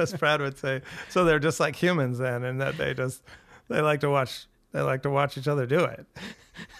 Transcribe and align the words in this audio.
as 0.00 0.12
Brad 0.14 0.40
would 0.40 0.58
say. 0.58 0.82
So 1.08 1.24
they're 1.24 1.38
just 1.38 1.60
like 1.60 1.76
humans 1.76 2.18
then, 2.18 2.44
and 2.44 2.60
that 2.60 2.76
they 2.76 2.94
just 2.94 3.22
they 3.68 3.80
like 3.80 4.00
to 4.00 4.10
watch 4.10 4.46
they 4.72 4.80
like 4.80 5.02
to 5.02 5.10
watch 5.10 5.36
each 5.36 5.48
other 5.48 5.66
do 5.66 5.84
it. 5.84 6.06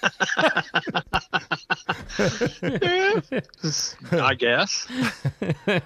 I 4.12 4.34
guess. 4.34 4.86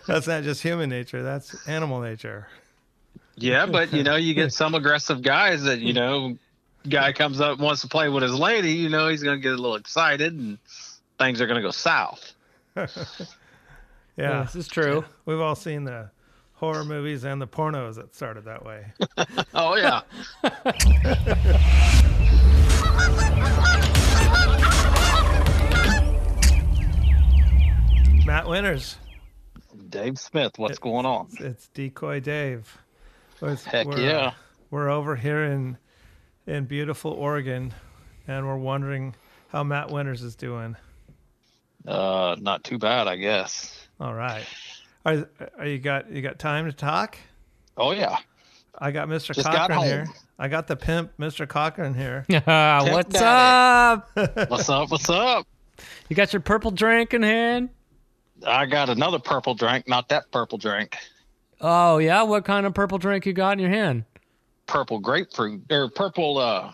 That's 0.07 0.27
not 0.27 0.43
just 0.43 0.63
human 0.63 0.91
nature; 0.91 1.23
that's 1.23 1.67
animal 1.69 2.01
nature. 2.01 2.49
Yeah, 3.37 3.67
but 3.67 3.93
you 3.93 4.03
know, 4.03 4.17
you 4.17 4.35
get 4.35 4.53
some 4.53 4.75
aggressive 4.75 5.23
guys 5.23 5.63
that 5.65 5.81
you 5.81 5.93
know, 5.93 6.37
guy 6.89 7.13
comes 7.13 7.41
up 7.41 7.59
wants 7.59 7.83
to 7.83 7.89
play 7.89 8.09
with 8.09 8.23
his 8.23 8.35
lady. 8.35 8.73
You 8.73 8.89
know, 8.89 9.09
he's 9.09 9.23
gonna 9.23 9.39
get 9.39 9.53
a 9.53 9.57
little 9.57 9.77
excited, 9.77 10.35
and 10.35 10.59
things 11.19 11.41
are 11.41 11.47
gonna 11.47 11.63
go 11.63 11.71
south. 11.71 12.33
Yeah, 14.17 14.45
this 14.45 14.55
is 14.55 14.69
true. 14.69 15.05
we've 15.27 15.41
all 15.41 15.57
seen 15.57 15.83
the 15.83 16.09
horror 16.55 16.85
movies 16.85 17.25
and 17.25 17.41
the 17.41 17.47
pornos 17.47 17.97
that 17.97 18.15
started 18.15 18.45
that 18.45 18.65
way. 18.65 18.87
Oh 19.55 19.77
yeah. 19.77 20.03
Matt 28.27 28.49
Winters, 28.49 28.97
Dave 29.91 30.19
Smith, 30.19 30.53
what's 30.59 30.79
going 30.79 31.05
on? 31.07 31.29
it's 31.41 31.69
Decoy 31.69 32.21
Dave. 32.21 32.79
It's- 33.37 33.65
Heck 33.65 33.87
we're, 33.87 33.95
uh, 33.97 34.01
yeah. 34.01 34.33
we're 34.71 34.89
over 34.89 35.17
here 35.17 35.45
in 35.45 35.77
in 36.47 36.65
beautiful 36.67 37.11
Oregon, 37.13 37.73
and 38.27 38.47
we're 38.47 38.57
wondering 38.59 39.15
how 39.49 39.63
Matt 39.65 39.91
Winters 39.91 40.23
is 40.23 40.37
doing. 40.37 40.77
Uh, 41.87 42.37
not 42.41 42.65
too 42.65 42.79
bad, 42.79 43.07
I 43.09 43.17
guess. 43.17 43.87
All 44.01 44.15
right, 44.15 44.45
are, 45.05 45.29
are 45.59 45.67
you 45.67 45.79
got 45.79 46.11
you 46.11 46.23
got 46.23 46.39
time 46.39 46.67
to 46.67 46.73
talk? 46.73 47.19
Oh 47.77 47.93
yeah. 47.93 48.19
I 48.79 48.91
got 48.91 49.09
Mr. 49.09 49.35
Just 49.35 49.45
got 49.45 49.71
Cochran 49.71 49.83
here. 49.83 50.07
I 50.39 50.49
got 50.49 50.67
the 50.67 50.75
pimp, 50.75 51.17
Mr. 51.19 51.49
Cochran 51.49 51.95
here. 51.95 52.25
What's 52.29 53.13
daddy. 53.21 53.25
up? 53.25 54.11
What's 54.51 54.69
up? 54.69 54.91
What's 54.91 55.09
up? 55.09 55.47
You 56.09 56.17
got 56.17 56.33
your 56.33 56.41
purple 56.41 56.71
drink 56.71 57.15
in 57.15 57.23
hand? 57.23 57.69
I 58.45 58.67
got 58.67 58.89
another 58.91 59.19
purple 59.19 59.55
drink, 59.55 59.89
not 59.89 60.09
that 60.09 60.31
purple 60.33 60.59
drink. 60.59 60.97
Oh 61.61 61.99
yeah, 61.99 62.23
what 62.23 62.45
kind 62.45 62.67
of 62.67 62.75
purple 62.75 62.99
drink 62.99 63.27
you 63.27 63.33
got 63.33 63.53
in 63.53 63.59
your 63.61 63.71
hand? 63.71 64.05
Purple 64.67 64.99
grapefruit 64.99 65.63
or 65.71 65.89
purple. 65.89 66.39
Uh, 66.39 66.73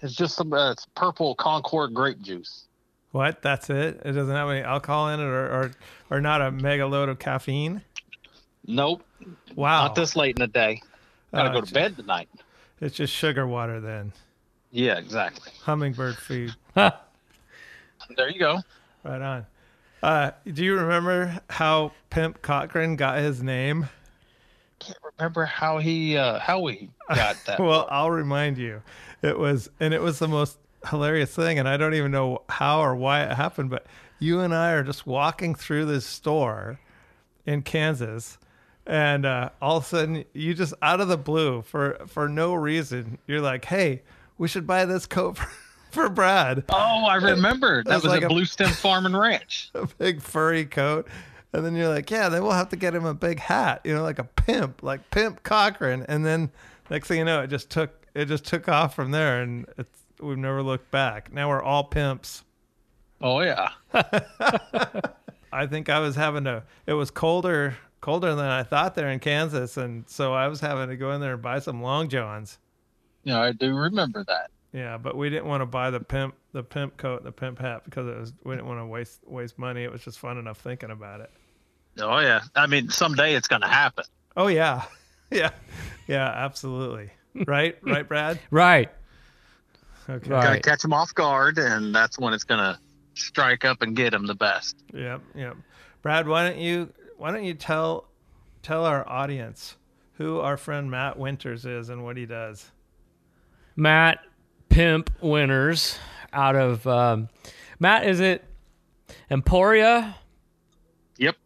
it's 0.00 0.14
just 0.14 0.36
some. 0.36 0.52
Uh, 0.52 0.72
it's 0.72 0.86
purple 0.94 1.34
Concord 1.34 1.92
grape 1.94 2.20
juice. 2.20 2.66
What? 3.12 3.42
That's 3.42 3.70
it? 3.70 4.00
It 4.04 4.12
doesn't 4.12 4.34
have 4.34 4.48
any 4.50 4.60
alcohol 4.62 5.08
in 5.10 5.20
it, 5.20 5.24
or 5.24 5.46
or, 5.46 5.70
or 6.10 6.20
not 6.20 6.40
a 6.42 6.50
mega 6.50 6.86
load 6.86 7.08
of 7.08 7.18
caffeine. 7.18 7.82
Nope, 8.66 9.02
Wow, 9.54 9.82
not 9.86 9.94
this 9.94 10.14
late 10.16 10.36
in 10.36 10.40
the 10.40 10.46
day. 10.46 10.80
Gotta 11.34 11.50
Oh, 11.50 11.52
go 11.52 11.58
it's 11.60 11.68
to 11.68 11.74
bed 11.74 11.96
tonight. 11.96 12.28
It's 12.80 12.96
just 12.96 13.12
sugar 13.12 13.46
water 13.46 13.80
then. 13.80 14.12
Yeah, 14.70 14.98
exactly. 14.98 15.52
Hummingbird 15.62 16.16
food. 16.16 16.54
Huh. 16.74 16.92
There 18.16 18.28
you 18.28 18.38
go. 18.40 18.58
Right 19.04 19.22
on. 19.22 19.46
Uh, 20.02 20.32
do 20.52 20.64
you 20.64 20.74
remember 20.76 21.40
how 21.48 21.92
Pimp 22.10 22.42
Cochran 22.42 22.96
got 22.96 23.18
his 23.18 23.42
name? 23.42 23.88
Can't 24.80 24.98
remember 25.16 25.44
how 25.44 25.78
he 25.78 26.16
uh 26.16 26.40
how 26.40 26.66
he 26.66 26.90
got 27.08 27.36
that. 27.46 27.60
Well, 27.60 27.86
I'll 27.90 28.10
remind 28.10 28.58
you. 28.58 28.82
It 29.22 29.38
was, 29.38 29.70
and 29.78 29.94
it 29.94 30.02
was 30.02 30.18
the 30.18 30.26
most 30.26 30.58
hilarious 30.88 31.34
thing, 31.34 31.58
and 31.58 31.68
I 31.68 31.76
don't 31.76 31.94
even 31.94 32.10
know 32.10 32.42
how 32.48 32.80
or 32.80 32.94
why 32.94 33.22
it 33.22 33.32
happened, 33.32 33.70
but 33.70 33.86
you 34.18 34.40
and 34.40 34.54
I 34.54 34.72
are 34.72 34.82
just 34.82 35.06
walking 35.06 35.54
through 35.54 35.86
this 35.86 36.06
store 36.06 36.78
in 37.46 37.62
Kansas, 37.62 38.38
and 38.86 39.26
uh, 39.26 39.50
all 39.60 39.78
of 39.78 39.84
a 39.84 39.86
sudden, 39.86 40.24
you 40.32 40.54
just 40.54 40.74
out 40.82 41.00
of 41.00 41.08
the 41.08 41.18
blue, 41.18 41.62
for 41.62 41.98
for 42.06 42.28
no 42.28 42.54
reason, 42.54 43.18
you're 43.26 43.40
like, 43.40 43.64
"Hey, 43.64 44.02
we 44.38 44.48
should 44.48 44.66
buy 44.66 44.84
this 44.84 45.06
coat 45.06 45.38
for, 45.38 45.48
for 45.90 46.08
Brad." 46.08 46.64
oh, 46.68 47.04
I 47.06 47.16
remember. 47.16 47.82
That 47.82 47.90
That's 47.90 48.04
was 48.04 48.12
like 48.12 48.22
a- 48.22 48.28
Blue 48.28 48.44
Stem 48.44 48.70
Farm 48.70 49.06
and 49.06 49.18
Ranch. 49.18 49.70
a 49.74 49.86
big 49.98 50.20
furry 50.20 50.64
coat. 50.64 51.08
And 51.54 51.66
then 51.66 51.76
you're 51.76 51.88
like, 51.90 52.10
yeah, 52.10 52.30
then 52.30 52.42
we'll 52.42 52.52
have 52.52 52.70
to 52.70 52.76
get 52.76 52.94
him 52.94 53.04
a 53.04 53.12
big 53.12 53.38
hat, 53.38 53.82
you 53.84 53.94
know, 53.94 54.02
like 54.02 54.18
a 54.18 54.24
pimp, 54.24 54.82
like 54.82 55.10
Pimp 55.10 55.42
Cochran. 55.42 56.02
And 56.08 56.24
then 56.24 56.50
next 56.88 57.08
thing 57.08 57.18
you 57.18 57.26
know, 57.26 57.42
it 57.42 57.48
just 57.48 57.68
took 57.68 58.06
it 58.14 58.26
just 58.26 58.44
took 58.44 58.68
off 58.68 58.94
from 58.94 59.10
there, 59.10 59.42
and 59.42 59.66
it's 59.78 60.01
we've 60.22 60.38
never 60.38 60.62
looked 60.62 60.90
back. 60.90 61.32
Now 61.32 61.48
we're 61.48 61.62
all 61.62 61.84
pimps. 61.84 62.44
Oh 63.20 63.40
yeah. 63.40 63.70
I 65.52 65.66
think 65.66 65.88
I 65.88 66.00
was 66.00 66.16
having 66.16 66.44
to. 66.44 66.62
It 66.86 66.94
was 66.94 67.10
colder 67.10 67.76
colder 68.00 68.34
than 68.34 68.46
I 68.46 68.62
thought 68.62 68.94
there 68.94 69.10
in 69.10 69.20
Kansas, 69.20 69.76
and 69.76 70.08
so 70.08 70.32
I 70.32 70.48
was 70.48 70.60
having 70.60 70.88
to 70.88 70.96
go 70.96 71.12
in 71.12 71.20
there 71.20 71.34
and 71.34 71.42
buy 71.42 71.58
some 71.58 71.82
long 71.82 72.08
johns. 72.08 72.58
Yeah, 73.24 73.40
I 73.40 73.52
do 73.52 73.74
remember 73.74 74.24
that. 74.24 74.50
Yeah, 74.72 74.96
but 74.96 75.16
we 75.16 75.30
didn't 75.30 75.46
want 75.46 75.60
to 75.60 75.66
buy 75.66 75.90
the 75.90 76.00
pimp 76.00 76.34
the 76.52 76.62
pimp 76.62 76.96
coat 76.96 77.18
and 77.18 77.26
the 77.26 77.32
pimp 77.32 77.58
hat 77.58 77.84
because 77.84 78.06
it 78.06 78.18
was 78.18 78.32
we 78.44 78.54
didn't 78.54 78.66
want 78.66 78.80
to 78.80 78.86
waste 78.86 79.20
waste 79.26 79.58
money. 79.58 79.84
It 79.84 79.92
was 79.92 80.02
just 80.02 80.18
fun 80.18 80.38
enough 80.38 80.58
thinking 80.58 80.90
about 80.90 81.20
it. 81.20 81.30
Oh 81.98 82.18
yeah. 82.18 82.40
I 82.56 82.66
mean, 82.66 82.88
someday 82.88 83.34
it's 83.34 83.48
gonna 83.48 83.68
happen. 83.68 84.04
Oh 84.36 84.48
yeah, 84.48 84.84
yeah, 85.30 85.50
yeah, 86.06 86.26
absolutely. 86.28 87.10
Right, 87.46 87.76
right, 87.82 88.06
Brad. 88.06 88.38
Right. 88.50 88.90
Okay. 90.08 90.30
Right. 90.30 90.42
Gotta 90.44 90.60
catch 90.60 90.82
them 90.82 90.92
off 90.92 91.14
guard, 91.14 91.58
and 91.58 91.94
that's 91.94 92.18
when 92.18 92.32
it's 92.32 92.44
gonna 92.44 92.78
strike 93.14 93.64
up 93.64 93.82
and 93.82 93.94
get 93.94 94.10
them 94.10 94.26
the 94.26 94.34
best. 94.34 94.76
Yep, 94.92 95.20
yep. 95.34 95.56
Brad, 96.02 96.26
why 96.26 96.48
don't 96.48 96.58
you 96.58 96.92
why 97.16 97.30
don't 97.30 97.44
you 97.44 97.54
tell 97.54 98.08
tell 98.62 98.84
our 98.84 99.08
audience 99.08 99.76
who 100.14 100.40
our 100.40 100.56
friend 100.56 100.90
Matt 100.90 101.18
Winters 101.18 101.64
is 101.64 101.88
and 101.88 102.04
what 102.04 102.16
he 102.16 102.26
does? 102.26 102.70
Matt 103.76 104.20
Pimp 104.68 105.10
Winters 105.20 105.98
out 106.32 106.56
of 106.56 106.86
um, 106.86 107.28
Matt. 107.78 108.06
Is 108.06 108.20
it 108.20 108.44
Emporia? 109.30 110.16
Yep. 111.18 111.36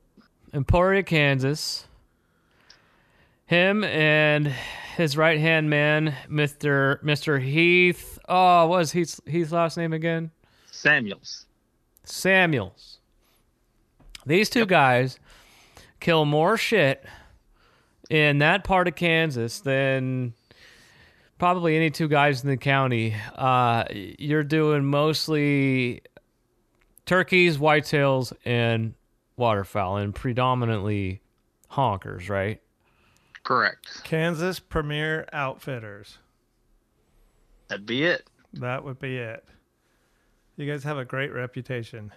Emporia, 0.52 1.02
Kansas. 1.02 1.86
Him 3.46 3.84
and 3.84 4.52
his 4.96 5.16
right 5.16 5.38
hand 5.38 5.68
man, 5.68 6.14
Mister 6.28 6.98
Mister 7.02 7.38
Heath. 7.38 8.18
Oh, 8.28 8.66
what 8.66 8.78
was 8.78 8.92
Heath's, 8.92 9.20
Heath's 9.26 9.52
last 9.52 9.76
name 9.76 9.92
again? 9.92 10.30
Samuels. 10.70 11.46
Samuels. 12.04 12.98
These 14.24 14.50
two 14.50 14.66
guys 14.66 15.18
kill 16.00 16.24
more 16.24 16.56
shit 16.56 17.04
in 18.10 18.38
that 18.38 18.64
part 18.64 18.88
of 18.88 18.94
Kansas 18.94 19.60
than 19.60 20.34
probably 21.38 21.76
any 21.76 21.90
two 21.90 22.08
guys 22.08 22.42
in 22.42 22.48
the 22.48 22.56
county. 22.56 23.14
Uh, 23.34 23.84
you're 23.92 24.42
doing 24.42 24.84
mostly 24.84 26.02
turkeys, 27.04 27.58
whitetails, 27.58 28.32
and 28.44 28.94
waterfowl, 29.36 29.98
and 29.98 30.14
predominantly 30.14 31.20
honkers, 31.70 32.28
right? 32.28 32.60
Correct. 33.46 34.02
Kansas 34.02 34.58
Premier 34.58 35.24
Outfitters. 35.32 36.18
That'd 37.68 37.86
be 37.86 38.02
it. 38.02 38.26
That 38.54 38.82
would 38.82 38.98
be 38.98 39.18
it. 39.18 39.44
You 40.56 40.66
guys 40.70 40.82
have 40.82 40.98
a 40.98 41.04
great 41.04 41.32
reputation, 41.32 42.12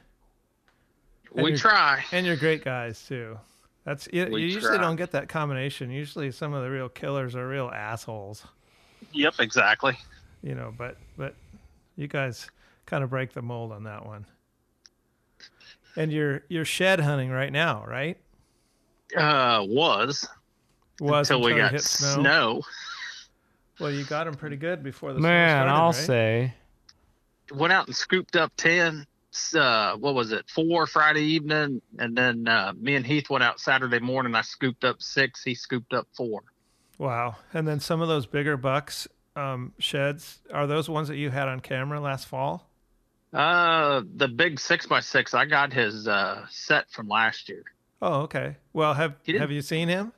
And 1.35 1.44
we 1.44 1.56
try. 1.56 2.03
and 2.12 2.25
you're 2.25 2.35
great 2.35 2.63
guys 2.63 3.06
too. 3.07 3.38
That's 3.84 4.07
you, 4.12 4.25
you 4.25 4.47
usually 4.47 4.79
don't 4.79 4.95
get 4.95 5.12
that 5.12 5.29
combination. 5.29 5.91
Usually, 5.91 6.31
some 6.31 6.53
of 6.53 6.63
the 6.63 6.69
real 6.72 6.89
killers 6.89 7.35
are 7.35 7.47
real 7.47 7.69
assholes, 7.69 8.45
Yep, 9.13 9.35
exactly. 9.39 9.97
you 10.41 10.56
know. 10.56 10.73
But 10.75 10.97
but 11.16 11.35
you 11.95 12.07
guys 12.07 12.50
kind 12.88 13.03
of 13.03 13.12
break 13.12 13.34
the 13.34 13.41
mold 13.44 13.72
on 13.72 13.84
that 13.84 14.03
one. 14.03 14.25
And 15.95 16.12
you're 16.12 16.41
you're 16.50 16.66
shed 16.66 17.00
hunting 17.00 17.29
right 17.29 17.51
now, 17.51 17.84
right? 17.88 18.18
Uh, 19.16 19.63
was 19.68 20.28
Was 21.00 21.30
until 21.30 21.46
we 21.46 21.54
it 21.54 21.58
got 21.58 21.72
hit 21.72 21.82
snow. 21.82 22.62
Well, 23.80 23.92
you 23.92 24.04
got 24.04 24.25
them 24.25 24.36
pretty 24.36 24.57
good 24.57 24.84
before 24.84 25.13
the 25.13 25.19
snow 25.19 25.30
Man, 25.30 25.68
started, 25.68 25.72
I'll 25.72 25.86
right? 25.88 25.96
say. 25.96 26.54
Went 27.54 27.74
out 27.74 27.88
and 27.88 27.96
scooped 27.96 28.36
up 28.36 28.51
ten. 28.57 29.06
Uh, 29.56 29.96
what 29.96 30.16
was 30.16 30.31
it? 30.31 30.50
Four 30.50 30.88
Friday 30.88 31.24
evening, 31.24 31.81
and 31.98 32.18
then 32.18 32.48
uh, 32.48 32.74
me 32.75 32.96
and 32.96 33.06
Heath 33.06 33.30
went 33.30 33.44
out 33.44 33.60
Saturday 33.60 34.00
morning. 34.00 34.36
I 34.36 34.42
scooped 34.42 34.84
up 34.84 35.01
six. 35.01 35.44
He 35.44 35.56
scooped 35.56 35.94
up 35.94 36.07
four. 36.16 36.42
Wow. 36.98 37.38
And 37.54 37.68
then 37.68 37.80
some 37.80 38.02
of 38.02 38.07
those 38.07 38.25
bigger 38.25 38.57
bucks 38.57 39.07
um, 39.36 39.74
sheds 39.80 40.42
are 40.54 40.68
those 40.68 40.90
ones 40.90 41.07
that 41.07 41.16
you 41.16 41.30
had 41.30 41.48
on 41.48 41.62
camera 41.62 42.02
last 42.02 42.28
fall? 42.28 42.69
Uh, 43.31 44.02
the 44.16 44.28
big 44.28 44.60
six 44.60 44.86
by 44.86 45.00
six. 45.00 45.34
I 45.34 45.45
got 45.45 45.72
his 45.72 46.07
uh 46.07 46.45
set 46.50 46.90
from 46.92 47.07
last 47.07 47.48
year. 47.48 47.63
Oh, 48.02 48.22
okay. 48.22 48.57
Well, 48.74 48.95
have 48.95 49.16
have 49.28 49.52
you 49.52 49.62
seen 49.62 49.88
him? 49.88 50.12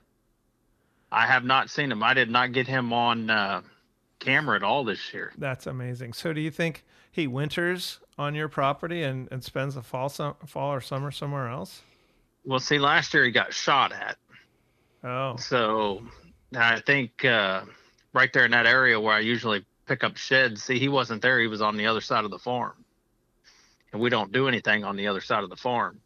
I 1.12 1.26
have 1.26 1.44
not 1.44 1.68
seen 1.68 1.92
him. 1.92 2.02
I 2.02 2.14
did 2.14 2.30
not 2.30 2.52
get 2.52 2.66
him 2.66 2.92
on 2.92 3.28
uh, 3.28 3.60
camera 4.18 4.56
at 4.56 4.62
all 4.62 4.82
this 4.82 5.12
year. 5.12 5.32
That's 5.36 5.66
amazing. 5.66 6.14
So, 6.14 6.32
do 6.32 6.40
you 6.40 6.50
think 6.50 6.84
he 7.10 7.26
winters 7.26 8.00
on 8.18 8.34
your 8.34 8.48
property 8.48 9.02
and, 9.02 9.28
and 9.30 9.44
spends 9.44 9.74
the 9.74 9.82
fall, 9.82 10.08
sum, 10.08 10.34
fall 10.46 10.72
or 10.72 10.80
summer 10.80 11.10
somewhere 11.10 11.48
else? 11.48 11.82
Well, 12.44 12.58
see, 12.58 12.78
last 12.78 13.12
year 13.12 13.24
he 13.24 13.30
got 13.30 13.52
shot 13.52 13.92
at. 13.92 14.16
Oh, 15.04 15.36
So 15.36 16.02
I 16.56 16.80
think 16.80 17.24
uh, 17.24 17.62
right 18.14 18.32
there 18.32 18.44
in 18.46 18.50
that 18.52 18.66
area 18.66 18.98
where 18.98 19.14
I 19.14 19.20
usually 19.20 19.64
pick 19.86 20.04
up 20.04 20.16
sheds, 20.16 20.64
see, 20.64 20.78
he 20.78 20.88
wasn't 20.88 21.22
there. 21.22 21.40
He 21.40 21.46
was 21.46 21.60
on 21.60 21.76
the 21.76 21.86
other 21.86 22.00
side 22.00 22.24
of 22.24 22.30
the 22.30 22.38
farm. 22.38 22.84
And 23.92 24.00
we 24.00 24.08
don't 24.08 24.32
do 24.32 24.48
anything 24.48 24.84
on 24.84 24.96
the 24.96 25.08
other 25.08 25.20
side 25.20 25.44
of 25.44 25.50
the 25.50 25.56
farm. 25.56 26.00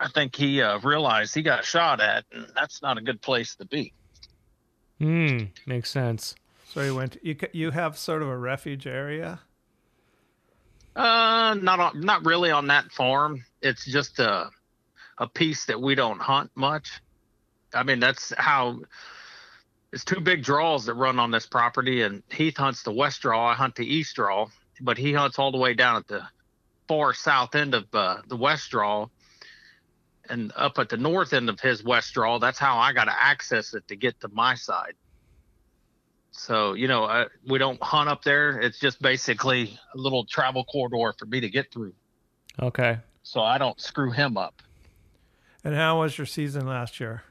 I 0.00 0.08
think 0.08 0.34
he 0.34 0.62
uh, 0.62 0.78
realized 0.78 1.34
he 1.34 1.42
got 1.42 1.64
shot 1.64 2.00
at, 2.00 2.24
and 2.32 2.46
that's 2.56 2.80
not 2.80 2.96
a 2.96 3.02
good 3.02 3.20
place 3.20 3.54
to 3.56 3.66
be. 3.66 3.92
Hmm, 4.98 5.44
makes 5.66 5.90
sense. 5.90 6.34
so 6.66 6.82
you 6.82 6.94
went. 6.94 7.18
You 7.22 7.36
you 7.52 7.70
have 7.70 7.98
sort 7.98 8.22
of 8.22 8.28
a 8.28 8.36
refuge 8.36 8.86
area. 8.86 9.40
Uh, 10.96 11.54
not 11.60 11.80
on, 11.80 12.00
not 12.00 12.24
really 12.24 12.50
on 12.50 12.68
that 12.68 12.90
farm. 12.90 13.44
It's 13.60 13.84
just 13.84 14.18
a 14.18 14.48
a 15.18 15.28
piece 15.28 15.66
that 15.66 15.80
we 15.80 15.94
don't 15.94 16.20
hunt 16.20 16.50
much. 16.54 17.00
I 17.74 17.82
mean, 17.82 18.00
that's 18.00 18.32
how. 18.36 18.80
It's 19.92 20.04
two 20.04 20.20
big 20.20 20.44
draws 20.44 20.86
that 20.86 20.94
run 20.94 21.18
on 21.18 21.30
this 21.32 21.46
property, 21.46 22.02
and 22.02 22.22
Heath 22.30 22.56
hunts 22.56 22.84
the 22.84 22.92
west 22.92 23.22
draw. 23.22 23.48
I 23.48 23.54
hunt 23.54 23.74
the 23.74 23.84
east 23.84 24.14
draw, 24.14 24.46
but 24.80 24.96
he 24.96 25.12
hunts 25.12 25.38
all 25.38 25.50
the 25.50 25.58
way 25.58 25.74
down 25.74 25.96
at 25.96 26.06
the 26.06 26.22
far 26.86 27.12
south 27.12 27.54
end 27.54 27.74
of 27.74 27.86
uh, 27.92 28.18
the 28.28 28.36
west 28.36 28.70
draw, 28.70 29.08
and 30.30 30.52
up 30.56 30.78
at 30.78 30.88
the 30.88 30.96
north 30.96 31.32
end 31.32 31.48
of 31.48 31.60
his 31.60 31.84
west 31.84 32.14
draw. 32.14 32.38
That's 32.38 32.58
how 32.58 32.78
I 32.78 32.92
got 32.92 33.04
to 33.04 33.14
access 33.22 33.74
it 33.74 33.86
to 33.88 33.96
get 33.96 34.20
to 34.20 34.28
my 34.28 34.54
side. 34.54 34.94
So 36.30 36.74
you 36.74 36.88
know, 36.88 37.04
uh, 37.04 37.26
we 37.46 37.58
don't 37.58 37.82
hunt 37.82 38.08
up 38.08 38.22
there. 38.22 38.60
It's 38.60 38.78
just 38.78 39.02
basically 39.02 39.78
a 39.94 39.98
little 39.98 40.24
travel 40.24 40.64
corridor 40.64 41.14
for 41.18 41.26
me 41.26 41.40
to 41.40 41.48
get 41.48 41.72
through. 41.72 41.92
Okay. 42.60 42.98
So 43.22 43.42
I 43.42 43.58
don't 43.58 43.80
screw 43.80 44.10
him 44.10 44.36
up. 44.36 44.62
And 45.62 45.74
how 45.74 46.00
was 46.00 46.16
your 46.16 46.26
season 46.26 46.66
last 46.66 47.00
year? 47.00 47.22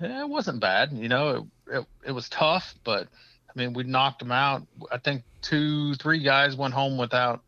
Yeah, 0.00 0.22
it 0.22 0.28
wasn't 0.28 0.60
bad. 0.60 0.92
You 0.92 1.08
know, 1.08 1.48
it, 1.68 1.76
it 1.76 1.86
it 2.06 2.12
was 2.12 2.28
tough, 2.28 2.74
but 2.84 3.08
I 3.48 3.58
mean, 3.58 3.72
we 3.72 3.82
knocked 3.82 4.20
them 4.20 4.32
out. 4.32 4.66
I 4.92 4.98
think 4.98 5.24
two, 5.42 5.94
three 5.94 6.20
guys 6.20 6.56
went 6.56 6.74
home 6.74 6.96
without 6.96 7.42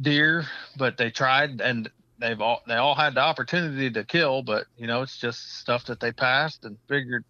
deer, 0.00 0.46
but 0.76 0.96
they 0.96 1.10
tried, 1.10 1.60
and 1.60 1.90
they've 2.20 2.40
all 2.40 2.62
they 2.68 2.76
all 2.76 2.94
had 2.94 3.14
the 3.14 3.20
opportunity 3.20 3.90
to 3.90 4.04
kill, 4.04 4.42
but 4.42 4.66
you 4.76 4.86
know, 4.86 5.02
it's 5.02 5.16
just 5.16 5.58
stuff 5.58 5.86
that 5.86 6.00
they 6.00 6.12
passed 6.12 6.64
and 6.64 6.76
figured 6.88 7.24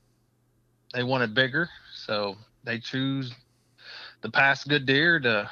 they 0.93 1.03
wanted 1.03 1.35
bigger, 1.35 1.71
so 1.95 2.37
they 2.65 2.79
choose 2.79 3.33
the 4.23 4.31
past 4.31 4.69
good 4.69 4.85
deer 4.85 5.21
to 5.21 5.49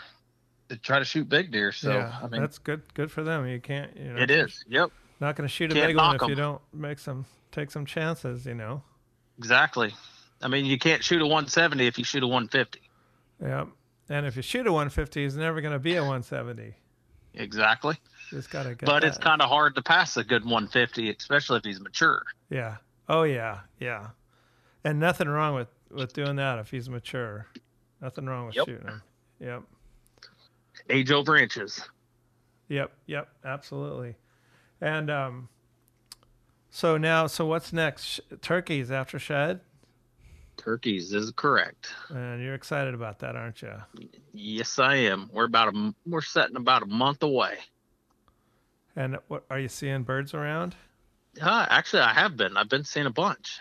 to 0.69 0.77
try 0.77 0.99
to 0.99 1.05
shoot 1.05 1.29
big 1.29 1.51
deer. 1.51 1.73
So 1.73 1.93
yeah, 1.93 2.19
I 2.23 2.29
mean, 2.29 2.41
that's 2.41 2.59
good. 2.59 2.83
Good 2.95 3.11
for 3.11 3.23
them. 3.23 3.47
You 3.47 3.61
can't. 3.61 3.97
You 3.97 4.13
know, 4.13 4.21
it 4.21 4.31
is. 4.31 4.65
Yep. 4.69 4.91
not 5.21 5.37
going 5.37 5.49
to 5.49 5.53
shoot 5.53 5.71
a 5.73 5.75
big 5.75 5.97
one 5.97 6.17
if 6.17 6.29
you 6.29 6.35
don't 6.35 6.61
make 6.73 6.99
some 6.99 7.25
take 7.53 7.71
some 7.71 7.87
chances. 7.87 8.45
You 8.45 8.55
know. 8.55 8.83
Exactly. 9.39 9.95
I 10.43 10.49
mean, 10.49 10.67
you 10.67 10.79
can't 10.79 11.03
shoot 11.03 11.21
a 11.21 11.27
170 11.27 11.87
if 11.87 11.99
you 11.99 12.05
shoot 12.05 12.23
a 12.23 12.27
150. 12.27 12.81
Yeah. 13.41 13.67
And 14.09 14.27
if 14.27 14.37
you 14.37 14.43
shoot 14.43 14.67
a 14.67 14.73
150, 14.73 15.23
he's 15.23 15.37
never 15.37 15.61
going 15.61 15.73
to 15.73 15.79
be 15.79 15.97
a 15.97 16.01
170. 16.01 16.75
Exactly. 17.35 17.97
Just 18.31 18.51
got 18.51 18.65
to 18.65 18.71
get. 18.71 18.85
But 18.87 19.05
it's 19.05 19.19
kind 19.19 19.41
of 19.43 19.49
hard 19.49 19.75
to 19.77 19.83
pass 19.83 20.17
a 20.17 20.25
good 20.25 20.45
150, 20.45 21.11
especially 21.11 21.59
if 21.59 21.65
he's 21.65 21.81
mature. 21.81 22.23
Yeah. 22.51 22.77
Oh 23.09 23.23
yeah. 23.23 23.61
Yeah. 23.81 24.09
And 24.85 24.99
nothing 25.01 25.29
wrong 25.29 25.55
with 25.55 25.69
with 25.91 26.13
doing 26.13 26.37
that 26.37 26.59
if 26.59 26.71
he's 26.71 26.89
mature. 26.89 27.47
Nothing 28.03 28.27
wrong 28.27 28.47
with 28.47 28.57
Yep. 28.57 28.67
shooting 28.67 28.87
him. 28.87 29.03
Yep. 29.41 29.63
Age 30.91 31.11
over 31.11 31.37
inches. 31.37 31.81
Yep. 32.69 32.93
Yep. 33.07 33.29
Absolutely. 33.45 34.15
And 34.81 35.11
um. 35.11 35.49
So 36.71 36.99
now, 36.99 37.27
so 37.27 37.47
what's 37.47 37.73
next? 37.73 38.21
Turkeys 38.43 38.91
after 38.91 39.19
shed, 39.19 39.61
Turkeys 40.59 41.15
is 41.15 41.31
correct. 41.35 41.89
and 42.11 42.43
you're 42.43 42.55
excited 42.55 42.93
about 42.93 43.21
that, 43.21 43.37
aren't 43.37 43.63
you? 43.63 43.73
Yes, 44.35 44.79
I 44.79 44.97
am. 44.97 45.31
We're 45.33 45.45
about 45.47 45.75
a 45.75 45.95
we're 46.07 46.21
setting 46.21 46.57
about 46.57 46.83
a 46.83 46.87
month 46.87 47.23
away. 47.23 47.57
And 48.99 49.17
what 49.29 49.45
are 49.49 49.61
you 49.61 49.69
seeing 49.69 50.03
birds 50.03 50.35
around? 50.35 50.75
Uh, 51.41 51.67
actually, 51.71 52.03
I 52.03 52.13
have 52.15 52.37
been. 52.37 52.57
I've 52.57 52.69
been 52.69 52.83
seeing 52.83 53.07
a 53.07 53.11
bunch, 53.11 53.61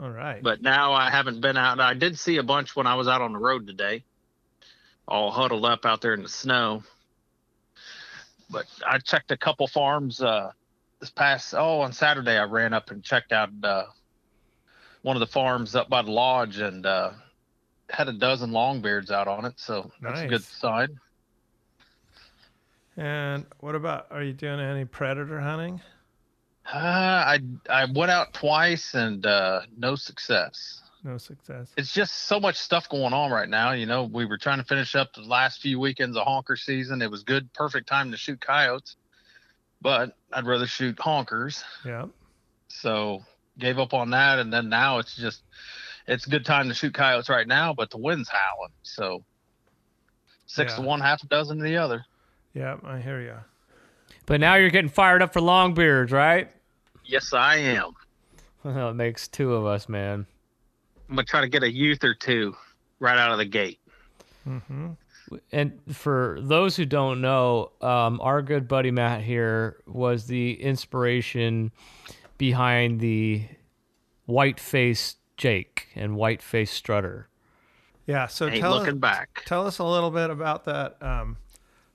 All 0.00 0.08
right. 0.08 0.42
but 0.42 0.62
now 0.62 0.94
I 0.94 1.10
haven't 1.10 1.42
been 1.42 1.58
out. 1.58 1.78
I 1.78 1.92
did 1.92 2.18
see 2.18 2.38
a 2.38 2.42
bunch 2.42 2.74
when 2.74 2.86
I 2.86 2.94
was 2.94 3.06
out 3.06 3.20
on 3.20 3.34
the 3.34 3.38
road 3.38 3.66
today, 3.66 4.02
all 5.06 5.30
huddled 5.30 5.66
up 5.66 5.84
out 5.84 6.00
there 6.00 6.14
in 6.14 6.22
the 6.22 6.28
snow. 6.30 6.84
But 8.48 8.64
I 8.86 8.96
checked 8.96 9.30
a 9.30 9.36
couple 9.36 9.66
farms 9.66 10.22
uh, 10.22 10.52
this 11.00 11.10
past. 11.10 11.52
Oh, 11.54 11.82
on 11.82 11.92
Saturday 11.92 12.38
I 12.38 12.44
ran 12.44 12.72
up 12.72 12.90
and 12.90 13.04
checked 13.04 13.32
out 13.32 13.50
uh, 13.62 13.84
one 15.02 15.16
of 15.16 15.20
the 15.20 15.26
farms 15.26 15.74
up 15.74 15.90
by 15.90 16.00
the 16.00 16.10
lodge 16.10 16.60
and 16.60 16.86
uh, 16.86 17.10
had 17.90 18.08
a 18.08 18.12
dozen 18.14 18.52
longbeards 18.52 19.10
out 19.10 19.28
on 19.28 19.44
it. 19.44 19.52
So 19.56 19.90
that's 20.00 20.20
a 20.20 20.28
good 20.28 20.44
sign. 20.44 20.98
And 22.96 23.46
what 23.60 23.74
about? 23.74 24.06
Are 24.10 24.22
you 24.22 24.32
doing 24.32 24.60
any 24.60 24.84
predator 24.84 25.40
hunting? 25.40 25.80
Uh, 26.66 26.78
I 26.78 27.40
I 27.68 27.86
went 27.86 28.10
out 28.10 28.32
twice 28.32 28.94
and 28.94 29.24
uh, 29.26 29.62
no 29.76 29.96
success. 29.96 30.82
No 31.04 31.18
success. 31.18 31.72
It's 31.76 31.92
just 31.92 32.14
so 32.14 32.38
much 32.38 32.56
stuff 32.56 32.88
going 32.88 33.12
on 33.12 33.32
right 33.32 33.48
now. 33.48 33.72
You 33.72 33.86
know, 33.86 34.04
we 34.04 34.24
were 34.24 34.38
trying 34.38 34.58
to 34.58 34.64
finish 34.64 34.94
up 34.94 35.12
the 35.14 35.22
last 35.22 35.60
few 35.60 35.80
weekends 35.80 36.16
of 36.16 36.24
honker 36.24 36.56
season. 36.56 37.02
It 37.02 37.10
was 37.10 37.24
good, 37.24 37.52
perfect 37.52 37.88
time 37.88 38.12
to 38.12 38.16
shoot 38.16 38.40
coyotes, 38.40 38.94
but 39.80 40.16
I'd 40.32 40.46
rather 40.46 40.66
shoot 40.66 40.96
honkers. 40.96 41.64
Yeah. 41.84 42.06
So 42.68 43.22
gave 43.58 43.78
up 43.78 43.94
on 43.94 44.10
that, 44.10 44.38
and 44.38 44.52
then 44.52 44.68
now 44.68 44.98
it's 44.98 45.16
just 45.16 45.42
it's 46.06 46.26
a 46.26 46.30
good 46.30 46.44
time 46.44 46.68
to 46.68 46.74
shoot 46.74 46.94
coyotes 46.94 47.28
right 47.28 47.48
now, 47.48 47.74
but 47.74 47.90
the 47.90 47.98
wind's 47.98 48.28
howling. 48.28 48.72
So 48.82 49.24
six 50.46 50.74
to 50.74 50.82
one, 50.82 51.00
half 51.00 51.22
a 51.24 51.26
dozen 51.26 51.58
to 51.58 51.64
the 51.64 51.78
other. 51.78 52.04
Yeah. 52.54 52.76
I 52.84 52.98
hear 53.00 53.20
you. 53.20 53.36
But 54.26 54.40
now 54.40 54.54
you're 54.56 54.70
getting 54.70 54.90
fired 54.90 55.22
up 55.22 55.32
for 55.32 55.40
longbeards, 55.40 56.12
right? 56.12 56.50
Yes, 57.04 57.32
I 57.32 57.56
am. 57.56 57.92
Well, 58.64 58.90
it 58.90 58.94
makes 58.94 59.26
two 59.26 59.54
of 59.54 59.66
us, 59.66 59.88
man. 59.88 60.24
I'm 61.08 61.16
gonna 61.16 61.24
try 61.24 61.40
to 61.40 61.48
get 61.48 61.64
a 61.64 61.72
youth 61.72 62.04
or 62.04 62.14
two 62.14 62.54
right 63.00 63.18
out 63.18 63.32
of 63.32 63.38
the 63.38 63.44
gate. 63.44 63.80
hmm 64.44 64.90
And 65.50 65.80
for 65.90 66.38
those 66.40 66.76
who 66.76 66.84
don't 66.86 67.20
know, 67.20 67.72
um, 67.80 68.20
our 68.20 68.40
good 68.40 68.68
buddy 68.68 68.92
Matt 68.92 69.22
here 69.22 69.78
was 69.88 70.28
the 70.28 70.62
inspiration 70.62 71.72
behind 72.38 73.00
the 73.00 73.42
white 74.26 74.60
face 74.60 75.16
Jake 75.36 75.88
and 75.96 76.14
white 76.14 76.40
face 76.40 76.70
Strutter. 76.70 77.26
Yeah. 78.06 78.28
So 78.28 78.46
Ain't 78.46 78.60
tell 78.60 78.76
looking 78.76 78.94
us, 78.94 79.00
back. 79.00 79.42
tell 79.44 79.66
us 79.66 79.80
a 79.80 79.84
little 79.84 80.12
bit 80.12 80.30
about 80.30 80.66
that. 80.66 81.02
Um, 81.02 81.36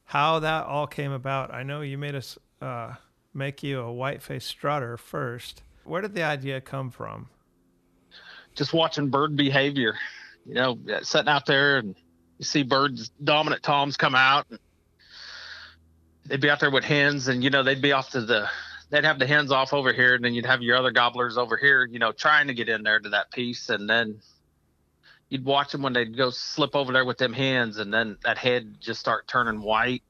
how 0.07 0.39
that 0.39 0.65
all 0.65 0.87
came 0.87 1.11
about. 1.11 1.53
I 1.53 1.63
know 1.63 1.81
you 1.81 1.97
made 1.97 2.15
us 2.15 2.37
uh, 2.61 2.95
make 3.33 3.63
you 3.63 3.79
a 3.79 3.93
white 3.93 4.21
faced 4.21 4.47
strutter 4.47 4.97
first. 4.97 5.61
Where 5.85 6.01
did 6.01 6.15
the 6.15 6.23
idea 6.23 6.59
come 6.59 6.89
from? 6.89 7.29
just 8.57 8.73
watching 8.73 9.09
bird 9.09 9.37
behavior. 9.37 9.95
You 10.45 10.55
know, 10.55 10.77
sitting 11.03 11.29
out 11.29 11.45
there 11.45 11.77
and 11.77 11.95
you 12.39 12.45
see 12.45 12.63
birds, 12.63 13.11
dominant 13.23 13.63
toms 13.63 13.95
come 13.95 14.15
out. 14.15 14.47
They'd 16.25 16.41
be 16.41 16.49
out 16.49 16.59
there 16.59 16.71
with 16.71 16.83
hens, 16.83 17.29
and 17.29 17.43
you 17.43 17.49
know 17.49 17.63
they'd 17.63 17.81
be 17.81 17.93
off 17.93 18.09
to 18.11 18.21
the, 18.21 18.49
they'd 18.89 19.05
have 19.05 19.19
the 19.19 19.27
hens 19.27 19.51
off 19.51 19.73
over 19.73 19.93
here, 19.93 20.15
and 20.15 20.25
then 20.25 20.33
you'd 20.33 20.45
have 20.45 20.61
your 20.61 20.75
other 20.75 20.91
gobblers 20.91 21.37
over 21.37 21.55
here. 21.55 21.85
You 21.85 21.99
know, 21.99 22.11
trying 22.11 22.47
to 22.47 22.53
get 22.53 22.67
in 22.67 22.83
there 22.83 22.99
to 22.99 23.09
that 23.09 23.31
piece, 23.31 23.69
and 23.69 23.89
then 23.89 24.19
you'd 25.29 25.45
watch 25.45 25.71
them 25.71 25.81
when 25.81 25.93
they'd 25.93 26.15
go 26.15 26.29
slip 26.29 26.75
over 26.75 26.93
there 26.93 27.05
with 27.05 27.17
them 27.17 27.33
hens, 27.33 27.77
and 27.77 27.93
then 27.93 28.17
that 28.23 28.37
head 28.37 28.77
just 28.79 28.99
start 28.99 29.27
turning 29.27 29.61
white, 29.61 30.03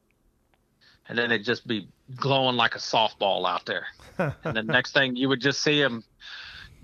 and 1.07 1.17
then 1.17 1.31
it'd 1.31 1.45
just 1.45 1.65
be 1.65 1.87
glowing 2.15 2.55
like 2.55 2.75
a 2.75 2.79
softball 2.79 3.47
out 3.47 3.65
there. 3.65 3.87
and 4.17 4.55
the 4.55 4.63
next 4.63 4.93
thing 4.93 5.15
you 5.15 5.29
would 5.29 5.41
just 5.41 5.61
see 5.61 5.79
him 5.79 6.03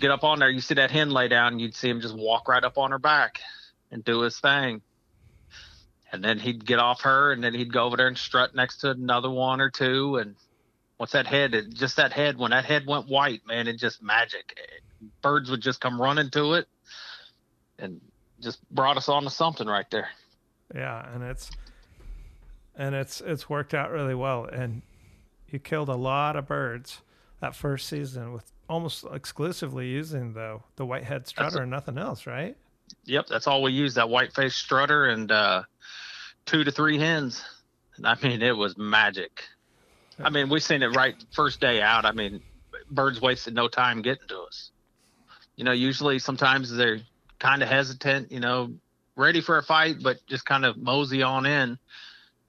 get 0.00 0.10
up 0.10 0.24
on 0.24 0.38
there. 0.38 0.48
You 0.48 0.60
see 0.60 0.74
that 0.74 0.90
hen 0.90 1.10
lay 1.10 1.28
down, 1.28 1.58
you'd 1.58 1.74
see 1.74 1.88
him 1.88 2.00
just 2.00 2.16
walk 2.16 2.48
right 2.48 2.64
up 2.64 2.78
on 2.78 2.90
her 2.90 2.98
back 2.98 3.40
and 3.90 4.04
do 4.04 4.20
his 4.20 4.38
thing. 4.38 4.82
And 6.12 6.22
then 6.22 6.38
he'd 6.38 6.64
get 6.64 6.78
off 6.78 7.02
her, 7.02 7.32
and 7.32 7.42
then 7.42 7.54
he'd 7.54 7.72
go 7.72 7.84
over 7.84 7.96
there 7.96 8.06
and 8.06 8.16
strut 8.16 8.54
next 8.54 8.78
to 8.78 8.90
another 8.90 9.30
one 9.30 9.60
or 9.60 9.70
two. 9.70 10.16
And 10.16 10.36
what's 10.96 11.12
that 11.12 11.26
head? 11.26 11.54
It, 11.54 11.74
just 11.74 11.96
that 11.96 12.12
head. 12.12 12.38
When 12.38 12.52
that 12.52 12.64
head 12.64 12.86
went 12.86 13.08
white, 13.08 13.44
man, 13.46 13.66
it 13.66 13.78
just 13.78 14.00
magic. 14.00 14.56
Birds 15.22 15.50
would 15.50 15.60
just 15.60 15.80
come 15.80 16.00
running 16.00 16.30
to 16.30 16.54
it, 16.54 16.68
and 17.80 18.00
just 18.44 18.68
brought 18.70 18.96
us 18.96 19.08
on 19.08 19.24
to 19.24 19.30
something 19.30 19.66
right 19.66 19.90
there. 19.90 20.08
Yeah, 20.74 21.12
and 21.12 21.24
it's 21.24 21.50
and 22.76 22.94
it's 22.94 23.20
it's 23.20 23.48
worked 23.48 23.74
out 23.74 23.90
really 23.90 24.14
well. 24.14 24.44
And 24.44 24.82
you 25.50 25.58
killed 25.58 25.88
a 25.88 25.96
lot 25.96 26.36
of 26.36 26.46
birds 26.46 27.00
that 27.40 27.54
first 27.54 27.88
season 27.88 28.32
with 28.32 28.52
almost 28.68 29.04
exclusively 29.12 29.88
using 29.88 30.34
the 30.34 30.60
the 30.76 30.86
whitehead 30.86 31.26
strutter 31.26 31.62
and 31.62 31.70
nothing 31.70 31.98
else, 31.98 32.26
right? 32.26 32.56
Yep, 33.04 33.26
that's 33.26 33.46
all 33.46 33.62
we 33.62 33.72
used. 33.72 33.96
That 33.96 34.08
white 34.08 34.32
faced 34.32 34.58
strutter 34.58 35.06
and 35.06 35.30
uh, 35.30 35.62
two 36.46 36.64
to 36.64 36.70
three 36.70 36.98
hens. 36.98 37.42
And 37.96 38.06
I 38.06 38.16
mean, 38.22 38.42
it 38.42 38.56
was 38.56 38.76
magic. 38.76 39.44
I 40.22 40.30
mean, 40.30 40.48
we 40.48 40.60
seen 40.60 40.82
it 40.82 40.94
right 40.94 41.14
first 41.32 41.60
day 41.60 41.82
out. 41.82 42.04
I 42.04 42.12
mean, 42.12 42.40
birds 42.90 43.20
wasted 43.20 43.54
no 43.54 43.68
time 43.68 44.02
getting 44.02 44.28
to 44.28 44.40
us. 44.42 44.70
You 45.56 45.64
know, 45.64 45.72
usually 45.72 46.18
sometimes 46.18 46.74
they're 46.74 47.00
kind 47.44 47.62
of 47.62 47.68
hesitant, 47.68 48.32
you 48.32 48.40
know, 48.40 48.72
ready 49.16 49.40
for 49.42 49.58
a 49.58 49.62
fight, 49.62 49.96
but 50.02 50.16
just 50.26 50.46
kind 50.46 50.64
of 50.64 50.78
mosey 50.78 51.22
on 51.22 51.44
in. 51.44 51.78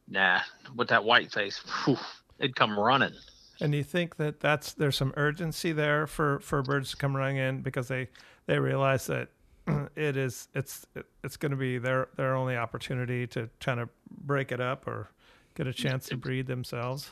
Nah, 0.07 0.39
with 0.75 0.87
that 0.89 1.03
white 1.03 1.33
face, 1.33 1.61
whew, 1.83 1.97
they'd 2.37 2.55
come 2.55 2.79
running. 2.79 3.13
And 3.59 3.73
you 3.75 3.83
think 3.83 4.15
that 4.17 4.39
that's 4.39 4.73
there's 4.73 4.95
some 4.95 5.13
urgency 5.17 5.71
there 5.71 6.07
for 6.07 6.39
for 6.39 6.61
birds 6.61 6.91
to 6.91 6.97
come 6.97 7.15
running 7.15 7.37
in 7.37 7.61
because 7.61 7.87
they 7.87 8.07
they 8.45 8.59
realize 8.59 9.07
that 9.07 9.29
it 9.95 10.15
is 10.15 10.47
it's 10.53 10.85
it's 11.23 11.37
going 11.37 11.51
to 11.51 11.57
be 11.57 11.77
their 11.77 12.07
their 12.15 12.35
only 12.35 12.55
opportunity 12.55 13.27
to 13.27 13.49
try 13.59 13.75
to 13.75 13.89
break 14.09 14.51
it 14.51 14.61
up 14.61 14.87
or 14.87 15.09
get 15.55 15.67
a 15.67 15.73
chance 15.73 16.07
to 16.07 16.17
breed 16.17 16.47
themselves. 16.47 17.11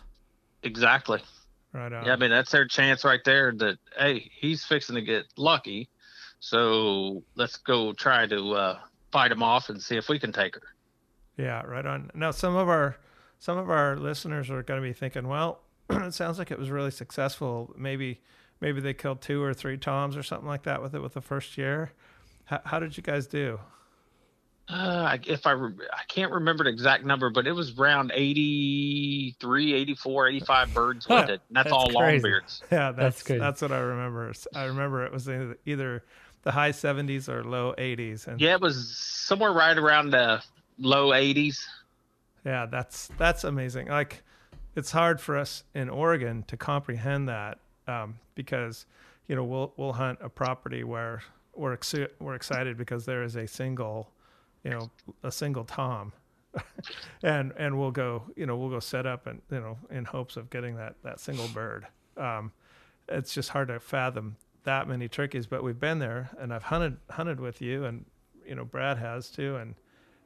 Exactly. 0.64 1.22
Right 1.74 1.92
on. 1.92 2.06
Yeah, 2.06 2.14
I 2.14 2.16
mean 2.18 2.30
that's 2.30 2.52
their 2.52 2.68
chance 2.68 3.04
right 3.04 3.24
there. 3.26 3.52
That 3.54 3.78
hey, 3.98 4.30
he's 4.40 4.64
fixing 4.64 4.96
to 4.96 5.02
get 5.02 5.26
lucky, 5.38 5.90
so 6.46 7.24
let's 7.36 7.56
go 7.56 7.94
try 7.94 8.28
to 8.28 8.52
uh, 8.54 8.80
fight 9.14 9.32
him 9.32 9.42
off 9.42 9.70
and 9.70 9.82
see 9.82 9.96
if 9.96 10.10
we 10.10 10.20
can 10.20 10.34
take 10.34 10.56
her. 10.56 10.62
Yeah, 11.38 11.62
right 11.62 11.86
on. 11.86 12.12
Now 12.14 12.32
some 12.32 12.58
of 12.58 12.68
our 12.68 12.98
some 13.40 13.58
of 13.58 13.70
our 13.70 13.96
listeners 13.96 14.50
are 14.50 14.62
going 14.62 14.82
to 14.82 14.86
be 14.86 14.92
thinking, 14.92 15.26
well, 15.30 15.62
it 15.90 16.14
sounds 16.14 16.38
like 16.40 16.52
it 16.52 16.60
was 16.60 16.70
really 16.70 16.92
successful. 16.92 17.74
Maybe 17.78 18.20
maybe 18.60 18.82
they 18.82 18.94
killed 18.94 19.22
two 19.22 19.42
or 19.42 19.54
three 19.54 19.78
toms 19.78 20.18
or 20.18 20.24
something 20.24 20.48
like 20.48 20.64
that 20.64 20.82
with 20.82 20.94
it 20.94 21.02
with 21.02 21.14
the 21.14 21.22
first 21.22 21.58
year. 21.58 21.94
How, 22.44 22.60
how 22.66 22.80
did 22.80 22.98
you 22.98 23.04
guys 23.04 23.26
do? 23.26 23.62
Uh, 24.68 25.18
if 25.26 25.48
I 25.48 25.52
re- 25.52 25.74
I 25.94 26.04
can't 26.10 26.32
remember 26.34 26.66
the 26.66 26.70
exact 26.72 27.06
number, 27.06 27.30
but 27.30 27.48
it 27.48 27.54
was 27.54 27.78
around 27.80 28.12
83, 28.14 29.74
84, 29.74 30.28
85 30.28 30.74
birds 30.74 31.08
with 31.08 31.30
it. 31.30 31.32
And 31.32 31.40
that's, 31.52 31.66
That's 31.66 31.72
all 31.74 31.90
crazy. 31.90 32.28
longbeards. 32.28 32.62
Yeah, 32.72 32.92
that's 32.92 33.24
good. 33.24 33.40
that's 33.42 33.62
what 33.62 33.72
I 33.72 33.80
remember. 33.80 34.34
I 34.54 34.66
remember 34.66 35.06
it 35.06 35.12
was 35.14 35.28
either- 35.30 35.58
either 35.66 36.04
the 36.44 36.52
high 36.52 36.72
70s 36.72 37.28
or 37.30 37.44
low 37.44 37.74
80s, 37.78 38.28
and 38.28 38.40
Yeah, 38.40 38.54
it 38.54 38.62
was 38.62 38.96
somewhere 38.98 39.52
right 39.52 39.78
around 39.78 40.12
the 40.12 40.44
low 40.78 41.10
80s. 41.10 41.66
Yeah, 42.46 42.66
that's 42.66 43.10
that's 43.18 43.46
amazing. 43.46 43.88
Like, 43.88 44.24
it's 44.76 44.92
hard 44.92 45.22
for 45.22 45.38
us 45.38 45.64
in 45.74 45.90
Oregon 45.90 46.44
to 46.48 46.58
comprehend 46.58 47.30
that 47.30 47.60
um, 47.88 48.20
because 48.36 48.86
you 49.28 49.36
know 49.36 49.44
we'll 49.44 49.74
we'll 49.78 49.94
hunt 49.94 50.20
a 50.22 50.30
property 50.30 50.84
where 50.84 51.22
we're 51.56 51.76
exci- 51.76 52.10
we're 52.20 52.36
excited 52.36 52.78
because 52.78 53.06
there 53.06 53.24
is 53.24 53.38
a 53.38 53.48
single, 53.48 54.12
you 54.64 54.72
know, 54.72 54.92
a 55.24 55.32
single 55.32 55.64
tom, 55.64 56.12
and 57.24 57.54
and 57.58 57.80
we'll 57.80 57.92
go 57.92 58.24
you 58.36 58.46
know 58.46 58.58
we'll 58.58 58.70
go 58.70 58.82
set 58.82 59.06
up 59.06 59.26
and 59.28 59.42
you 59.50 59.62
know 59.62 59.78
in 59.90 60.04
hopes 60.04 60.36
of 60.36 60.50
getting 60.50 60.76
that 60.76 60.96
that 61.04 61.22
single 61.22 61.48
bird. 61.48 61.88
Um, 62.18 62.52
it's 63.08 63.34
just 63.34 63.50
hard 63.50 63.70
to 63.70 63.80
fathom 63.80 64.36
that 64.64 64.88
many 64.88 65.08
turkeys, 65.08 65.48
but 65.48 65.64
we've 65.64 65.80
been 65.80 66.00
there 66.00 66.30
and 66.40 66.54
I've 66.54 66.64
hunted 66.64 66.98
hunted 67.10 67.40
with 67.40 67.62
you 67.62 67.86
and 67.86 68.06
you 68.46 68.56
know 68.56 68.66
Brad 68.66 68.98
has 68.98 69.30
too 69.30 69.56
and 69.58 69.76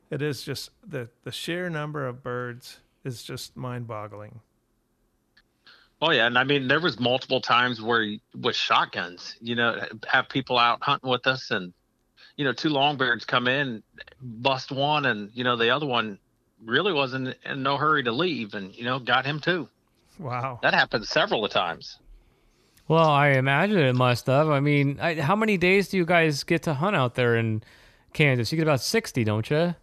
it 0.09 0.21
is 0.21 0.43
just 0.43 0.71
the 0.85 1.09
the 1.23 1.31
sheer 1.31 1.69
number 1.69 2.07
of 2.07 2.23
birds 2.23 2.79
is 3.03 3.23
just 3.23 3.55
mind-boggling. 3.55 4.39
Oh 6.01 6.11
yeah, 6.11 6.27
and 6.27 6.37
I 6.37 6.43
mean 6.43 6.67
there 6.67 6.79
was 6.79 6.99
multiple 6.99 7.41
times 7.41 7.81
where 7.81 8.05
with 8.39 8.55
shotguns, 8.55 9.35
you 9.41 9.55
know, 9.55 9.81
have 10.07 10.29
people 10.29 10.57
out 10.57 10.79
hunting 10.81 11.09
with 11.09 11.25
us, 11.25 11.49
and 11.49 11.73
you 12.35 12.45
know, 12.45 12.53
two 12.53 12.69
longbeards 12.69 13.25
come 13.25 13.47
in, 13.47 13.81
bust 14.21 14.71
one, 14.71 15.07
and 15.07 15.31
you 15.33 15.43
know 15.43 15.55
the 15.55 15.71
other 15.71 15.87
one 15.87 16.19
really 16.63 16.93
wasn't 16.93 17.35
in 17.43 17.63
no 17.63 17.77
hurry 17.77 18.03
to 18.03 18.11
leave, 18.11 18.53
and 18.53 18.75
you 18.75 18.83
know 18.83 18.99
got 18.99 19.25
him 19.25 19.39
too. 19.39 19.67
Wow. 20.19 20.59
That 20.61 20.73
happened 20.73 21.05
several 21.05 21.47
times. 21.47 21.97
Well, 22.87 23.09
I 23.09 23.29
imagine 23.29 23.77
it 23.79 23.95
must 23.95 24.27
have. 24.27 24.49
I 24.49 24.59
mean, 24.61 24.99
I, 25.01 25.15
how 25.15 25.35
many 25.35 25.57
days 25.57 25.89
do 25.89 25.97
you 25.97 26.05
guys 26.05 26.43
get 26.43 26.63
to 26.63 26.73
hunt 26.73 26.95
out 26.95 27.15
there 27.15 27.35
in 27.35 27.63
Kansas? 28.13 28.51
You 28.51 28.57
get 28.57 28.63
about 28.63 28.81
60, 28.81 29.23
don't 29.25 29.49
you? 29.49 29.75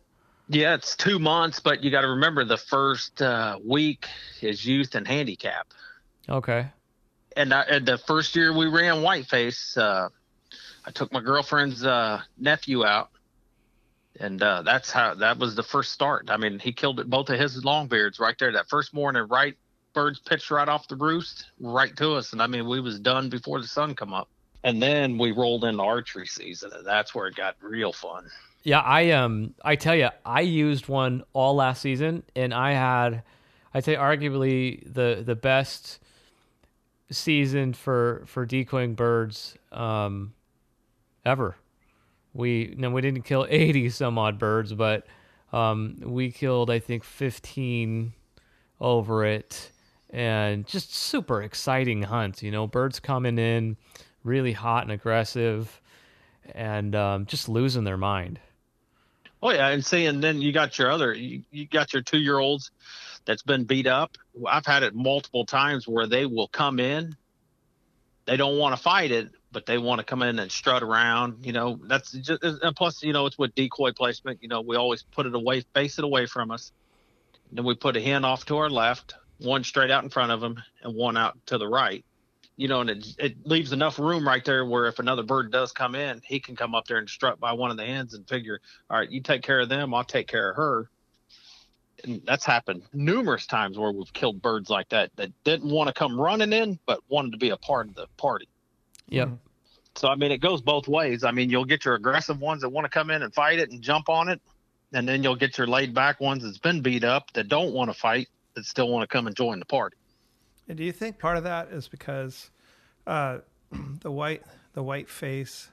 Yeah, 0.49 0.75
it's 0.75 0.97
two 0.97 1.19
months, 1.19 1.61
but 1.61 1.83
you 1.83 1.91
got 1.91 2.03
to 2.03 2.09
remember 2.09 2.45
the 2.45 2.57
first 2.57 3.21
uh, 3.23 3.59
week 3.65 4.07
is 4.41 4.65
youth 4.65 4.95
and 4.95 5.07
handicap. 5.07 5.69
Okay. 6.29 6.67
and, 7.37 7.53
I, 7.53 7.63
and 7.63 7.87
the 7.87 7.99
first 7.99 8.37
year 8.37 8.57
we 8.57 8.67
ran 8.67 9.03
Whiteface, 9.03 9.77
uh, 9.77 10.09
I 10.87 10.91
took 10.91 11.13
my 11.13 11.21
girlfriend's 11.21 11.85
uh, 11.85 12.21
nephew 12.39 12.85
out, 12.85 13.11
and 14.21 14.43
uh, 14.43 14.63
that's 14.63 14.91
how 14.91 15.15
that 15.15 15.39
was 15.39 15.55
the 15.55 15.63
first 15.63 15.93
start. 15.93 16.31
I 16.31 16.37
mean, 16.37 16.59
he 16.59 16.73
killed 16.73 17.01
it, 17.01 17.09
both 17.09 17.31
of 17.31 17.39
his 17.39 17.63
longbeards 17.65 18.21
right 18.21 18.37
there 18.39 18.53
that 18.53 18.69
first 18.69 18.95
morning. 18.95 19.27
Right, 19.29 19.57
birds 19.95 20.19
pitched 20.19 20.51
right 20.51 20.69
off 20.69 20.89
the 20.89 20.97
roost, 20.97 21.47
right 21.61 21.97
to 21.97 22.15
us, 22.15 22.33
and 22.33 22.43
I 22.43 22.47
mean 22.47 22.69
we 22.69 22.81
was 22.81 22.99
done 22.99 23.29
before 23.29 23.61
the 23.61 23.67
sun 23.67 23.95
come 23.95 24.13
up. 24.13 24.29
And 24.65 24.83
then 24.83 25.19
we 25.19 25.33
rolled 25.33 25.65
into 25.65 25.83
archery 25.83 26.27
season, 26.27 26.71
and 26.75 26.87
that's 26.87 27.15
where 27.15 27.27
it 27.27 27.37
got 27.37 27.57
real 27.61 27.93
fun. 27.93 28.27
Yeah, 28.65 28.81
I 28.81 29.11
um 29.11 29.55
I 29.63 29.77
tell 29.77 29.95
you, 29.95 30.09
I 30.25 30.41
used 30.41 30.89
one 30.89 31.23
all 31.35 31.55
last 31.55 31.83
season 31.83 32.25
and 32.35 32.53
I 32.53 32.73
had 32.73 33.23
I'd 33.75 33.85
say 33.85 33.95
arguably 33.95 34.83
the 34.93 35.23
the 35.25 35.35
best 35.37 36.01
season 37.11 37.75
for 37.75 38.25
for 38.27 38.47
decoying 38.47 38.95
birds 38.95 39.57
um 39.71 40.33
ever. 41.27 41.57
We 42.33 42.75
no 42.79 42.91
we 42.91 43.03
didn't 43.03 43.23
kill 43.23 43.47
80 43.49 43.91
some 43.91 44.19
odd 44.19 44.39
birds, 44.39 44.73
but 44.73 45.07
um 45.53 45.99
we 46.03 46.33
killed 46.33 46.71
I 46.71 46.79
think 46.79 47.05
15 47.05 48.15
over 48.81 49.27
it 49.27 49.71
and 50.15 50.65
just 50.65 50.95
super 50.95 51.43
exciting 51.43 52.03
hunts, 52.03 52.41
you 52.41 52.53
know, 52.53 52.69
birds 52.69 53.01
coming 53.01 53.37
in 53.37 53.77
really 54.23 54.53
hot 54.53 54.85
and 54.85 54.93
aggressive 54.93 55.81
and 56.55 56.95
um, 56.95 57.27
just 57.27 57.49
losing 57.49 57.83
their 57.83 57.97
mind. 57.97 58.39
Oh 59.43 59.51
yeah, 59.51 59.69
and 59.69 59.85
see, 59.85 60.07
and 60.07 60.23
then 60.23 60.41
you 60.41 60.53
got 60.53 60.79
your 60.79 60.91
other, 60.91 61.13
you, 61.13 61.43
you 61.51 61.67
got 61.67 61.93
your 61.93 62.01
two 62.01 62.19
year 62.19 62.39
olds 62.39 62.71
that's 63.25 63.43
been 63.43 63.65
beat 63.65 63.89
up. 63.89 64.17
I've 64.47 64.65
had 64.65 64.85
it 64.85 64.95
multiple 64.95 65.45
times 65.45 65.89
where 65.89 66.07
they 66.07 66.27
will 66.27 66.49
come 66.49 66.79
in, 66.79 67.17
they 68.25 68.37
don't 68.37 68.57
want 68.57 68.77
to 68.77 68.81
fight 68.81 69.11
it, 69.11 69.31
but 69.51 69.67
they 69.67 69.79
want 69.79 69.99
to 69.99 70.05
come 70.05 70.23
in 70.23 70.39
and 70.39 70.51
strut 70.51 70.83
around. 70.85 71.45
You 71.45 71.53
know, 71.53 71.81
that's 71.83 72.13
just, 72.13 72.43
and 72.43 72.77
plus, 72.77 73.03
you 73.03 73.13
know, 73.13 73.27
it's 73.27 73.37
with 73.37 73.55
decoy 73.55 73.93
placement. 73.93 74.43
You 74.43 74.49
know, 74.49 74.61
we 74.61 74.77
always 74.77 75.03
put 75.03 75.27
it 75.27 75.35
away, 75.35 75.65
face 75.75 75.99
it 75.99 76.05
away 76.05 76.27
from 76.27 76.53
us. 76.53 76.73
Then 77.53 77.65
we 77.65 77.75
put 77.75 77.97
a 77.97 78.01
hen 78.01 78.25
off 78.25 78.47
to 78.47 78.57
our 78.59 78.71
left, 78.71 79.15
one 79.39 79.65
straight 79.65 79.91
out 79.91 80.05
in 80.05 80.11
front 80.11 80.33
of 80.33 80.41
them, 80.41 80.63
and 80.83 80.95
one 80.95 81.17
out 81.17 81.39
to 81.47 81.59
the 81.59 81.69
right. 81.69 82.05
You 82.57 82.69
know, 82.69 82.81
and 82.83 82.91
it, 82.91 83.07
it 83.19 83.47
leaves 83.47 83.73
enough 83.73 83.99
room 83.99 84.27
right 84.27 84.45
there 84.45 84.65
where 84.65 84.87
if 84.87 85.01
another 85.01 85.25
bird 85.25 85.51
does 85.51 85.73
come 85.73 85.97
in, 85.97 86.21
he 86.25 86.39
can 86.39 86.55
come 86.55 86.75
up 86.75 86.87
there 86.87 86.99
and 86.99 87.09
strut 87.09 87.41
by 87.41 87.53
one 87.53 87.73
of 87.73 87.77
the 87.77 87.85
hens 87.85 88.15
and 88.15 88.29
figure, 88.29 88.61
all 88.89 88.99
right, 88.99 89.11
you 89.11 89.21
take 89.21 89.43
care 89.43 89.61
of 89.61 89.69
them, 89.69 89.93
I'll 89.93 90.05
take 90.05 90.29
care 90.29 90.51
of 90.51 90.57
her. 90.57 90.89
And 92.05 92.23
that's 92.25 92.45
happened 92.45 92.83
numerous 92.93 93.47
times 93.47 93.77
where 93.77 93.91
we've 93.91 94.13
killed 94.13 94.41
birds 94.41 94.71
like 94.71 94.89
that 94.91 95.11
that 95.17 95.33
didn't 95.43 95.71
want 95.71 95.89
to 95.89 95.95
come 95.95 96.21
running 96.21 96.53
in, 96.53 96.79
but 96.87 97.01
wanted 97.09 97.33
to 97.33 97.39
be 97.39 97.51
a 97.51 97.57
part 97.57 97.89
of 97.89 97.95
the 97.95 98.07
party. 98.19 98.49
Yep. 99.09 99.29
Mm-hmm. 99.29 99.37
So 99.97 100.09
I 100.09 100.17
mean, 100.17 100.33
it 100.33 100.39
goes 100.39 100.61
both 100.61 100.89
ways. 100.89 101.25
I 101.25 101.31
mean, 101.31 101.51
you'll 101.51 101.65
get 101.65 101.85
your 101.85 101.95
aggressive 101.95 102.41
ones 102.41 102.63
that 102.63 102.69
want 102.69 102.85
to 102.85 102.89
come 102.89 103.11
in 103.11 103.23
and 103.23 103.33
fight 103.35 103.59
it 103.59 103.71
and 103.71 103.81
jump 103.81 104.09
on 104.09 104.29
it, 104.29 104.41
and 104.93 105.09
then 105.09 105.23
you'll 105.23 105.37
get 105.37 105.57
your 105.57 105.67
laid 105.67 105.95
back 105.95 106.21
ones 106.21 106.43
that's 106.43 106.59
been 106.59 106.83
beat 106.83 107.05
up 107.05 107.33
that 107.33 107.49
don't 107.49 107.73
want 107.73 107.91
to 107.91 107.99
fight 107.99 108.29
that 108.55 108.65
still 108.65 108.89
want 108.89 109.03
to 109.03 109.07
come 109.07 109.27
and 109.27 109.37
join 109.37 109.59
the 109.59 109.65
party. 109.65 109.97
And 110.69 110.79
do 110.79 110.85
you 110.85 110.93
think 110.93 111.19
part 111.19 111.37
of 111.37 111.45
that 111.45 111.69
is 111.69 111.89
because 111.89 112.51
uh, 113.07 113.39
the 114.01 114.11
white 114.11 114.43
the 114.73 114.83
white 114.83 115.09
face 115.09 115.71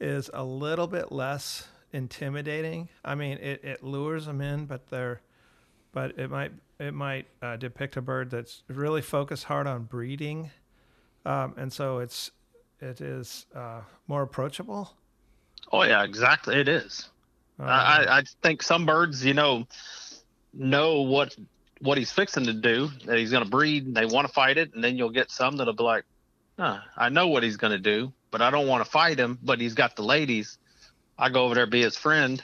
is 0.00 0.28
a 0.34 0.44
little 0.44 0.86
bit 0.86 1.12
less 1.12 1.68
intimidating? 1.92 2.88
I 3.04 3.14
mean, 3.14 3.38
it, 3.38 3.64
it 3.64 3.84
lures 3.84 4.26
them 4.26 4.40
in, 4.40 4.66
but 4.66 4.88
they're 4.88 5.20
but 5.92 6.18
it 6.18 6.30
might 6.30 6.52
it 6.78 6.94
might 6.94 7.26
uh, 7.42 7.56
depict 7.56 7.96
a 7.96 8.02
bird 8.02 8.30
that's 8.30 8.62
really 8.68 9.02
focused 9.02 9.44
hard 9.44 9.66
on 9.66 9.84
breeding, 9.84 10.50
um, 11.24 11.54
and 11.56 11.72
so 11.72 11.98
it's 11.98 12.32
it 12.80 13.00
is 13.00 13.46
uh, 13.54 13.82
more 14.08 14.22
approachable. 14.22 14.96
Oh 15.70 15.84
yeah, 15.84 16.02
exactly. 16.02 16.56
It 16.56 16.68
is. 16.68 17.08
I, 17.58 18.06
I 18.08 18.22
think 18.42 18.62
some 18.62 18.86
birds, 18.86 19.24
you 19.24 19.34
know, 19.34 19.66
know 20.52 21.02
what 21.02 21.36
what 21.82 21.98
he's 21.98 22.12
fixing 22.12 22.44
to 22.44 22.52
do, 22.52 22.88
that 23.06 23.18
he's 23.18 23.32
going 23.32 23.44
to 23.44 23.50
breed, 23.50 23.86
and 23.86 23.94
they 23.94 24.06
want 24.06 24.26
to 24.26 24.32
fight 24.32 24.56
it, 24.56 24.72
and 24.74 24.82
then 24.82 24.96
you'll 24.96 25.10
get 25.10 25.30
some 25.30 25.56
that'll 25.56 25.74
be 25.74 25.82
like, 25.82 26.04
huh, 26.58 26.78
I 26.96 27.08
know 27.08 27.28
what 27.28 27.42
he's 27.42 27.56
going 27.56 27.72
to 27.72 27.78
do, 27.78 28.12
but 28.30 28.40
I 28.40 28.50
don't 28.50 28.68
want 28.68 28.84
to 28.84 28.90
fight 28.90 29.18
him, 29.18 29.38
but 29.42 29.60
he's 29.60 29.74
got 29.74 29.96
the 29.96 30.02
ladies. 30.02 30.58
I 31.18 31.28
go 31.28 31.44
over 31.44 31.54
there 31.54 31.66
be 31.66 31.82
his 31.82 31.96
friend, 31.96 32.42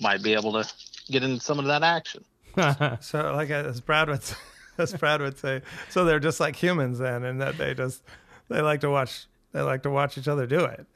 might 0.00 0.22
be 0.22 0.34
able 0.34 0.52
to 0.52 0.72
get 1.10 1.24
into 1.24 1.40
some 1.40 1.58
of 1.58 1.66
that 1.66 1.82
action. 1.82 2.24
So, 3.02 3.34
like 3.34 3.50
uh, 3.50 3.64
as 3.68 3.82
Brad 3.82 4.08
would, 4.08 4.22
as 4.78 4.94
Brad 4.94 5.20
would 5.20 5.38
say, 5.38 5.60
so 5.90 6.06
they're 6.06 6.18
just 6.18 6.40
like 6.40 6.56
humans 6.56 6.98
then, 6.98 7.22
and 7.24 7.38
that 7.42 7.58
they 7.58 7.74
just 7.74 8.02
they 8.48 8.62
like 8.62 8.80
to 8.80 8.88
watch 8.88 9.26
they 9.56 9.62
like 9.62 9.82
to 9.84 9.90
watch 9.90 10.18
each 10.18 10.28
other 10.28 10.46
do 10.46 10.66
it. 10.66 10.86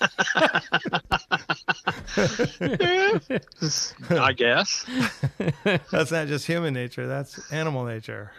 I 4.10 4.32
guess. 4.32 4.84
That's 5.92 6.10
not 6.10 6.26
just 6.26 6.44
human 6.44 6.74
nature; 6.74 7.06
that's 7.06 7.52
animal 7.52 7.84
nature. 7.84 8.32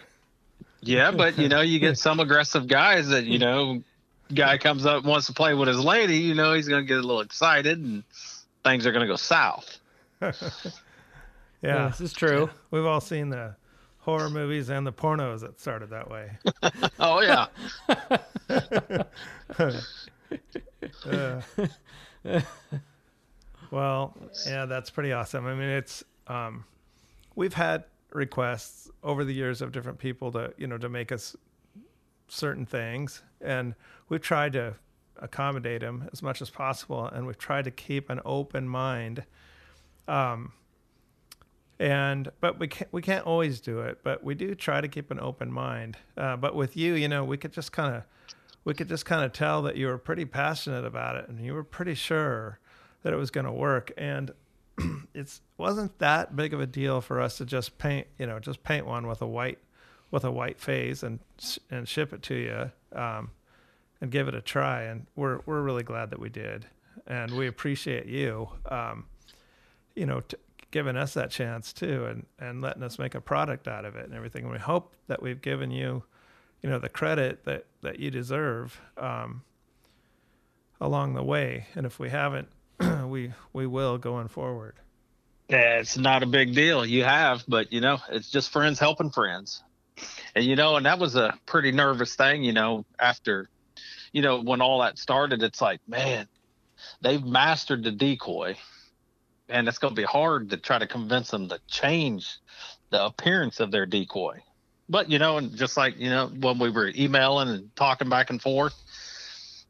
Yeah, 0.81 1.11
but 1.11 1.37
you 1.37 1.47
know, 1.47 1.61
you 1.61 1.79
get 1.79 1.97
some 1.97 2.19
aggressive 2.19 2.67
guys 2.67 3.07
that 3.07 3.23
you 3.23 3.39
know, 3.39 3.81
guy 4.33 4.57
comes 4.57 4.85
up 4.85 5.03
and 5.03 5.05
wants 5.05 5.27
to 5.27 5.33
play 5.33 5.53
with 5.53 5.69
his 5.69 5.79
lady. 5.79 6.17
You 6.17 6.35
know, 6.35 6.51
he's 6.51 6.67
gonna 6.67 6.83
get 6.83 6.97
a 6.97 7.01
little 7.01 7.21
excited, 7.21 7.79
and 7.79 8.03
things 8.65 8.85
are 8.85 8.91
gonna 8.91 9.07
go 9.07 9.15
south. 9.15 9.77
Yeah, 11.61 11.87
this 11.87 12.01
is 12.01 12.13
true. 12.13 12.49
we've 12.69 12.85
all 12.85 13.01
seen 13.01 13.29
the 13.29 13.55
horror 14.05 14.29
movies 14.29 14.69
and 14.69 14.85
the 14.85 14.93
pornos 14.93 15.41
that 15.41 15.59
started 15.59 15.89
that 15.89 16.09
way. 16.09 16.29
Oh 16.99 17.21
yeah, 17.21 17.47
Uh, 21.05 21.41
well, 23.71 24.15
yeah, 24.47 24.65
that's 24.65 24.89
pretty 24.89 25.11
awesome. 25.11 25.45
I 25.45 25.53
mean, 25.53 25.69
it's 25.69 26.03
um, 26.27 26.65
we've 27.35 27.53
had 27.53 27.85
requests 28.11 28.89
over 29.03 29.23
the 29.25 29.33
years 29.33 29.61
of 29.61 29.71
different 29.71 29.97
people 29.99 30.31
to 30.33 30.53
you 30.57 30.67
know 30.67 30.77
to 30.77 30.89
make 30.89 31.11
us 31.11 31.35
certain 32.27 32.65
things, 32.65 33.23
and 33.41 33.75
we've 34.09 34.21
tried 34.21 34.53
to 34.53 34.75
accommodate 35.17 35.81
them 35.81 36.07
as 36.13 36.21
much 36.21 36.41
as 36.41 36.49
possible, 36.49 37.05
and 37.07 37.25
we've 37.27 37.37
tried 37.37 37.65
to 37.65 37.71
keep 37.71 38.09
an 38.09 38.21
open 38.25 38.67
mind. 38.67 39.23
Um, 40.07 40.53
and 41.79 42.31
but 42.39 42.59
we 42.59 42.67
can't 42.67 42.91
we 42.93 43.01
can't 43.01 43.25
always 43.25 43.59
do 43.59 43.81
it, 43.81 43.99
but 44.03 44.23
we 44.23 44.35
do 44.35 44.55
try 44.55 44.81
to 44.81 44.87
keep 44.87 45.11
an 45.11 45.19
open 45.19 45.51
mind. 45.51 45.97
Uh, 46.17 46.37
but 46.37 46.55
with 46.55 46.77
you, 46.77 46.93
you 46.93 47.07
know, 47.07 47.23
we 47.23 47.37
could 47.37 47.51
just 47.51 47.71
kind 47.71 47.95
of 47.95 48.03
we 48.63 48.73
could 48.73 48.87
just 48.87 49.05
kind 49.05 49.23
of 49.23 49.33
tell 49.33 49.61
that 49.63 49.75
you 49.75 49.87
were 49.87 49.97
pretty 49.97 50.25
passionate 50.25 50.85
about 50.85 51.15
it 51.17 51.27
and 51.29 51.39
you 51.39 51.53
were 51.53 51.63
pretty 51.63 51.93
sure 51.93 52.59
that 53.03 53.13
it 53.13 53.17
was 53.17 53.29
going 53.29 53.45
to 53.45 53.51
work. 53.51 53.91
And 53.97 54.31
it 55.13 55.39
wasn't 55.57 55.97
that 55.99 56.35
big 56.35 56.53
of 56.53 56.59
a 56.59 56.65
deal 56.65 57.01
for 57.01 57.21
us 57.21 57.37
to 57.37 57.45
just 57.45 57.77
paint 57.77 58.07
you 58.17 58.25
know 58.25 58.39
just 58.39 58.61
paint 58.63 58.85
one 58.85 59.07
with 59.07 59.21
a 59.21 59.27
white 59.27 59.59
with 60.11 60.23
a 60.23 60.31
white 60.31 60.59
face 60.59 61.03
and 61.03 61.19
and 61.69 61.87
ship 61.87 62.13
it 62.13 62.21
to 62.23 62.35
you 62.35 62.99
um, 62.99 63.31
and 63.99 64.11
give 64.11 64.27
it 64.27 64.35
a 64.35 64.41
try. 64.41 64.83
And 64.83 65.07
we're 65.15 65.41
we're 65.45 65.61
really 65.61 65.83
glad 65.83 66.09
that 66.11 66.19
we 66.19 66.29
did. 66.29 66.67
And 67.07 67.31
we 67.31 67.47
appreciate 67.47 68.05
you 68.05 68.49
um, 68.69 69.05
you 69.93 70.05
know 70.05 70.21
t- 70.21 70.37
giving 70.75 70.97
us 70.97 71.13
that 71.13 71.31
chance 71.31 71.71
too 71.71 72.05
and 72.05 72.25
and 72.37 72.61
letting 72.61 72.83
us 72.83 72.99
make 72.99 73.15
a 73.15 73.21
product 73.21 73.65
out 73.65 73.85
of 73.85 73.95
it 73.95 74.03
and 74.03 74.13
everything 74.13 74.43
and 74.43 74.51
we 74.51 74.59
hope 74.59 74.93
that 75.07 75.23
we've 75.23 75.41
given 75.41 75.71
you 75.71 76.03
you 76.61 76.69
know 76.69 76.79
the 76.79 76.89
credit 76.89 77.45
that 77.45 77.65
that 77.81 77.97
you 77.97 78.11
deserve 78.11 78.81
um, 78.97 79.41
along 80.81 81.13
the 81.13 81.23
way 81.23 81.65
and 81.75 81.85
if 81.85 81.97
we 81.97 82.09
haven't 82.09 82.49
we 83.07 83.31
we 83.53 83.65
will 83.65 83.97
going 83.97 84.27
forward 84.27 84.75
Yeah, 85.49 85.79
it's 85.79 85.97
not 85.97 86.23
a 86.23 86.27
big 86.27 86.53
deal. 86.53 86.85
You 86.85 87.05
have, 87.05 87.45
but 87.47 87.71
you 87.71 87.79
know, 87.81 87.99
it's 88.09 88.29
just 88.29 88.51
friends 88.51 88.77
helping 88.77 89.11
friends. 89.11 89.63
And 90.35 90.43
you 90.43 90.57
know, 90.57 90.75
and 90.75 90.85
that 90.85 90.99
was 90.99 91.15
a 91.15 91.39
pretty 91.45 91.71
nervous 91.71 92.15
thing, 92.15 92.43
you 92.43 92.51
know, 92.53 92.85
after 92.99 93.49
you 94.11 94.21
know, 94.21 94.41
when 94.41 94.61
all 94.61 94.81
that 94.81 94.97
started, 94.99 95.43
it's 95.43 95.61
like, 95.61 95.81
man, 95.87 96.27
they've 97.01 97.23
mastered 97.23 97.83
the 97.83 97.91
decoy. 97.91 98.57
And 99.49 99.67
it's 99.67 99.77
gonna 99.77 99.95
be 99.95 100.03
hard 100.03 100.49
to 100.49 100.57
try 100.57 100.79
to 100.79 100.87
convince 100.87 101.29
them 101.29 101.49
to 101.49 101.59
change 101.67 102.39
the 102.89 103.03
appearance 103.05 103.59
of 103.59 103.71
their 103.71 103.85
decoy. 103.85 104.41
But 104.89 105.09
you 105.09 105.19
know, 105.19 105.37
and 105.37 105.55
just 105.55 105.77
like, 105.77 105.97
you 105.97 106.09
know, 106.09 106.27
when 106.27 106.59
we 106.59 106.69
were 106.69 106.91
emailing 106.95 107.49
and 107.49 107.75
talking 107.75 108.09
back 108.09 108.29
and 108.29 108.41
forth, 108.41 108.75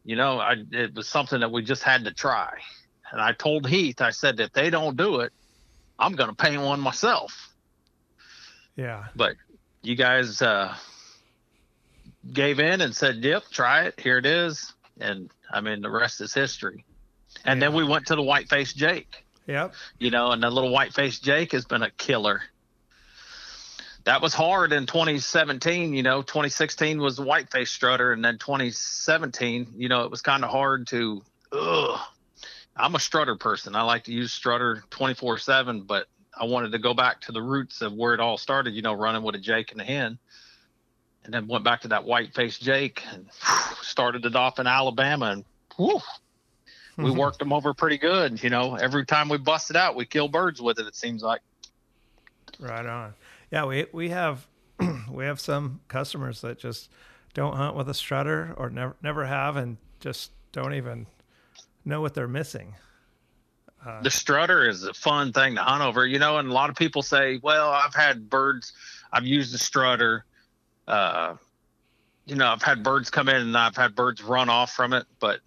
you 0.03 0.15
know, 0.15 0.39
I 0.39 0.55
it 0.71 0.93
was 0.95 1.07
something 1.07 1.39
that 1.39 1.51
we 1.51 1.63
just 1.63 1.83
had 1.83 2.05
to 2.05 2.13
try. 2.13 2.57
And 3.11 3.21
I 3.21 3.33
told 3.33 3.67
Heath, 3.67 4.01
I 4.01 4.11
said, 4.11 4.39
if 4.39 4.51
they 4.51 4.69
don't 4.69 4.97
do 4.97 5.19
it, 5.21 5.31
I'm 5.99 6.13
gonna 6.13 6.33
paint 6.33 6.61
one 6.61 6.79
myself. 6.79 7.53
yeah 8.75 9.05
But 9.15 9.35
you 9.83 9.95
guys 9.95 10.41
uh, 10.41 10.75
gave 12.31 12.59
in 12.59 12.81
and 12.81 12.95
said, 12.95 13.17
"Yep, 13.17 13.43
try 13.51 13.83
it. 13.83 13.99
Here 13.99 14.17
it 14.17 14.25
is." 14.25 14.73
And 14.99 15.31
I 15.51 15.61
mean, 15.61 15.81
the 15.81 15.89
rest 15.89 16.21
is 16.21 16.33
history. 16.33 16.85
And 17.43 17.61
then 17.61 17.73
we 17.73 17.83
went 17.83 18.07
to 18.07 18.15
the 18.15 18.21
white 18.21 18.49
faced 18.49 18.77
Jake, 18.77 19.24
yep 19.47 19.73
you 19.99 20.11
know, 20.11 20.31
and 20.31 20.43
the 20.43 20.49
little 20.49 20.71
white 20.71 20.93
faced 20.93 21.23
Jake 21.23 21.51
has 21.53 21.65
been 21.65 21.83
a 21.83 21.91
killer. 21.91 22.41
That 24.03 24.21
was 24.21 24.33
hard 24.33 24.71
in 24.71 24.85
2017. 24.85 25.93
You 25.93 26.03
know, 26.03 26.21
2016 26.21 26.99
was 26.99 27.19
white 27.19 27.49
face 27.51 27.71
strutter, 27.71 28.11
and 28.11 28.23
then 28.23 28.37
2017, 28.37 29.73
you 29.77 29.89
know, 29.89 30.03
it 30.03 30.11
was 30.11 30.21
kind 30.21 30.43
of 30.43 30.51
hard 30.51 30.87
to. 30.87 31.23
Ugh, 31.51 31.99
I'm 32.75 32.95
a 32.95 32.99
strutter 32.99 33.35
person. 33.35 33.75
I 33.75 33.81
like 33.81 34.03
to 34.03 34.13
use 34.13 34.31
strutter 34.31 34.83
24 34.91 35.39
seven, 35.39 35.81
but 35.81 36.07
I 36.39 36.45
wanted 36.45 36.73
to 36.73 36.79
go 36.79 36.93
back 36.93 37.21
to 37.21 37.31
the 37.31 37.41
roots 37.41 37.81
of 37.81 37.93
where 37.93 38.13
it 38.13 38.19
all 38.19 38.37
started. 38.37 38.75
You 38.75 38.83
know, 38.83 38.93
running 38.93 39.23
with 39.23 39.35
a 39.35 39.39
Jake 39.39 39.71
and 39.71 39.81
a 39.81 39.85
hen, 39.85 40.19
and 41.23 41.33
then 41.33 41.47
went 41.47 41.63
back 41.63 41.81
to 41.81 41.87
that 41.87 42.03
white 42.03 42.35
faced 42.35 42.61
Jake 42.61 43.01
and 43.11 43.27
started 43.81 44.25
it 44.25 44.35
off 44.35 44.59
in 44.59 44.67
Alabama, 44.67 45.31
and 45.31 45.45
whew, 45.77 46.01
we 46.97 47.11
worked 47.11 47.39
them 47.39 47.53
over 47.53 47.73
pretty 47.73 47.97
good. 47.97 48.41
You 48.43 48.49
know, 48.49 48.75
every 48.75 49.05
time 49.05 49.29
we 49.29 49.37
busted 49.37 49.75
out, 49.75 49.95
we 49.95 50.05
kill 50.05 50.27
birds 50.27 50.61
with 50.61 50.79
it. 50.79 50.87
It 50.87 50.95
seems 50.95 51.23
like. 51.23 51.41
right 52.59 52.85
on 52.85 53.13
yeah 53.51 53.65
we 53.65 53.85
we 53.91 54.09
have 54.09 54.47
we 55.11 55.25
have 55.25 55.39
some 55.39 55.81
customers 55.87 56.41
that 56.41 56.57
just 56.57 56.89
don't 57.33 57.55
hunt 57.55 57.75
with 57.75 57.89
a 57.89 57.93
strutter 57.93 58.53
or 58.57 58.69
never 58.69 58.95
never 59.01 59.25
have 59.25 59.55
and 59.57 59.77
just 59.99 60.31
don't 60.51 60.73
even 60.73 61.05
know 61.83 62.01
what 62.01 62.13
they're 62.13 62.27
missing 62.27 62.75
the 64.01 64.09
strutter 64.09 64.67
is 64.67 64.83
a 64.83 64.93
fun 64.93 65.31
thing 65.31 65.55
to 65.55 65.61
hunt 65.61 65.83
over, 65.83 66.07
you 66.07 66.17
know, 66.17 66.37
and 66.37 66.49
a 66.49 66.53
lot 66.53 66.69
of 66.71 66.75
people 66.75 67.03
say, 67.03 67.39
well, 67.43 67.69
I've 67.69 67.93
had 67.93 68.29
birds, 68.29 68.73
I've 69.13 69.25
used 69.25 69.53
the 69.53 69.59
strutter. 69.59 70.25
Uh, 70.87 71.35
you 72.25 72.35
know, 72.35 72.47
I've 72.47 72.63
had 72.63 72.81
birds 72.81 73.11
come 73.11 73.29
in 73.29 73.35
and 73.35 73.55
I've 73.55 73.75
had 73.75 73.93
birds 73.95 74.23
run 74.23 74.49
off 74.49 74.71
from 74.73 74.93
it, 74.93 75.05
but 75.19 75.39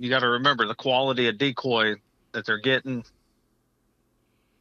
you 0.00 0.08
got 0.08 0.20
to 0.20 0.28
remember 0.28 0.66
the 0.66 0.74
quality 0.74 1.28
of 1.28 1.36
decoy 1.36 1.94
that 2.32 2.46
they're 2.46 2.58
getting 2.58 3.04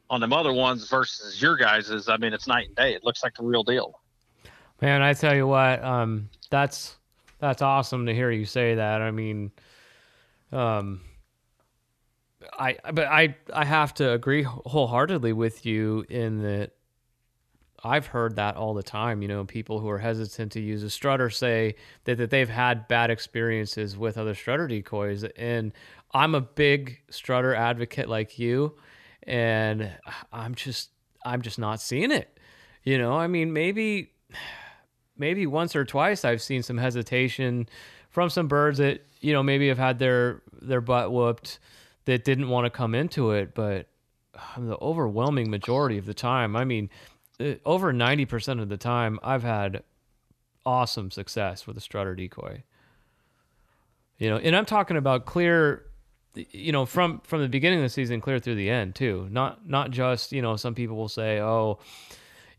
on 0.10 0.19
them 0.19 0.34
other 0.34 0.52
ones 0.52 0.89
versus 0.89 1.41
your 1.41 1.56
guys's. 1.56 2.10
I 2.10 2.17
mean, 2.17 2.34
it's 2.34 2.45
night 2.45 2.67
and 2.67 2.75
day. 2.75 2.93
It 2.93 3.06
looks 3.06 3.23
like 3.23 3.36
the 3.36 3.43
real 3.43 3.63
deal. 3.63 4.02
Man, 4.82 5.02
I 5.02 5.13
tell 5.13 5.34
you 5.34 5.47
what, 5.47 5.82
um, 5.84 6.30
that's 6.49 6.97
that's 7.39 7.62
awesome 7.62 8.06
to 8.08 8.13
hear 8.13 8.32
you 8.32 8.45
say 8.45 8.75
that. 8.75 9.02
I 9.02 9.12
mean, 9.12 9.52
um, 10.52 11.02
I 12.58 12.78
but 12.93 13.08
I 13.08 13.36
I 13.54 13.63
have 13.63 13.93
to 13.95 14.12
agree 14.12 14.43
wholeheartedly 14.43 15.32
with 15.32 15.65
you 15.65 16.06
in 16.10 16.41
that 16.43 16.71
I've 17.84 18.08
heard 18.08 18.36
that 18.36 18.56
all 18.56 18.74
the 18.74 18.84
time. 18.84 19.22
You 19.22 19.28
know, 19.28 19.46
people 19.46 19.80
who 19.80 19.89
are 19.89 20.00
hesitant 20.00 20.52
to 20.54 20.60
use 20.60 20.84
a 20.84 20.89
strutter 20.89 21.30
say 21.30 21.76
that, 22.06 22.18
that 22.18 22.30
they've 22.30 22.50
had 22.50 22.88
bad 22.88 23.10
experiences 23.10 23.98
with 23.98 24.18
other 24.18 24.36
strutter 24.36 24.68
decoys, 24.68 25.24
and 25.24 25.74
I'm 26.13 26.36
a 26.36 26.42
big 26.42 27.00
strutter 27.10 27.54
advocate 27.54 28.10
like 28.10 28.39
you, 28.39 28.76
and 29.24 29.92
I'm 30.34 30.56
just 30.56 30.89
I'm 31.26 31.42
just 31.42 31.60
not 31.60 31.82
seeing 31.82 32.12
it. 32.12 32.38
You 32.84 32.98
know, 32.98 33.13
I 33.13 33.28
mean, 33.28 33.54
maybe 33.54 34.12
maybe 35.18 35.46
once 35.46 35.76
or 35.76 35.86
twice 35.86 36.24
I've 36.26 36.42
seen 36.42 36.63
some 36.63 36.78
hesitation 36.78 37.68
from 38.10 38.30
some 38.30 38.48
birds 38.48 38.80
that 38.80 39.06
you 39.22 39.34
know 39.34 39.44
maybe 39.44 39.68
have 39.68 39.78
had 39.78 40.00
their 40.00 40.42
their 40.62 40.82
butt 40.82 41.12
whooped 41.12 41.60
that 42.06 42.24
didn't 42.24 42.50
want 42.50 42.65
to 42.65 42.70
come 42.70 42.96
into 42.96 43.32
it, 43.32 43.54
but 43.54 43.88
the 44.58 44.78
overwhelming 44.82 45.50
majority 45.50 45.98
of 45.98 46.06
the 46.06 46.13
time, 46.13 46.56
I 46.56 46.63
mean, 46.63 46.89
uh, 47.39 47.54
over 47.65 47.93
90% 47.93 48.62
of 48.62 48.69
the 48.69 48.78
time, 48.78 49.19
I've 49.23 49.43
had 49.43 49.84
awesome 50.65 51.12
success 51.12 51.65
with 51.65 51.78
a 51.78 51.82
strutter 51.82 52.15
decoy. 52.15 52.63
You 54.17 54.30
know, 54.30 54.38
and 54.38 54.56
I'm 54.56 54.65
talking 54.65 54.97
about 54.97 55.25
clear 55.25 55.86
you 56.36 56.71
know 56.71 56.86
from 56.86 57.21
from 57.23 57.41
the 57.41 57.49
beginning 57.49 57.80
of 57.80 57.84
the 57.84 57.89
season 57.89 58.21
clear 58.21 58.39
through 58.39 58.56
the 58.56 58.69
end 58.69 58.95
too. 58.95 59.28
Not 59.32 59.67
not 59.67 59.91
just, 59.91 60.32
you 60.32 60.41
know, 60.41 60.58
some 60.58 60.75
people 60.75 60.97
will 60.97 61.08
say, 61.08 61.39
"Oh, 61.39 61.80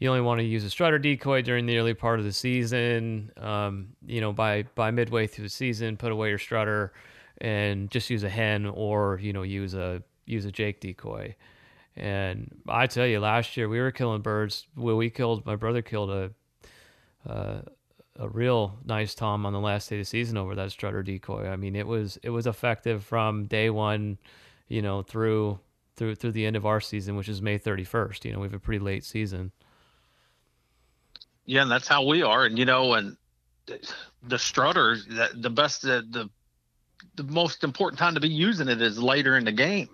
you 0.00 0.08
only 0.08 0.22
want 0.22 0.40
to 0.40 0.44
use 0.44 0.64
a 0.64 0.70
strutter 0.70 0.98
decoy 0.98 1.42
during 1.42 1.66
the 1.66 1.76
early 1.78 1.94
part 1.94 2.18
of 2.18 2.24
the 2.24 2.32
season. 2.32 3.30
Um, 3.36 3.90
you 4.06 4.20
know, 4.20 4.32
by 4.32 4.64
by 4.74 4.90
midway 4.90 5.26
through 5.26 5.44
the 5.44 5.50
season, 5.50 5.96
put 5.98 6.10
away 6.10 6.30
your 6.30 6.38
strutter 6.38 6.92
and 7.38 7.90
just 7.90 8.10
use 8.10 8.24
a 8.24 8.28
hen 8.28 8.66
or 8.66 9.18
you 9.22 9.32
know 9.32 9.42
use 9.42 9.74
a 9.74 10.02
use 10.26 10.46
a 10.46 10.50
Jake 10.50 10.80
decoy. 10.80 11.36
And 12.00 12.50
I 12.66 12.86
tell 12.86 13.06
you, 13.06 13.20
last 13.20 13.58
year 13.58 13.68
we 13.68 13.78
were 13.78 13.90
killing 13.90 14.22
birds. 14.22 14.66
Well, 14.74 14.96
we 14.96 15.10
killed 15.10 15.44
my 15.44 15.54
brother 15.54 15.82
killed 15.82 16.10
a 16.10 16.30
uh, 17.28 17.60
a 18.18 18.28
real 18.28 18.78
nice 18.86 19.14
tom 19.14 19.44
on 19.44 19.52
the 19.52 19.60
last 19.60 19.90
day 19.90 19.96
of 19.96 20.00
the 20.00 20.04
season 20.06 20.38
over 20.38 20.54
that 20.54 20.72
strutter 20.72 21.02
decoy. 21.02 21.46
I 21.46 21.56
mean, 21.56 21.76
it 21.76 21.86
was 21.86 22.18
it 22.22 22.30
was 22.30 22.46
effective 22.46 23.04
from 23.04 23.44
day 23.44 23.68
one, 23.68 24.16
you 24.66 24.80
know, 24.80 25.02
through 25.02 25.60
through 25.96 26.14
through 26.14 26.32
the 26.32 26.46
end 26.46 26.56
of 26.56 26.64
our 26.64 26.80
season, 26.80 27.16
which 27.16 27.28
is 27.28 27.42
May 27.42 27.58
31st. 27.58 28.24
You 28.24 28.32
know, 28.32 28.38
we 28.40 28.46
have 28.46 28.54
a 28.54 28.58
pretty 28.58 28.82
late 28.82 29.04
season. 29.04 29.52
Yeah, 31.44 31.62
and 31.62 31.70
that's 31.70 31.88
how 31.88 32.06
we 32.06 32.22
are. 32.22 32.46
And 32.46 32.58
you 32.58 32.64
know, 32.64 32.94
and 32.94 33.18
the 34.22 34.38
strutter, 34.38 34.96
the, 34.96 35.28
the 35.34 35.50
best, 35.50 35.82
the, 35.82 36.02
the 36.08 36.30
the 37.16 37.24
most 37.24 37.62
important 37.62 37.98
time 37.98 38.14
to 38.14 38.20
be 38.20 38.28
using 38.28 38.68
it 38.68 38.80
is 38.80 38.98
later 38.98 39.36
in 39.36 39.44
the 39.44 39.52
game. 39.52 39.90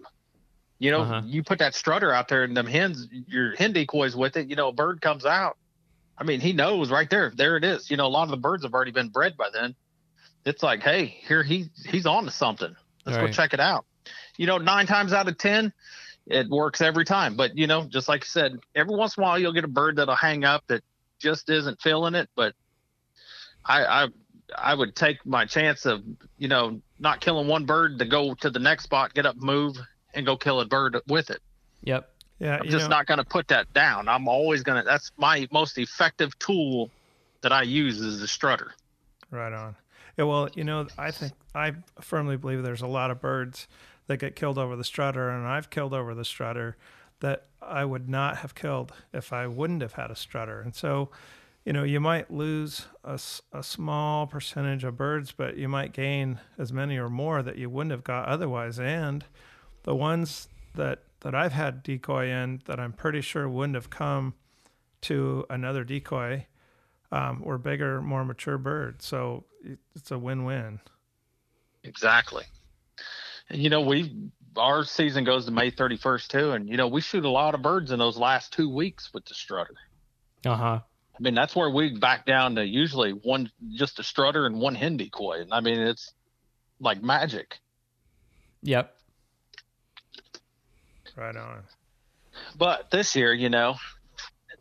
You 0.79 0.91
know, 0.91 1.03
Uh-huh. 1.03 1.23
you 1.25 1.43
put 1.43 1.59
that 1.61 1.75
strutter 1.75 2.13
out 2.13 2.29
there 2.29 2.45
and 2.45 2.57
them 2.57 2.67
hens, 2.67 3.09
your 3.11 3.55
hen 3.57 3.73
decoys 3.73 4.15
with 4.17 4.37
it. 4.37 4.49
You 4.49 4.57
know, 4.57 4.69
a 4.69 4.73
bird 4.73 5.01
comes 5.01 5.25
out, 5.25 5.57
I 6.19 6.25
mean, 6.25 6.41
he 6.41 6.53
knows 6.53 6.91
right 6.91 7.09
there. 7.09 7.33
There 7.35 7.57
it 7.57 7.65
is. 7.65 7.91
You 7.91 7.97
know, 7.97 8.07
a 8.07 8.09
lot 8.09 8.25
of 8.25 8.31
the 8.31 8.37
birds 8.37 8.65
have 8.65 8.75
already 8.75 8.91
been 8.91 9.09
bred 9.09 9.37
by 9.37 9.51
then. 9.53 9.75
It's 10.45 10.63
like, 10.63 10.83
hey, 10.83 11.07
here 11.07 11.43
he 11.43 11.67
he's 11.87 12.07
on 12.07 12.25
to 12.25 12.31
something. 12.31 12.75
Let's 13.05 13.19
Right. 13.19 13.27
go 13.27 13.33
check 13.33 13.53
it 13.55 13.61
out. 13.61 13.85
You 14.37 14.47
know, 14.47 14.59
nine 14.59 14.87
times 14.87 15.13
out 15.13 15.29
of 15.29 15.37
ten, 15.39 15.73
it 16.27 16.49
works 16.49 16.81
every 16.81 17.05
time. 17.05 17.37
But 17.37 17.57
you 17.57 17.67
know, 17.67 17.85
just 17.87 18.09
like 18.09 18.23
I 18.23 18.27
said, 18.27 18.59
every 18.75 18.97
once 18.97 19.17
in 19.17 19.23
a 19.23 19.27
while 19.27 19.39
you'll 19.39 19.53
get 19.53 19.65
a 19.65 19.69
bird 19.69 19.97
that'll 19.97 20.15
hang 20.15 20.45
up 20.45 20.65
that 20.69 20.83
just 21.21 21.49
isn't 21.51 21.81
feeling 21.81 22.15
it. 22.15 22.29
But 22.37 22.55
I 23.65 24.05
I 24.05 24.09
I 24.57 24.75
would 24.75 24.95
take 24.95 25.25
my 25.27 25.45
chance 25.45 25.85
of 25.87 26.03
you 26.39 26.49
know 26.49 26.81
not 26.99 27.21
killing 27.21 27.49
one 27.49 27.67
bird 27.67 27.99
to 27.99 28.05
go 28.07 28.35
to 28.35 28.51
the 28.51 28.59
next 28.61 28.85
spot, 28.85 29.13
get 29.15 29.27
up, 29.27 29.37
move, 29.37 29.77
and 30.17 30.27
go 30.27 30.37
kill 30.37 30.61
a 30.61 30.65
bird 30.65 30.97
with 31.07 31.31
it. 31.31 31.41
Yep. 31.85 32.11
Yeah, 32.39 32.59
I'm 32.61 32.69
just 32.69 32.91
know, 32.91 32.97
not 32.97 33.07
going 33.07 33.19
to 33.19 33.25
put 33.25 33.49
that 33.49 33.73
down. 33.73 34.09
I'm 34.09 34.29
always 34.29 34.63
going 34.63 34.83
to. 34.83 34.85
That's 34.85 35.11
my 35.17 35.49
most 35.53 35.79
effective 35.79 36.39
tool 36.39 36.91
that 37.41 37.53
I 37.53 37.63
use 37.63 38.01
is 38.01 38.21
the 38.21 38.29
strutter. 38.29 38.75
Right 39.31 39.53
on. 39.53 39.75
Yeah, 40.19 40.25
well, 40.25 40.49
you 40.55 40.65
know, 40.65 40.87
I 40.99 41.11
think 41.13 41.33
I 41.55 41.73
firmly 42.01 42.37
believe 42.37 42.63
there's 42.63 42.83
a 42.83 42.87
lot 42.87 43.11
of 43.11 43.21
birds 43.21 43.69
that 44.07 44.19
get 44.19 44.37
killed 44.37 44.59
over 44.59 44.77
the 44.77 44.85
strutter, 44.85 45.31
and 45.31 45.47
I've 45.47 45.71
killed 45.71 45.95
over 45.95 46.15
the 46.15 46.25
strutter 46.25 46.77
that 47.21 47.47
I 47.63 47.85
would 47.85 48.09
not 48.09 48.39
have 48.39 48.55
killed 48.55 48.93
if 49.13 49.33
I 49.33 49.47
wouldn't 49.47 49.83
have 49.83 49.95
had 49.95 50.11
a 50.11 50.17
strutter. 50.17 50.61
And 50.61 50.75
so, 50.75 51.11
you 51.65 51.73
know, 51.73 51.83
you 51.83 52.01
might 52.01 52.31
lose 52.31 52.87
a 53.03 53.19
small 53.63 54.27
percentage 54.27 54.85
of 54.85 54.97
birds, 54.97 55.33
but 55.33 55.57
you 55.57 55.69
might 55.69 55.93
gain 55.93 56.41
as 56.59 56.73
many 56.73 56.99
or 56.99 57.09
more 57.09 57.43
that 57.43 57.57
you 57.57 57.71
wouldn't 57.71 57.93
have 57.93 58.05
got 58.05 58.29
otherwise. 58.29 58.79
And 58.79 59.25
the 59.87 59.95
ones 59.95 60.49
that 60.75 61.05
that 61.21 61.35
I've 61.35 61.53
had 61.53 61.83
decoy 61.83 62.29
in 62.29 62.61
that 62.67 62.79
I'm 62.79 62.93
pretty 62.93 63.23
sure 63.23 63.49
wouldn't 63.49 63.75
have 63.75 63.89
come 63.89 64.35
to 65.03 65.47
another 65.49 65.83
decoy 65.83 66.47
um, 67.11 67.41
were 67.41 67.57
bigger, 67.57 68.03
more 68.03 68.25
mature 68.25 68.59
birds. 68.59 69.07
So 69.07 69.45
it's 69.95 70.11
a 70.11 70.19
win-win. 70.19 70.81
Exactly. 71.85 72.45
And 73.49 73.63
you 73.63 73.71
know, 73.71 73.81
we 73.81 74.31
our 74.57 74.85
season 74.85 75.25
goes 75.25 75.45
to 75.47 75.51
May 75.51 75.71
31st 75.71 76.29
too, 76.29 76.51
and 76.53 76.69
you 76.69 76.77
know 76.77 76.89
we 76.89 77.01
shoot 77.01 77.25
a 77.25 77.31
lot 77.31 77.55
of 77.55 77.63
birds 77.63 77.93
in 77.93 77.99
those 77.99 78.19
last 78.19 78.53
two 78.53 78.69
weeks 78.69 79.15
with 79.15 79.25
the 79.25 79.35
strutter. 79.35 79.75
Uh 80.45 80.57
huh. 80.57 80.81
I 81.19 81.23
mean, 81.23 81.35
that's 81.35 81.57
where 81.57 81.71
we 81.71 81.99
back 81.99 82.27
down 82.27 82.57
to 82.57 82.67
usually 82.67 83.13
one 83.13 83.51
just 83.75 83.99
a 83.99 84.03
strutter 84.03 84.45
and 84.47 84.61
one 84.61 84.75
hen 84.75 84.97
decoy. 84.97 85.41
And 85.41 85.53
I 85.53 85.61
mean, 85.61 85.79
it's 85.79 86.13
like 86.79 87.03
magic. 87.03 87.59
Yep. 88.63 88.96
Right 91.17 91.37
on. 91.37 91.63
But 92.59 92.91
this 92.91 93.17
year, 93.17 93.33
you 93.33 93.49
know, 93.49 93.77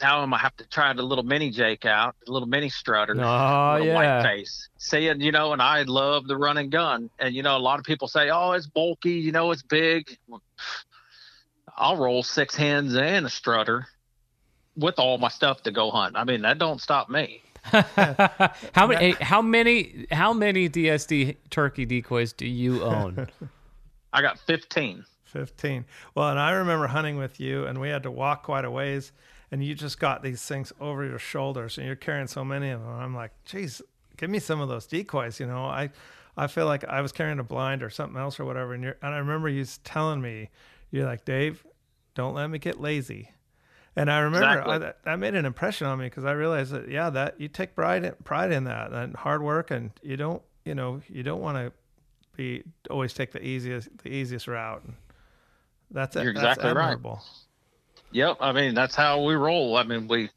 now 0.02 0.20
I'm 0.20 0.30
gonna 0.30 0.42
have 0.42 0.56
to 0.58 0.68
try 0.68 0.94
the 0.94 1.04
little 1.04 1.24
mini 1.24 1.52
Jake 1.52 1.86
out, 1.86 2.16
the 2.26 2.32
little 2.32 2.48
mini 2.48 2.70
strutter. 2.70 3.14
Oh 3.14 3.74
with 3.74 3.84
a 3.84 3.86
yeah. 3.86 3.94
white 3.94 4.24
face. 4.24 4.70
Saying, 4.78 5.22
you 5.22 5.32
know, 5.32 5.54
and 5.54 5.62
I 5.62 5.84
love 5.84 6.28
the 6.28 6.38
run 6.38 6.58
and 6.58 6.72
gun. 6.72 7.10
And 7.20 7.36
you 7.36 7.44
know, 7.44 7.58
a 7.58 7.60
lot 7.60 7.80
of 7.80 7.86
people 7.86 8.08
say, 8.08 8.30
Oh, 8.30 8.52
it's 8.52 8.68
bulky, 8.68 9.14
you 9.14 9.32
know, 9.32 9.52
it's 9.52 9.64
big. 9.64 10.18
I'll 11.78 11.98
roll 11.98 12.24
six 12.24 12.56
hens 12.56 12.96
and 12.96 13.26
a 13.26 13.30
strutter 13.30 13.88
with 14.78 14.98
all 14.98 15.18
my 15.18 15.30
stuff 15.30 15.64
to 15.64 15.72
go 15.72 15.92
hunt. 15.92 16.16
I 16.18 16.24
mean, 16.24 16.42
that 16.44 16.58
don't 16.58 16.82
stop 16.82 17.10
me. 17.10 17.42
Eh, 17.74 18.48
how 18.74 18.88
many? 18.88 19.12
How 19.20 19.42
many? 19.42 20.08
How 20.12 20.34
many 20.34 20.70
DSD 20.70 21.38
turkey 21.50 21.86
decoys 21.86 22.34
do 22.34 22.46
you 22.46 22.84
own? 22.84 23.28
I 24.14 24.22
got 24.22 24.40
15. 24.40 25.04
15. 25.36 25.86
Well, 26.16 26.30
and 26.30 26.40
I 26.40 26.52
remember 26.52 26.88
hunting 26.88 27.18
with 27.18 27.42
you, 27.42 27.66
and 27.66 27.82
we 27.82 27.90
had 27.90 28.04
to 28.04 28.12
walk 28.12 28.44
quite 28.44 28.64
a 28.64 28.72
ways, 28.72 29.12
and 29.52 29.62
you 29.62 29.76
just 29.76 30.00
got 30.00 30.24
these 30.24 30.42
things 30.42 30.72
over 30.80 31.04
your 31.04 31.20
shoulders, 31.20 31.78
and 31.78 31.86
you're 31.86 31.98
carrying 31.98 32.28
so 32.28 32.46
many 32.46 32.70
of 32.70 32.80
them. 32.80 32.90
I'm 32.90 33.14
like, 33.14 33.32
geez, 33.44 33.82
give 34.16 34.30
me 34.30 34.40
some 34.40 34.62
of 34.62 34.70
those 34.70 34.86
decoys. 34.86 35.40
You 35.40 35.48
know, 35.48 35.66
I, 35.66 35.90
I 36.38 36.48
feel 36.48 36.66
like 36.68 36.86
I 36.86 37.02
was 37.02 37.12
carrying 37.12 37.40
a 37.40 37.44
blind 37.44 37.84
or 37.84 37.90
something 37.90 38.18
else 38.18 38.40
or 38.40 38.46
whatever. 38.46 38.74
And 38.74 38.82
you're, 38.82 38.96
and 39.02 39.14
I 39.14 39.18
remember 39.18 39.50
you 39.50 39.66
telling 39.84 40.22
me, 40.22 40.50
you're 40.90 41.06
like, 41.06 41.26
Dave, 41.26 41.66
don't 42.14 42.34
let 42.34 42.50
me 42.50 42.58
get 42.58 42.80
lazy. 42.80 43.32
And 43.98 44.10
I 44.10 44.20
remember 44.20 44.48
Exactly. 44.48 44.74
I, 44.74 44.78
that, 44.78 45.04
that 45.04 45.20
made 45.20 45.36
an 45.36 45.46
impression 45.46 45.88
on 45.88 46.00
me 46.00 46.06
because 46.06 46.26
I 46.26 46.32
realized 46.32 46.72
that 46.72 46.90
yeah, 46.90 47.10
that 47.10 47.40
you 47.40 47.48
take 47.48 47.76
pride 47.76 48.04
in, 48.06 48.14
pride 48.24 48.52
in 48.52 48.66
that 48.66 48.92
and 48.92 49.16
hard 49.16 49.42
work, 49.42 49.72
and 49.72 49.92
you 50.02 50.18
don't 50.18 50.42
you 50.66 50.76
know 50.76 51.02
you 51.08 51.24
don't 51.24 51.42
want 51.42 51.58
to 51.58 51.72
be 52.36 52.64
always 52.90 53.14
take 53.14 53.32
the 53.32 53.42
easiest 53.42 53.98
the 54.00 54.10
easiest 54.10 54.48
route. 54.48 54.84
That's 55.92 56.16
You're 56.16 56.34
that's 56.34 56.58
exactly 56.58 56.74
right. 56.74 56.98
Yep. 58.12 58.38
I 58.40 58.52
mean, 58.52 58.74
that's 58.74 58.96
how 58.96 59.24
we 59.24 59.36
roll. 59.36 59.76
I 59.78 59.84
mean, 59.84 60.08
we, 60.08 60.30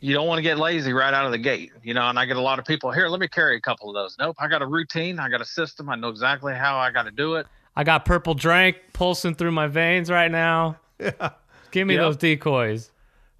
you 0.00 0.14
don't 0.14 0.26
want 0.26 0.38
to 0.38 0.42
get 0.42 0.58
lazy 0.58 0.92
right 0.92 1.12
out 1.12 1.26
of 1.26 1.32
the 1.32 1.38
gate, 1.38 1.72
you 1.82 1.94
know, 1.94 2.08
and 2.08 2.18
I 2.18 2.24
get 2.26 2.36
a 2.36 2.40
lot 2.40 2.58
of 2.58 2.64
people 2.64 2.90
here, 2.90 3.08
let 3.08 3.20
me 3.20 3.28
carry 3.28 3.56
a 3.56 3.60
couple 3.60 3.88
of 3.88 3.94
those. 3.94 4.16
Nope. 4.18 4.36
I 4.38 4.48
got 4.48 4.62
a 4.62 4.66
routine. 4.66 5.18
I 5.18 5.28
got 5.28 5.40
a 5.40 5.44
system. 5.46 5.88
I 5.88 5.94
know 5.96 6.08
exactly 6.08 6.54
how 6.54 6.76
I 6.78 6.90
got 6.90 7.04
to 7.04 7.10
do 7.10 7.34
it. 7.34 7.46
I 7.76 7.84
got 7.84 8.04
purple 8.04 8.34
drank 8.34 8.76
pulsing 8.92 9.34
through 9.34 9.50
my 9.52 9.66
veins 9.66 10.10
right 10.10 10.30
now. 10.30 10.78
Yeah, 11.00 11.30
Give 11.72 11.88
me 11.88 11.94
Yep. 11.94 12.02
those 12.02 12.16
decoys. 12.16 12.90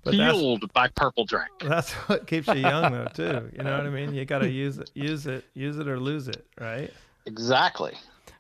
but 0.03 0.17
that's 0.17 0.37
Fueled 0.37 0.73
by 0.73 0.89
purple 0.89 1.25
drink. 1.25 1.51
that's 1.61 1.93
what 2.09 2.27
keeps 2.27 2.49
you 2.49 2.55
young 2.55 2.91
though 2.93 3.07
too. 3.15 3.49
You 3.57 3.63
know 3.63 3.77
what 3.79 3.87
I 3.87 3.91
mean? 3.91 4.13
You 4.13 4.25
got 4.25 4.41
to 4.41 4.51
use 4.51 4.79
it, 4.79 4.91
use 4.95 5.27
it, 5.29 5.45
use 5.55 5.79
it 5.79 5.87
or 5.87 6.01
lose 6.01 6.27
it, 6.27 6.45
right? 6.61 6.93
Exactly. 7.27 7.93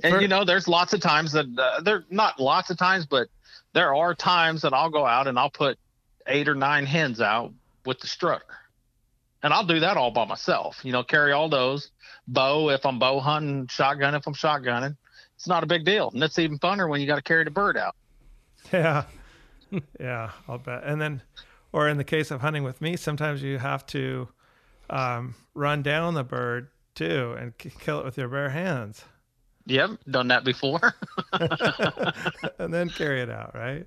And 0.03 0.15
For- 0.15 0.21
you 0.21 0.29
know, 0.29 0.45
there's 0.45 0.69
lots 0.69 0.93
of 0.93 1.01
times 1.01 1.33
that 1.33 1.47
uh, 1.59 1.81
there 1.83 2.05
not 2.11 2.41
lots 2.41 2.71
of 2.71 2.77
times, 2.77 3.07
but 3.07 3.29
there 3.73 3.95
are 3.95 4.15
times 4.15 4.63
that 4.63 4.73
I'll 4.73 4.91
go 4.91 5.07
out 5.07 5.27
and 5.27 5.39
I'll 5.39 5.51
put 5.51 5.79
eight 6.27 6.49
or 6.49 6.55
nine 6.55 6.87
hens 6.87 7.21
out 7.21 7.53
with 7.87 8.01
the 8.01 8.07
strutter, 8.07 8.45
and 9.43 9.53
I'll 9.53 9.67
do 9.67 9.81
that 9.81 9.97
all 9.97 10.11
by 10.11 10.25
myself. 10.25 10.81
You 10.83 10.93
know, 10.93 11.03
carry 11.03 11.33
all 11.33 11.49
those 11.49 11.91
bow 12.27 12.71
if 12.71 12.85
I'm 12.87 12.99
bow 12.99 13.21
hunting, 13.21 13.67
shotgun 13.69 14.15
if 14.15 14.27
I'm 14.27 14.35
shotgunning. 14.35 14.97
It's 15.37 15.49
not 15.49 15.63
a 15.63 15.67
big 15.67 15.85
deal, 15.85 16.11
and 16.15 16.23
it's 16.23 16.39
even 16.39 16.59
funner 16.59 16.89
when 16.89 17.01
you 17.01 17.07
got 17.07 17.17
to 17.17 17.23
carry 17.23 17.45
the 17.45 17.51
bird 17.51 17.77
out. 17.77 17.95
Yeah. 18.73 19.05
yeah, 20.01 20.31
I'll 20.49 20.59
bet. 20.59 20.85
And 20.85 21.01
then, 21.01 21.21
or 21.73 21.89
in 21.89 21.99
the 21.99 22.05
case 22.05 22.31
of 22.31 22.41
hunting 22.41 22.65
with 22.65 22.81
me, 22.81 22.97
sometimes 22.97 23.43
you 23.43 23.59
have 23.59 23.85
to 23.89 24.29
um, 24.89 25.35
run 25.55 25.83
down 25.83 26.15
the 26.15 26.25
bird 26.25 26.69
too 26.95 27.35
and 27.39 27.57
k- 27.59 27.73
kill 27.81 27.99
it 28.01 28.05
with 28.05 28.17
your 28.17 28.29
bare 28.29 28.51
hands 28.51 29.05
Yep, 29.67 29.91
done 30.11 30.29
that 30.29 30.45
before. 30.45 30.95
and 32.59 32.73
then 32.73 32.89
carry 32.91 33.21
it 33.23 33.31
out, 33.31 33.55
right? 33.55 33.87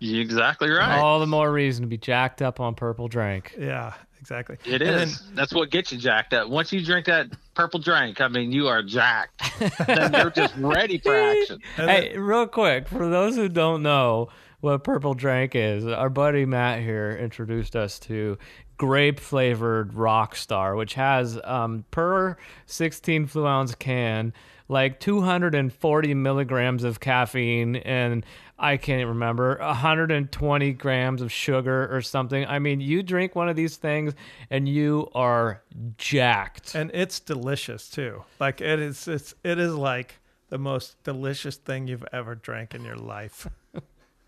You're 0.00 0.20
exactly 0.22 0.70
right. 0.70 0.98
All 0.98 1.20
the 1.20 1.26
more 1.26 1.50
reason 1.52 1.82
to 1.82 1.88
be 1.88 1.96
jacked 1.96 2.42
up 2.42 2.60
on 2.60 2.74
purple 2.74 3.08
drink. 3.08 3.54
Yeah, 3.58 3.94
exactly. 4.20 4.56
It 4.66 4.82
And 4.82 5.02
is. 5.02 5.22
That's 5.34 5.52
what 5.54 5.70
gets 5.70 5.92
you 5.92 5.98
jacked 5.98 6.34
up. 6.34 6.48
Once 6.48 6.72
you 6.72 6.84
drink 6.84 7.06
that 7.06 7.28
purple 7.54 7.78
drink, 7.80 8.20
I 8.20 8.28
mean, 8.28 8.50
you 8.52 8.66
are 8.66 8.82
jacked. 8.82 9.40
then 9.86 10.12
you're 10.12 10.30
just 10.30 10.54
ready 10.56 10.98
for 10.98 11.14
action. 11.14 11.60
And 11.78 11.88
then- 11.88 12.02
Hey, 12.02 12.18
real 12.18 12.46
quick, 12.46 12.88
for 12.88 13.08
those 13.08 13.36
who 13.36 13.48
don't 13.48 13.82
know 13.82 14.28
what 14.60 14.82
purple 14.82 15.14
drink 15.14 15.54
is, 15.54 15.86
our 15.86 16.10
buddy 16.10 16.44
Matt 16.44 16.80
here 16.80 17.16
introduced 17.16 17.76
us 17.76 17.98
to 18.00 18.36
grape 18.76 19.20
flavored 19.20 19.92
Rockstar, 19.92 20.76
which 20.76 20.94
has 20.94 21.40
um, 21.44 21.84
per 21.92 22.36
16 22.66 23.26
flu 23.26 23.46
ounce 23.46 23.74
can 23.76 24.32
like 24.68 25.00
240 25.00 26.14
milligrams 26.14 26.84
of 26.84 27.00
caffeine 27.00 27.76
and 27.76 28.24
I 28.58 28.76
can't 28.76 29.08
remember 29.08 29.58
120 29.58 30.72
grams 30.74 31.20
of 31.20 31.32
sugar 31.32 31.88
or 31.94 32.00
something. 32.02 32.46
I 32.46 32.60
mean, 32.60 32.80
you 32.80 33.02
drink 33.02 33.34
one 33.34 33.48
of 33.48 33.56
these 33.56 33.76
things 33.76 34.14
and 34.48 34.68
you 34.68 35.10
are 35.14 35.62
jacked. 35.98 36.74
and 36.74 36.90
it's 36.94 37.18
delicious 37.20 37.90
too. 37.90 38.24
Like 38.38 38.60
it 38.60 38.78
is, 38.78 39.08
it's 39.08 39.34
it 39.42 39.58
is 39.58 39.74
like 39.74 40.20
the 40.50 40.58
most 40.58 41.02
delicious 41.02 41.56
thing 41.56 41.88
you've 41.88 42.04
ever 42.12 42.34
drank 42.36 42.74
in 42.74 42.84
your 42.84 42.96
life. 42.96 43.48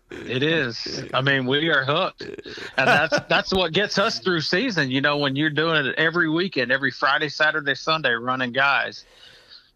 It 0.09 0.41
is. 0.41 1.03
I 1.13 1.19
mean, 1.19 1.45
we 1.45 1.67
are 1.69 1.83
hooked, 1.83 2.21
and 2.21 2.87
that's 2.87 3.19
that's 3.29 3.53
what 3.53 3.73
gets 3.73 3.97
us 3.97 4.19
through 4.19 4.39
season. 4.39 4.89
You 4.89 5.01
know, 5.01 5.17
when 5.17 5.35
you're 5.35 5.49
doing 5.49 5.85
it 5.85 5.95
every 5.97 6.29
weekend, 6.29 6.71
every 6.71 6.91
Friday, 6.91 7.27
Saturday, 7.27 7.75
Sunday, 7.75 8.13
running 8.13 8.53
guys. 8.53 9.03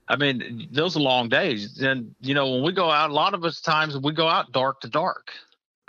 I 0.07 0.15
mean, 0.17 0.67
those 0.71 0.97
are 0.97 0.99
long 0.99 1.29
days, 1.29 1.79
and 1.81 2.13
you 2.21 2.33
know, 2.33 2.51
when 2.51 2.63
we 2.63 2.71
go 2.73 2.89
out, 2.91 3.09
a 3.11 3.13
lot 3.13 3.33
of 3.33 3.45
us 3.45 3.61
times 3.61 3.97
we 3.97 4.11
go 4.13 4.27
out 4.27 4.51
dark 4.51 4.81
to 4.81 4.89
dark. 4.89 5.31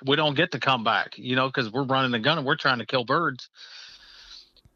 We 0.05 0.17
don't 0.17 0.35
get 0.35 0.53
to 0.53 0.59
come 0.61 0.83
back, 0.85 1.17
you 1.17 1.37
know, 1.37 1.47
because 1.49 1.71
we're 1.73 1.85
running 1.85 2.11
the 2.13 2.19
gun 2.19 2.39
and 2.39 2.47
we're 2.47 2.57
trying 2.57 2.79
to 2.79 2.87
kill 2.87 3.05
birds. 3.05 3.49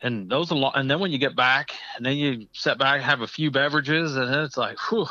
And 0.02 0.28
those 0.30 0.52
are 0.52 0.56
long, 0.56 0.72
and 0.74 0.90
then 0.90 1.00
when 1.00 1.10
you 1.10 1.18
get 1.18 1.34
back, 1.34 1.72
and 1.96 2.04
then 2.04 2.16
you 2.16 2.46
sit 2.52 2.78
back, 2.78 3.00
have 3.00 3.22
a 3.22 3.26
few 3.26 3.50
beverages, 3.50 4.14
and 4.16 4.28
then 4.32 4.40
it's 4.40 4.56
like, 4.56 4.76
whew, 4.90 5.06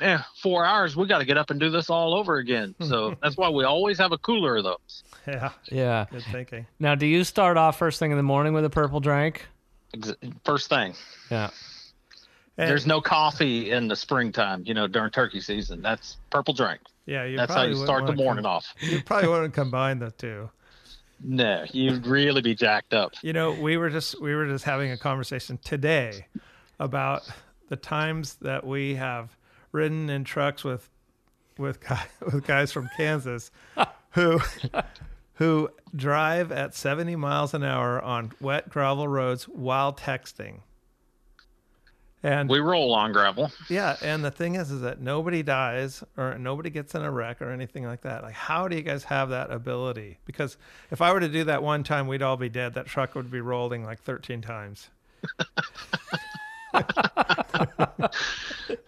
yeah, 0.00 0.22
four 0.42 0.64
hours. 0.64 0.96
We 0.96 1.06
got 1.06 1.18
to 1.18 1.24
get 1.26 1.36
up 1.36 1.50
and 1.50 1.60
do 1.60 1.70
this 1.70 1.90
all 1.90 2.14
over 2.14 2.36
again. 2.38 2.74
So 2.82 3.14
that's 3.22 3.36
why 3.36 3.50
we 3.50 3.64
always 3.64 3.98
have 3.98 4.10
a 4.12 4.18
cooler 4.18 4.56
of 4.56 4.64
those. 4.64 5.04
Yeah, 5.28 5.50
Yeah. 5.70 6.06
good 6.10 6.24
thinking. 6.32 6.66
Now, 6.80 6.94
do 6.94 7.06
you 7.06 7.24
start 7.24 7.56
off 7.56 7.78
first 7.78 7.98
thing 7.98 8.10
in 8.10 8.16
the 8.16 8.22
morning 8.22 8.52
with 8.54 8.64
a 8.64 8.70
purple 8.70 9.00
drink? 9.00 9.46
Ex- 9.94 10.14
First 10.44 10.68
thing, 10.70 10.94
Yeah. 11.30 11.50
And- 12.58 12.68
there's 12.68 12.86
no 12.86 13.00
coffee 13.00 13.70
in 13.70 13.88
the 13.88 13.96
springtime. 13.96 14.62
You 14.66 14.74
know, 14.74 14.86
during 14.86 15.10
turkey 15.10 15.40
season, 15.40 15.80
that's 15.82 16.18
purple 16.30 16.52
drink. 16.54 16.80
yeah, 17.06 17.24
you 17.24 17.36
that's 17.36 17.54
how 17.54 17.62
you 17.62 17.76
start 17.76 18.06
the 18.06 18.12
morning 18.14 18.44
com- 18.44 18.52
off. 18.56 18.74
You 18.80 19.02
probably 19.06 19.28
wouldn't 19.28 19.54
combine 19.54 19.98
the 19.98 20.10
two. 20.10 20.50
No, 21.24 21.64
you'd 21.72 22.06
really 22.06 22.42
be 22.42 22.54
jacked 22.54 22.92
up. 22.92 23.12
You 23.22 23.32
know, 23.32 23.52
we 23.52 23.76
were 23.76 23.90
just 23.90 24.20
we 24.20 24.34
were 24.34 24.46
just 24.46 24.64
having 24.64 24.90
a 24.90 24.96
conversation 24.98 25.58
today 25.64 26.26
about 26.80 27.22
the 27.68 27.76
times 27.76 28.34
that 28.42 28.66
we 28.66 28.96
have 28.96 29.36
ridden 29.70 30.10
in 30.10 30.24
trucks 30.24 30.64
with 30.64 30.90
with 31.58 31.80
guy, 31.88 32.04
with 32.20 32.44
guys 32.46 32.72
from 32.72 32.90
Kansas 32.96 33.50
who 34.10 34.40
who 35.34 35.70
drive 35.94 36.52
at 36.52 36.74
70 36.74 37.16
miles 37.16 37.54
an 37.54 37.62
hour 37.62 38.00
on 38.00 38.32
wet 38.40 38.68
gravel 38.68 39.08
roads 39.08 39.44
while 39.44 39.92
texting. 39.92 40.60
And 42.24 42.48
We 42.48 42.60
roll 42.60 42.94
on 42.94 43.10
gravel. 43.12 43.50
yeah, 43.68 43.96
and 44.00 44.24
the 44.24 44.30
thing 44.30 44.54
is, 44.54 44.70
is 44.70 44.80
that 44.82 45.00
nobody 45.00 45.42
dies 45.42 46.04
or 46.16 46.38
nobody 46.38 46.70
gets 46.70 46.94
in 46.94 47.02
a 47.02 47.10
wreck 47.10 47.42
or 47.42 47.50
anything 47.50 47.84
like 47.84 48.02
that. 48.02 48.22
Like, 48.22 48.34
how 48.34 48.68
do 48.68 48.76
you 48.76 48.82
guys 48.82 49.02
have 49.04 49.30
that 49.30 49.50
ability? 49.50 50.18
Because 50.24 50.56
if 50.92 51.02
I 51.02 51.12
were 51.12 51.18
to 51.20 51.28
do 51.28 51.42
that 51.44 51.62
one 51.62 51.82
time, 51.82 52.06
we'd 52.06 52.22
all 52.22 52.36
be 52.36 52.48
dead. 52.48 52.74
That 52.74 52.86
truck 52.86 53.14
would 53.16 53.30
be 53.30 53.40
rolling 53.40 53.84
like 53.84 54.00
13 54.00 54.40
times. 54.40 54.88
Uh, 56.74 56.82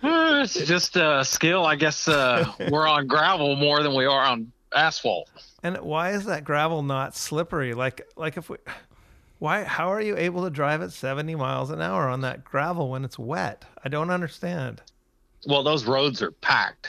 It's 0.02 0.54
just 0.66 0.96
a 0.96 1.24
skill. 1.24 1.64
I 1.66 1.76
guess 1.76 2.06
uh, 2.08 2.50
we're 2.70 2.86
on 2.86 3.06
gravel 3.06 3.56
more 3.56 3.82
than 3.82 3.94
we 3.94 4.04
are 4.04 4.24
on 4.24 4.52
asphalt. 4.74 5.30
And 5.62 5.78
why 5.78 6.10
is 6.10 6.24
that 6.26 6.44
gravel 6.44 6.82
not 6.82 7.16
slippery? 7.16 7.72
Like, 7.74 8.06
like 8.16 8.36
if 8.36 8.48
we, 8.50 8.58
why? 9.44 9.62
How 9.64 9.92
are 9.92 10.00
you 10.00 10.16
able 10.16 10.44
to 10.44 10.50
drive 10.50 10.80
at 10.80 10.90
70 10.90 11.35
miles 11.35 11.68
an 11.68 11.83
hour 11.83 12.09
on 12.09 12.22
that 12.22 12.44
gravel 12.44 12.88
when 12.88 13.04
it's 13.04 13.18
wet? 13.18 13.66
I 13.85 13.90
don't 13.90 14.09
understand. 14.09 14.80
Well, 15.46 15.62
those 15.62 15.85
roads 15.85 16.22
are 16.22 16.30
packed, 16.30 16.88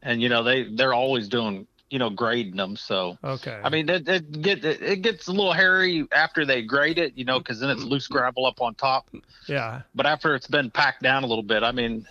and 0.00 0.22
you 0.22 0.28
know 0.28 0.44
they 0.44 0.62
they're 0.62 0.94
always 0.94 1.28
doing 1.28 1.66
you 1.90 1.98
know 1.98 2.08
grading 2.08 2.54
them. 2.54 2.76
So 2.76 3.18
Okay. 3.24 3.58
I 3.64 3.68
mean 3.68 3.88
it, 3.88 4.08
it 4.08 4.42
get 4.42 4.64
it 4.64 5.02
gets 5.02 5.26
a 5.26 5.32
little 5.32 5.52
hairy 5.52 6.06
after 6.12 6.46
they 6.46 6.62
grade 6.62 6.98
it, 6.98 7.14
you 7.16 7.24
know, 7.24 7.40
because 7.40 7.58
then 7.58 7.70
it's 7.70 7.82
loose 7.82 8.04
mm-hmm. 8.04 8.14
gravel 8.14 8.46
up 8.46 8.60
on 8.60 8.76
top. 8.76 9.08
yeah. 9.48 9.82
But 9.92 10.06
after 10.06 10.36
it's 10.36 10.46
been 10.46 10.70
packed 10.70 11.02
down 11.02 11.24
a 11.24 11.26
little 11.26 11.42
bit, 11.42 11.64
I 11.64 11.72
mean, 11.72 12.06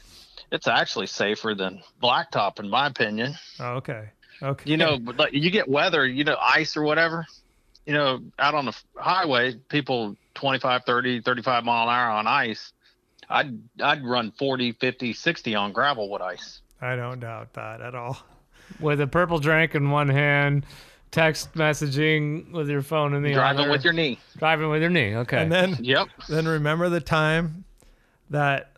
it's 0.51 0.67
actually 0.67 1.07
safer 1.07 1.55
than 1.55 1.81
blacktop 2.03 2.59
in 2.59 2.69
my 2.69 2.87
opinion. 2.87 3.35
Oh, 3.61 3.75
okay. 3.75 4.09
Okay. 4.41 4.69
You 4.69 4.75
know, 4.75 4.99
but 4.99 5.15
like, 5.15 5.33
you 5.33 5.49
get 5.49 5.69
weather, 5.69 6.05
you 6.05 6.25
know, 6.25 6.35
ice 6.39 6.75
or 6.75 6.83
whatever. 6.83 7.25
You 7.87 7.93
know, 7.93 8.19
out 8.37 8.53
on 8.53 8.65
the 8.65 8.75
highway, 8.97 9.55
people 9.69 10.15
25, 10.35 10.83
30, 10.85 11.21
35 11.21 11.63
mile 11.63 11.87
an 11.87 11.95
hour 11.95 12.11
on 12.11 12.27
ice. 12.27 12.73
I'd 13.29 13.57
I'd 13.81 14.03
run 14.05 14.31
40, 14.37 14.73
50, 14.73 15.13
60 15.13 15.55
on 15.55 15.71
gravel 15.71 16.09
with 16.11 16.21
ice. 16.21 16.59
I 16.81 16.95
don't 16.95 17.19
doubt 17.19 17.53
that 17.53 17.81
at 17.81 17.95
all. 17.95 18.17
With 18.79 18.99
a 19.01 19.07
purple 19.07 19.39
drink 19.39 19.73
in 19.73 19.89
one 19.89 20.09
hand, 20.09 20.65
text 21.11 21.53
messaging 21.53 22.51
with 22.51 22.69
your 22.69 22.81
phone 22.81 23.13
in 23.13 23.23
the 23.23 23.33
Driving 23.33 23.61
other. 23.61 23.71
with 23.71 23.83
your 23.85 23.93
knee. 23.93 24.19
driving 24.37 24.69
with 24.69 24.81
your 24.81 24.91
knee. 24.91 25.15
Okay. 25.15 25.37
And 25.41 25.51
then 25.51 25.77
Yep. 25.79 26.07
then 26.27 26.45
remember 26.45 26.89
the 26.89 26.99
time 27.01 27.63
that 28.29 28.73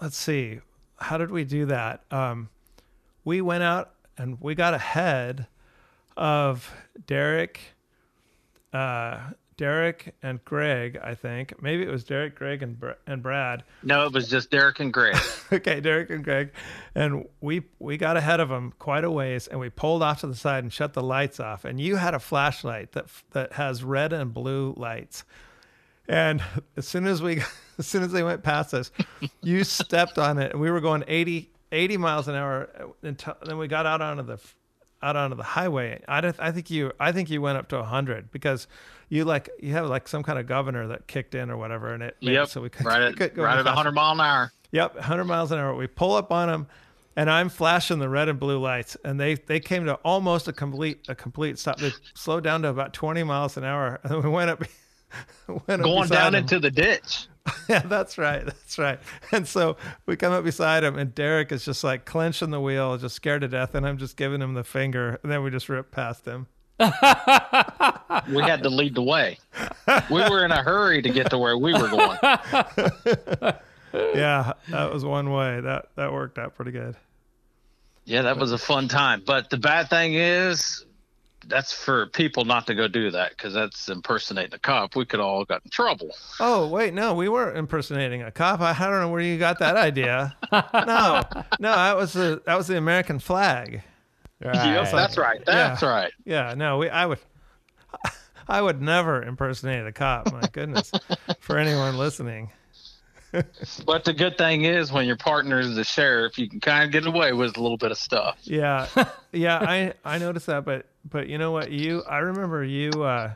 let's 0.00 0.16
see 0.16 0.60
how 1.00 1.18
did 1.18 1.32
we 1.32 1.42
do 1.42 1.66
that 1.66 2.04
um, 2.12 2.48
we 3.24 3.40
went 3.40 3.64
out 3.64 3.94
and 4.16 4.40
we 4.40 4.54
got 4.54 4.72
ahead 4.74 5.48
of 6.16 6.72
derek 7.06 7.71
uh, 8.72 9.18
derek 9.58 10.14
and 10.22 10.42
greg 10.44 10.98
i 11.04 11.14
think. 11.14 11.60
Maybe 11.62 11.82
it 11.82 11.88
was 11.90 12.04
derek 12.04 12.34
greg 12.34 12.62
and, 12.62 12.78
Br- 12.78 12.92
and 13.06 13.22
brad. 13.22 13.64
No, 13.82 14.06
it 14.06 14.12
was 14.12 14.28
just 14.28 14.50
Derek 14.50 14.80
and 14.80 14.92
Greg. 14.92 15.16
okay 15.52 15.80
derek 15.80 16.10
and 16.10 16.24
greg. 16.24 16.52
And 16.94 17.26
we 17.40 17.62
we 17.78 17.96
got 17.96 18.16
ahead 18.16 18.40
of 18.40 18.48
them 18.48 18.72
quite 18.78 19.04
a 19.04 19.10
ways 19.10 19.46
and 19.48 19.60
we 19.60 19.68
pulled 19.70 20.02
off 20.02 20.20
to 20.20 20.26
the 20.26 20.34
side 20.34 20.64
and 20.64 20.72
shut 20.72 20.94
the 20.94 21.02
lights 21.02 21.38
off. 21.40 21.64
And 21.64 21.78
you 21.80 21.96
had 21.96 22.14
a 22.14 22.18
flashlight 22.18 22.92
that 22.92 23.06
that 23.32 23.52
has 23.54 23.84
red 23.84 24.12
and 24.12 24.32
blue 24.32 24.74
lights. 24.76 25.24
And 26.08 26.42
as 26.76 26.88
soon 26.88 27.06
as 27.06 27.22
we 27.22 27.42
as 27.78 27.86
soon 27.86 28.02
as 28.02 28.12
they 28.12 28.22
went 28.22 28.42
past 28.42 28.74
us 28.74 28.90
you 29.42 29.64
stepped 29.64 30.18
on 30.18 30.38
it 30.38 30.52
and 30.52 30.60
we 30.60 30.70
were 30.70 30.80
going 30.80 31.04
80 31.06 31.50
80 31.70 31.96
miles 31.96 32.28
an 32.28 32.34
hour 32.34 32.68
until 33.02 33.36
then 33.44 33.58
we 33.58 33.66
got 33.68 33.86
out 33.86 34.00
onto 34.02 34.22
the 34.22 34.38
out 35.02 35.16
onto 35.16 35.36
the 35.36 35.42
highway 35.42 36.00
i 36.08 36.20
don't 36.20 36.36
i 36.38 36.50
think 36.50 36.70
you 36.70 36.92
i 37.00 37.12
think 37.12 37.30
you 37.30 37.40
went 37.40 37.58
up 37.58 37.68
to 37.68 37.76
100 37.76 38.30
because 38.30 38.66
you 39.08 39.24
like 39.24 39.50
you 39.60 39.72
have 39.72 39.86
like 39.86 40.08
some 40.08 40.22
kind 40.22 40.38
of 40.38 40.46
governor 40.46 40.88
that 40.88 41.06
kicked 41.06 41.34
in 41.34 41.50
or 41.50 41.56
whatever 41.56 41.92
and 41.92 42.02
it 42.02 42.16
yep. 42.20 42.48
so 42.48 42.60
we 42.60 42.70
could, 42.70 42.86
right 42.86 43.14
could 43.14 43.30
at 43.30 43.34
go 43.36 43.42
right 43.42 43.58
at 43.58 43.64
faster. 43.64 43.76
100 43.76 43.92
mile 43.92 44.12
an 44.12 44.20
hour. 44.20 44.52
Yep, 44.72 44.94
100 44.94 45.24
miles 45.24 45.52
an 45.52 45.58
hour. 45.58 45.74
We 45.74 45.86
pull 45.86 46.14
up 46.14 46.32
on 46.32 46.48
them, 46.48 46.66
and 47.14 47.30
I'm 47.30 47.50
flashing 47.50 47.98
the 47.98 48.08
red 48.08 48.30
and 48.30 48.40
blue 48.40 48.58
lights, 48.58 48.96
and 49.04 49.20
they 49.20 49.34
they 49.34 49.60
came 49.60 49.84
to 49.84 49.94
almost 49.96 50.48
a 50.48 50.52
complete 50.52 51.06
a 51.08 51.14
complete 51.14 51.58
stop. 51.58 51.78
They 51.78 51.92
slowed 52.14 52.42
down 52.42 52.62
to 52.62 52.68
about 52.68 52.94
20 52.94 53.22
miles 53.22 53.56
an 53.58 53.64
hour, 53.64 54.00
and 54.02 54.12
then 54.12 54.22
we 54.22 54.30
went 54.30 54.50
up. 54.50 54.62
Going 55.66 56.08
down 56.08 56.32
them. 56.32 56.42
into 56.42 56.58
the 56.58 56.70
ditch. 56.70 57.26
yeah, 57.68 57.80
that's 57.80 58.18
right, 58.18 58.44
that's 58.44 58.78
right. 58.78 59.00
And 59.32 59.46
so 59.48 59.76
we 60.06 60.16
come 60.16 60.32
up 60.32 60.44
beside 60.44 60.84
him, 60.84 60.96
and 60.96 61.12
Derek 61.14 61.50
is 61.50 61.64
just 61.64 61.82
like 61.82 62.04
clenching 62.04 62.50
the 62.50 62.60
wheel, 62.60 62.96
just 62.98 63.16
scared 63.16 63.40
to 63.42 63.48
death, 63.48 63.74
and 63.74 63.86
I'm 63.86 63.98
just 63.98 64.16
giving 64.16 64.40
him 64.40 64.54
the 64.54 64.62
finger, 64.62 65.18
and 65.22 65.32
then 65.32 65.42
we 65.42 65.50
just 65.50 65.68
rip 65.68 65.90
past 65.90 66.24
him. 66.24 66.46
We 66.78 66.86
had 68.42 68.62
to 68.62 68.70
lead 68.70 68.94
the 68.94 69.02
way. 69.02 69.38
We 70.10 70.20
were 70.28 70.44
in 70.44 70.52
a 70.52 70.62
hurry 70.62 71.02
to 71.02 71.08
get 71.10 71.30
to 71.30 71.38
where 71.38 71.58
we 71.58 71.72
were 71.72 71.88
going. 71.88 73.54
Yeah, 73.92 74.54
that 74.70 74.92
was 74.92 75.04
one 75.04 75.30
way. 75.30 75.60
That 75.60 75.88
that 75.96 76.12
worked 76.12 76.38
out 76.38 76.54
pretty 76.54 76.70
good. 76.70 76.96
Yeah, 78.04 78.22
that 78.22 78.38
was 78.38 78.52
a 78.52 78.58
fun 78.58 78.88
time. 78.88 79.22
But 79.24 79.50
the 79.50 79.58
bad 79.58 79.90
thing 79.90 80.14
is, 80.14 80.84
that's 81.46 81.72
for 81.72 82.06
people 82.06 82.44
not 82.44 82.66
to 82.68 82.74
go 82.74 82.88
do 82.88 83.10
that 83.10 83.30
because 83.30 83.52
that's 83.54 83.88
impersonating 83.88 84.54
a 84.54 84.58
cop. 84.58 84.94
We 84.96 85.04
could 85.04 85.20
all 85.20 85.44
got 85.44 85.62
in 85.64 85.70
trouble. 85.70 86.10
Oh 86.40 86.68
wait, 86.68 86.94
no, 86.94 87.14
we 87.14 87.28
weren't 87.28 87.56
impersonating 87.56 88.22
a 88.22 88.30
cop. 88.30 88.60
I, 88.60 88.70
I 88.70 88.90
don't 88.90 89.00
know 89.00 89.08
where 89.08 89.20
you 89.20 89.38
got 89.38 89.58
that 89.60 89.76
idea. 89.76 90.36
no, 90.52 91.22
no, 91.60 91.74
that 91.74 91.96
was 91.96 92.12
the 92.12 92.42
that 92.46 92.56
was 92.56 92.66
the 92.66 92.76
American 92.76 93.18
flag. 93.18 93.82
Yep, 94.42 94.54
Right. 94.54 94.90
that's 94.90 95.16
right. 95.18 95.40
That's 95.46 95.82
right. 95.82 96.12
Yeah, 96.24 96.54
no, 96.56 96.78
we 96.78 96.88
I 96.90 97.06
would 97.06 97.18
I 98.48 98.60
would 98.60 98.82
never 98.82 99.22
impersonate 99.22 99.86
a 99.86 99.92
cop. 99.92 100.32
My 100.32 100.42
goodness, 100.52 100.90
for 101.40 101.58
anyone 101.58 101.96
listening. 101.96 102.50
But 103.86 104.04
the 104.04 104.12
good 104.12 104.36
thing 104.36 104.64
is, 104.64 104.92
when 104.92 105.06
your 105.06 105.16
partner 105.16 105.58
is 105.58 105.74
the 105.74 105.84
sheriff, 105.84 106.38
you 106.38 106.48
can 106.48 106.60
kind 106.60 106.84
of 106.84 106.90
get 106.90 107.06
away 107.06 107.32
with 107.32 107.56
a 107.56 107.62
little 107.62 107.78
bit 107.78 107.90
of 107.90 107.98
stuff. 107.98 108.38
Yeah, 108.42 108.86
yeah, 109.32 109.58
I 109.58 109.94
I 110.04 110.18
noticed 110.18 110.46
that, 110.46 110.64
but 110.64 110.86
but 111.08 111.28
you 111.28 111.38
know 111.38 111.50
what? 111.50 111.70
You 111.70 112.02
I 112.02 112.18
remember 112.18 112.62
you 112.62 112.90
uh 113.02 113.34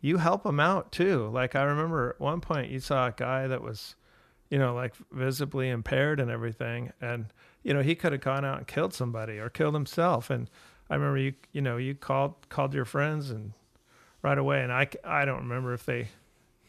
you 0.00 0.18
help 0.18 0.42
them 0.42 0.60
out 0.60 0.92
too. 0.92 1.28
Like 1.28 1.54
I 1.54 1.62
remember 1.64 2.10
at 2.10 2.20
one 2.20 2.40
point 2.40 2.70
you 2.70 2.80
saw 2.80 3.08
a 3.08 3.12
guy 3.12 3.46
that 3.46 3.62
was, 3.62 3.94
you 4.50 4.58
know, 4.58 4.74
like 4.74 4.94
visibly 5.12 5.68
impaired 5.68 6.20
and 6.20 6.30
everything, 6.30 6.92
and 7.00 7.26
you 7.62 7.74
know 7.74 7.82
he 7.82 7.94
could 7.94 8.12
have 8.12 8.22
gone 8.22 8.44
out 8.44 8.58
and 8.58 8.66
killed 8.66 8.94
somebody 8.94 9.38
or 9.38 9.50
killed 9.50 9.74
himself. 9.74 10.30
And 10.30 10.48
I 10.88 10.94
remember 10.94 11.18
you 11.18 11.34
you 11.52 11.60
know 11.60 11.76
you 11.76 11.94
called 11.94 12.34
called 12.48 12.74
your 12.74 12.84
friends 12.84 13.30
and 13.30 13.52
right 14.22 14.38
away, 14.38 14.62
and 14.62 14.72
I 14.72 14.88
I 15.04 15.24
don't 15.24 15.40
remember 15.42 15.74
if 15.74 15.84
they 15.84 16.08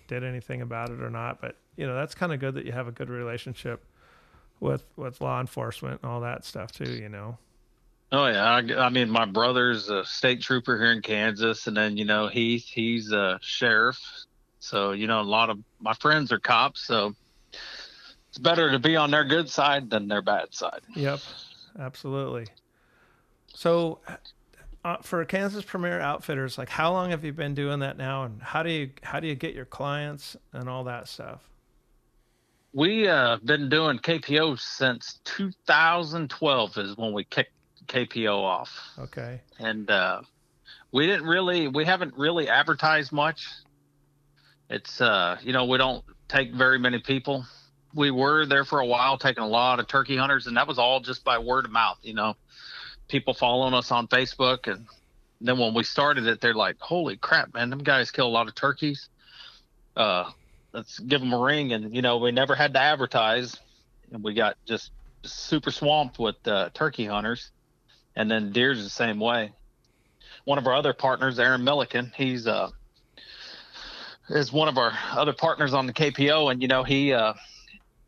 did 0.07 0.23
anything 0.23 0.61
about 0.61 0.89
it 0.89 1.01
or 1.01 1.09
not, 1.09 1.41
but 1.41 1.55
you 1.77 1.85
know 1.85 1.95
that's 1.95 2.15
kind 2.15 2.33
of 2.33 2.39
good 2.39 2.55
that 2.55 2.65
you 2.65 2.71
have 2.71 2.87
a 2.87 2.91
good 2.91 3.09
relationship 3.09 3.83
with 4.59 4.83
with 4.95 5.21
law 5.21 5.39
enforcement 5.39 6.01
and 6.01 6.11
all 6.11 6.21
that 6.21 6.45
stuff 6.45 6.71
too. 6.71 6.91
You 6.91 7.09
know. 7.09 7.37
Oh 8.11 8.27
yeah, 8.27 8.43
I, 8.43 8.85
I 8.85 8.89
mean 8.89 9.09
my 9.09 9.25
brother's 9.25 9.89
a 9.89 10.05
state 10.05 10.41
trooper 10.41 10.77
here 10.77 10.91
in 10.91 11.01
Kansas, 11.01 11.67
and 11.67 11.75
then 11.75 11.97
you 11.97 12.05
know 12.05 12.27
Heath, 12.27 12.65
he's 12.65 13.11
a 13.11 13.39
sheriff. 13.41 13.99
So 14.59 14.91
you 14.91 15.07
know 15.07 15.21
a 15.21 15.23
lot 15.23 15.49
of 15.49 15.59
my 15.79 15.93
friends 15.93 16.31
are 16.31 16.39
cops, 16.39 16.85
so 16.85 17.15
it's 18.29 18.37
better 18.37 18.71
to 18.71 18.79
be 18.79 18.95
on 18.95 19.11
their 19.11 19.23
good 19.23 19.49
side 19.49 19.89
than 19.89 20.07
their 20.07 20.21
bad 20.21 20.53
side. 20.53 20.81
Yep, 20.95 21.19
absolutely. 21.79 22.47
So, 23.47 23.99
uh, 24.83 24.97
for 25.01 25.23
Kansas 25.25 25.63
Premier 25.63 25.99
Outfitters, 25.99 26.57
like 26.57 26.69
how 26.69 26.91
long 26.91 27.11
have 27.11 27.23
you 27.23 27.31
been 27.31 27.55
doing 27.55 27.79
that 27.79 27.97
now, 27.97 28.23
and 28.23 28.41
how 28.41 28.61
do 28.61 28.69
you 28.69 28.91
how 29.01 29.19
do 29.19 29.27
you 29.27 29.35
get 29.35 29.55
your 29.55 29.65
clients 29.65 30.37
and 30.53 30.69
all 30.69 30.83
that 30.83 31.07
stuff? 31.07 31.49
We 32.75 33.07
uh 33.07 33.37
been 33.37 33.69
doing 33.69 33.99
KPO 33.99 34.59
since 34.59 35.21
2012 35.23 36.77
is 36.77 36.97
when 36.97 37.13
we 37.13 37.23
kicked 37.23 37.53
KPO 37.87 38.37
off. 38.37 38.69
Okay, 38.99 39.39
and 39.59 39.89
uh, 39.89 40.21
we 40.91 41.07
didn't 41.07 41.25
really 41.25 41.69
we 41.69 41.85
haven't 41.85 42.15
really 42.17 42.49
advertised 42.49 43.13
much. 43.13 43.47
It's 44.69 44.99
uh 44.99 45.37
you 45.41 45.53
know 45.53 45.63
we 45.63 45.77
don't 45.77 46.03
take 46.27 46.53
very 46.53 46.77
many 46.77 46.99
people. 46.99 47.45
We 47.93 48.11
were 48.11 48.45
there 48.45 48.65
for 48.65 48.81
a 48.81 48.85
while 48.85 49.17
taking 49.17 49.45
a 49.45 49.47
lot 49.47 49.79
of 49.79 49.87
turkey 49.87 50.17
hunters 50.17 50.45
and 50.45 50.57
that 50.57 50.67
was 50.67 50.77
all 50.77 50.99
just 50.99 51.23
by 51.23 51.37
word 51.37 51.63
of 51.63 51.71
mouth 51.71 51.99
you 52.03 52.13
know. 52.13 52.35
People 53.07 53.33
following 53.33 53.73
us 53.73 53.89
on 53.89 54.07
facebook 54.07 54.67
and 54.69 54.85
then 55.39 55.57
when 55.57 55.73
we 55.73 55.83
started 55.83 56.27
it 56.27 56.41
they're 56.41 56.53
like 56.53 56.75
holy 56.79 57.15
crap 57.15 57.53
man 57.53 57.69
them 57.69 57.79
guys 57.79 58.11
kill 58.11 58.27
a 58.27 58.35
lot 58.35 58.49
of 58.49 58.55
turkeys. 58.55 59.07
Uh 59.95 60.29
let's 60.75 60.99
give 60.99 61.21
them 61.21 61.33
a 61.33 61.39
ring. 61.39 61.73
And 61.73 61.95
you 61.95 62.01
know 62.01 62.17
we 62.17 62.31
never 62.31 62.55
had 62.55 62.73
to 62.73 62.79
advertise. 62.79 63.57
And 64.11 64.23
we 64.23 64.33
got 64.33 64.57
just 64.65 64.91
super 65.23 65.71
swamped 65.71 66.19
with 66.19 66.35
uh, 66.47 66.69
turkey 66.73 67.05
hunters. 67.05 67.49
And 68.15 68.29
then 68.29 68.51
deer's 68.51 68.83
the 68.83 68.89
same 68.89 69.19
way. 69.19 69.51
One 70.43 70.57
of 70.57 70.67
our 70.67 70.75
other 70.75 70.93
partners, 70.93 71.39
Aaron 71.39 71.63
Milliken. 71.63 72.11
He's 72.15 72.45
uh 72.47 72.69
is 74.29 74.51
one 74.51 74.67
of 74.67 74.77
our 74.77 74.91
other 75.11 75.33
partners 75.33 75.73
on 75.73 75.85
the 75.87 75.93
KPO, 75.93 76.51
and 76.51 76.61
you 76.61 76.67
know 76.67 76.83
he 76.83 77.13
uh, 77.13 77.33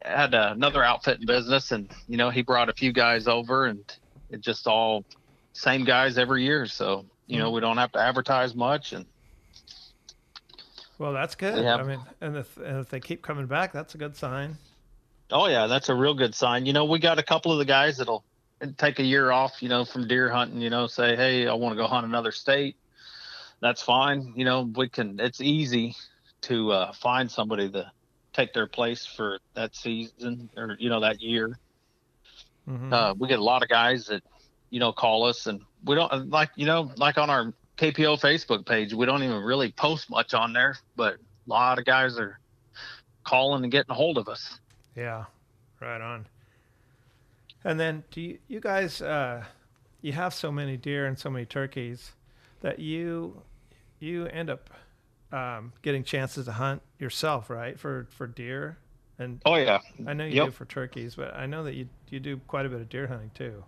had 0.01 0.33
another 0.33 0.83
outfit 0.83 1.19
in 1.19 1.25
business, 1.25 1.71
and 1.71 1.89
you 2.07 2.17
know 2.17 2.29
he 2.29 2.41
brought 2.41 2.69
a 2.69 2.73
few 2.73 2.91
guys 2.91 3.27
over, 3.27 3.65
and 3.65 3.79
it 4.29 4.41
just 4.41 4.67
all 4.67 5.05
same 5.53 5.85
guys 5.85 6.17
every 6.17 6.43
year. 6.43 6.65
So 6.65 7.05
you 7.27 7.39
know 7.39 7.51
we 7.51 7.61
don't 7.61 7.77
have 7.77 7.91
to 7.93 7.99
advertise 7.99 8.55
much, 8.55 8.93
and 8.93 9.05
Well, 10.99 11.13
that's 11.13 11.35
good. 11.35 11.63
Yeah. 11.63 11.75
I 11.75 11.83
mean, 11.83 11.99
and 12.21 12.37
if, 12.37 12.57
and 12.57 12.79
if 12.79 12.89
they 12.89 12.99
keep 12.99 13.21
coming 13.21 13.45
back, 13.45 13.71
that's 13.71 13.93
a 13.95 13.97
good 13.97 14.15
sign. 14.15 14.57
oh 15.31 15.47
yeah, 15.47 15.67
that's 15.67 15.89
a 15.89 15.95
real 15.95 16.13
good 16.13 16.33
sign. 16.33 16.65
You 16.65 16.73
know 16.73 16.85
we 16.85 16.99
got 16.99 17.19
a 17.19 17.23
couple 17.23 17.51
of 17.51 17.57
the 17.59 17.65
guys 17.65 17.97
that'll 17.97 18.23
take 18.77 18.97
a 18.99 19.03
year 19.03 19.31
off, 19.31 19.61
you 19.61 19.69
know, 19.69 19.85
from 19.85 20.07
deer 20.07 20.29
hunting. 20.29 20.61
You 20.61 20.69
know, 20.69 20.87
say 20.87 21.15
hey, 21.15 21.47
I 21.47 21.53
want 21.53 21.73
to 21.73 21.81
go 21.81 21.87
hunt 21.87 22.05
another 22.05 22.31
state. 22.31 22.75
That's 23.61 23.81
fine. 23.81 24.33
You 24.35 24.45
know, 24.45 24.61
we 24.75 24.89
can. 24.89 25.19
It's 25.19 25.41
easy 25.41 25.95
to 26.41 26.71
uh, 26.71 26.91
find 26.93 27.29
somebody 27.29 27.69
to 27.71 27.91
take 28.33 28.53
their 28.53 28.67
place 28.67 29.05
for 29.05 29.39
that 29.55 29.75
season 29.75 30.49
or 30.55 30.75
you 30.79 30.89
know 30.89 30.99
that 31.01 31.21
year. 31.21 31.57
Mhm. 32.69 32.91
uh, 32.91 33.13
we 33.17 33.27
get 33.29 33.39
a 33.39 33.43
lot 33.43 33.63
of 33.63 33.69
guys 33.69 34.07
that 34.07 34.21
you 34.71 34.79
know 34.79 34.91
call 34.91 35.23
us 35.23 35.47
and 35.47 35.61
we 35.85 35.95
don't 35.95 36.29
like 36.29 36.49
you 36.55 36.65
know 36.65 36.91
like 36.97 37.17
on 37.17 37.29
our 37.29 37.53
kpo 37.77 38.19
facebook 38.19 38.65
page 38.65 38.93
we 38.93 39.05
don't 39.05 39.23
even 39.23 39.41
really 39.41 39.71
post 39.71 40.09
much 40.09 40.33
on 40.33 40.51
there 40.53 40.75
but 40.95 41.13
a 41.15 41.17
lot 41.49 41.77
of 41.79 41.85
guys 41.85 42.17
are 42.17 42.39
calling 43.23 43.63
and 43.63 43.71
getting 43.71 43.91
a 43.91 43.93
hold 43.93 44.17
of 44.17 44.27
us 44.27 44.59
Yeah, 44.95 45.25
right 45.81 46.01
on. 46.01 46.27
And 47.63 47.79
then, 47.79 48.03
do 48.11 48.21
you, 48.21 48.39
you 48.47 48.59
guys? 48.59 49.01
Uh, 49.01 49.43
you 50.01 50.13
have 50.13 50.33
so 50.33 50.51
many 50.51 50.77
deer 50.77 51.05
and 51.05 51.17
so 51.19 51.29
many 51.29 51.45
turkeys 51.45 52.11
that 52.61 52.79
you 52.79 53.41
you 53.99 54.27
end 54.27 54.49
up 54.49 54.69
um, 55.31 55.73
getting 55.81 56.03
chances 56.03 56.45
to 56.45 56.53
hunt 56.53 56.81
yourself, 56.99 57.49
right? 57.49 57.77
For 57.79 58.07
for 58.11 58.27
deer, 58.27 58.77
and 59.19 59.41
oh 59.45 59.55
yeah 59.55 59.79
I 60.05 60.13
know 60.13 60.23
you 60.25 60.35
Yep. 60.35 60.45
do 60.45 60.51
for 60.51 60.65
turkeys, 60.65 61.15
but 61.15 61.35
I 61.35 61.45
know 61.45 61.63
that 61.63 61.73
you 61.75 61.89
you 62.09 62.19
do 62.19 62.37
quite 62.47 62.65
a 62.65 62.69
bit 62.69 62.79
of 62.79 62.89
deer 62.89 63.07
hunting 63.07 63.31
too. 63.33 63.63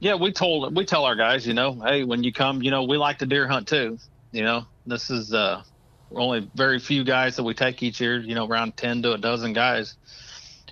Yeah 0.00 0.14
we 0.14 0.32
told 0.32 0.76
we 0.76 0.84
tell 0.84 1.04
our 1.04 1.14
guys 1.14 1.46
you 1.46 1.54
know 1.54 1.72
hey 1.86 2.04
when 2.04 2.22
you 2.22 2.32
come 2.32 2.62
you 2.62 2.70
know 2.70 2.84
we 2.84 2.96
like 2.96 3.18
to 3.18 3.26
deer 3.26 3.46
hunt 3.46 3.68
too. 3.68 3.98
You 4.32 4.42
know 4.42 4.66
this 4.86 5.10
is 5.10 5.32
uh 5.32 5.62
only 6.14 6.48
very 6.54 6.78
few 6.78 7.02
guys 7.04 7.36
that 7.36 7.42
we 7.42 7.54
take 7.54 7.82
each 7.82 8.00
year 8.00 8.20
you 8.20 8.34
know 8.34 8.46
around 8.46 8.76
10 8.76 9.02
to 9.02 9.12
a 9.12 9.18
dozen 9.18 9.52
guys. 9.52 9.96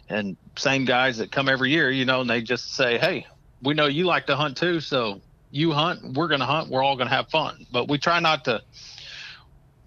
And 0.09 0.37
same 0.59 0.85
guys 0.85 1.17
that 1.19 1.33
come 1.33 1.49
every 1.49 1.71
year 1.71 1.91
you 1.91 2.05
know 2.05 2.21
and 2.21 2.31
they 2.31 2.43
just 2.43 2.75
say 2.75 2.99
hey 2.99 3.27
we 3.63 3.75
know 3.75 3.87
you 3.87 4.05
like 4.05 4.27
to 4.27 4.37
hunt 4.37 4.57
too 4.57 4.81
so 4.81 5.21
you 5.51 5.73
hunt 5.73 6.15
we're 6.15 6.29
to 6.29 6.47
hunt 6.47 6.71
we're 6.71 6.83
all 6.83 6.97
to 6.97 7.07
have 7.07 7.29
fun. 7.29 7.67
But 7.73 7.89
we 7.89 7.99
try 7.99 8.21
not 8.21 8.45
to 8.47 8.63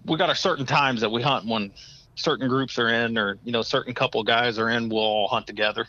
we 0.04 0.16
got 0.16 0.28
our 0.28 0.34
certain 0.34 0.64
times 0.66 1.00
that 1.00 1.10
we 1.10 1.22
hunt 1.22 1.46
when 1.46 1.72
certain 2.14 2.48
groups 2.48 2.78
are 2.78 2.88
in 2.88 3.18
or 3.18 3.38
you 3.44 3.52
know 3.52 3.62
certain 3.62 3.94
couple 3.94 4.22
guys 4.24 4.58
are 4.58 4.70
in 4.70 4.88
we'll 4.88 5.00
all 5.00 5.28
hunt 5.28 5.46
together. 5.46 5.86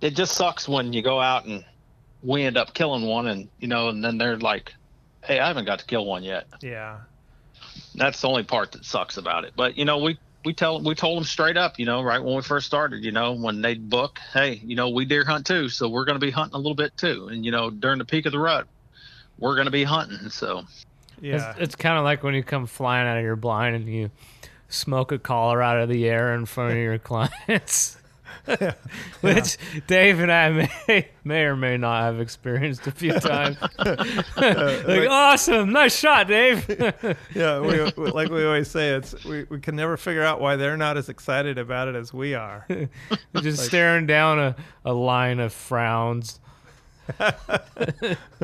It 0.00 0.10
just 0.10 0.34
sucks 0.34 0.68
when 0.68 0.92
you 0.92 1.02
go 1.02 1.20
out 1.20 1.44
and 1.44 1.64
we 2.24 2.42
end 2.42 2.56
up 2.56 2.74
killing 2.74 3.06
one 3.06 3.26
and 3.28 3.48
you 3.60 3.68
know 3.68 3.88
and 3.88 4.02
then 4.02 4.18
they're 4.18 4.38
like 4.38 4.74
hey 5.22 5.38
i 5.38 5.46
haven't 5.46 5.64
got 5.66 5.78
to 5.78 5.84
kill 5.86 6.04
one 6.04 6.22
yet. 6.22 6.46
Yeah, 6.62 6.98
that's 7.94 8.20
the 8.20 8.28
only 8.28 8.42
part 8.42 8.72
that 8.72 8.84
sucks 8.84 9.16
about 9.16 9.44
it. 9.44 9.52
But 9.54 9.76
you 9.78 9.84
know 9.84 9.98
we 9.98 10.18
we 10.44 10.52
tell 10.52 10.80
we 10.80 10.94
told 10.94 11.16
them 11.18 11.24
straight 11.24 11.56
up 11.56 11.78
you 11.78 11.86
know 11.86 12.02
right 12.02 12.22
when 12.22 12.36
we 12.36 12.42
first 12.42 12.66
started 12.66 13.02
you 13.02 13.12
know 13.12 13.32
when 13.32 13.62
they'd 13.62 13.88
book 13.88 14.18
hey 14.32 14.60
you 14.64 14.76
know 14.76 14.90
we 14.90 15.06
deer 15.06 15.24
hunt 15.24 15.46
too 15.46 15.70
so 15.70 15.88
we're 15.88 16.04
going 16.04 16.20
to 16.20 16.24
be 16.26 16.30
hunting 16.30 16.54
a 16.54 16.58
little 16.58 16.74
bit 16.74 16.96
too. 16.96 17.28
And 17.30 17.44
you 17.44 17.50
know 17.50 17.70
during 17.70 17.98
the 17.98 18.04
peak 18.04 18.26
of 18.26 18.32
the 18.32 18.38
rut 18.38 18.66
we're 19.38 19.54
going 19.54 19.66
to 19.66 19.70
be 19.70 19.84
hunting 19.84 20.28
so. 20.30 20.62
Yeah, 21.20 21.50
It's, 21.52 21.60
it's 21.60 21.76
kind 21.76 21.96
of 21.96 22.04
like 22.04 22.22
when 22.22 22.34
you 22.34 22.42
come 22.42 22.66
flying 22.66 23.06
out 23.06 23.16
of 23.16 23.22
your 23.22 23.36
blind 23.36 23.76
and 23.76 23.88
you 23.88 24.10
smoke 24.68 25.12
a 25.12 25.18
collar 25.18 25.62
out 25.62 25.78
of 25.78 25.88
the 25.88 26.06
air 26.08 26.34
in 26.34 26.44
front 26.44 26.72
of 26.72 26.78
your 26.78 26.98
clients. 27.50 27.96
Which 29.20 29.56
Dave 29.86 30.20
and 30.20 30.30
I 30.32 30.68
may, 30.88 31.08
may 31.24 31.42
or 31.44 31.56
may 31.56 31.76
not 31.76 32.02
have 32.02 32.20
experienced 32.20 32.86
a 32.86 32.90
few 32.90 33.12
times. 33.20 33.56
like, 33.78 35.08
awesome, 35.08 35.72
nice 35.72 35.98
shot, 35.98 36.28
Dave. 36.28 36.68
yeah. 37.34 37.60
We, 37.60 37.90
we- 37.96 38.10
like 38.10 38.30
we 38.30 38.44
always 38.44 38.70
say, 38.70 38.90
it's 38.90 39.24
we, 39.24 39.44
we 39.44 39.60
can 39.60 39.76
never 39.76 39.96
figure 39.96 40.22
out 40.22 40.40
why 40.40 40.56
they're 40.56 40.76
not 40.76 40.96
as 40.96 41.08
excited 41.08 41.58
about 41.58 41.88
it 41.88 41.94
as 41.94 42.12
we 42.12 42.34
are. 42.34 42.66
Just 43.40 43.64
staring 43.64 44.06
down 44.06 44.38
a, 44.38 44.56
a 44.84 44.92
line 44.92 45.40
of 45.40 45.52
frowns. 45.52 46.40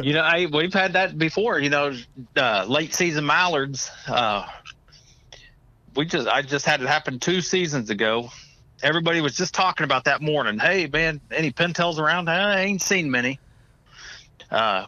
you 0.03 0.13
know, 0.13 0.21
I 0.21 0.47
we've 0.53 0.73
had 0.73 0.93
that 0.93 1.17
before. 1.19 1.59
You 1.59 1.71
know, 1.71 1.93
uh, 2.37 2.65
late 2.69 2.95
season 2.95 3.25
mallards. 3.25 3.91
Uh, 4.07 4.47
we 5.97 6.05
just 6.05 6.29
I 6.29 6.43
just 6.43 6.67
had 6.67 6.83
it 6.83 6.89
happen 6.89 7.19
two 7.19 7.41
seasons 7.41 7.91
ago. 7.91 8.31
Everybody 8.83 9.21
was 9.21 9.35
just 9.37 9.55
talking 9.55 9.85
about 9.85 10.05
that 10.05 10.23
morning. 10.23 10.59
Hey 10.59 10.89
man, 10.91 11.21
any 11.31 11.53
pintails 11.53 11.99
around? 11.99 12.31
I 12.31 12.61
ain't 12.61 12.81
seen 12.81 13.11
many. 13.11 13.39
Uh, 14.51 14.87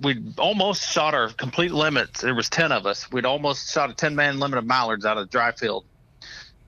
we 0.00 0.20
almost 0.36 0.90
shot 0.90 1.14
our 1.14 1.28
complete 1.30 1.70
limits. 1.70 2.22
There 2.22 2.34
was 2.34 2.48
ten 2.48 2.72
of 2.72 2.86
us. 2.86 3.10
We'd 3.12 3.24
almost 3.24 3.72
shot 3.72 3.90
a 3.90 3.94
ten 3.94 4.16
man 4.16 4.40
limit 4.40 4.58
of 4.58 4.66
mallards 4.66 5.04
out 5.04 5.16
of 5.16 5.24
the 5.24 5.30
dry 5.30 5.52
field. 5.52 5.84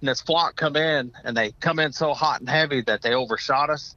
And 0.00 0.08
this 0.08 0.20
flock 0.20 0.56
come 0.56 0.76
in, 0.76 1.12
and 1.24 1.36
they 1.36 1.52
come 1.60 1.78
in 1.78 1.92
so 1.92 2.14
hot 2.14 2.40
and 2.40 2.48
heavy 2.48 2.82
that 2.82 3.02
they 3.02 3.12
overshot 3.12 3.68
us. 3.68 3.94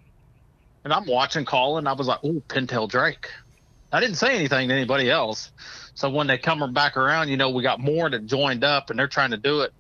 And 0.84 0.92
I'm 0.92 1.06
watching, 1.06 1.46
calling. 1.46 1.88
I 1.88 1.94
was 1.94 2.08
like, 2.08 2.24
"Ooh, 2.24 2.44
pintail 2.50 2.90
drake." 2.90 3.30
I 3.92 4.00
didn't 4.00 4.16
say 4.18 4.36
anything 4.36 4.70
to 4.70 4.74
anybody 4.74 5.10
else. 5.10 5.52
So 5.94 6.10
when 6.10 6.26
they 6.26 6.40
come 6.40 6.74
back 6.74 6.98
around, 6.98 7.30
you 7.30 7.38
know, 7.38 7.52
we 7.52 7.62
got 7.62 7.80
more 7.80 8.10
that 8.10 8.26
joined 8.26 8.64
up, 8.64 8.90
and 8.90 8.98
they're 8.98 9.08
trying 9.08 9.32
to 9.32 9.38
do 9.38 9.62
it. 9.62 9.72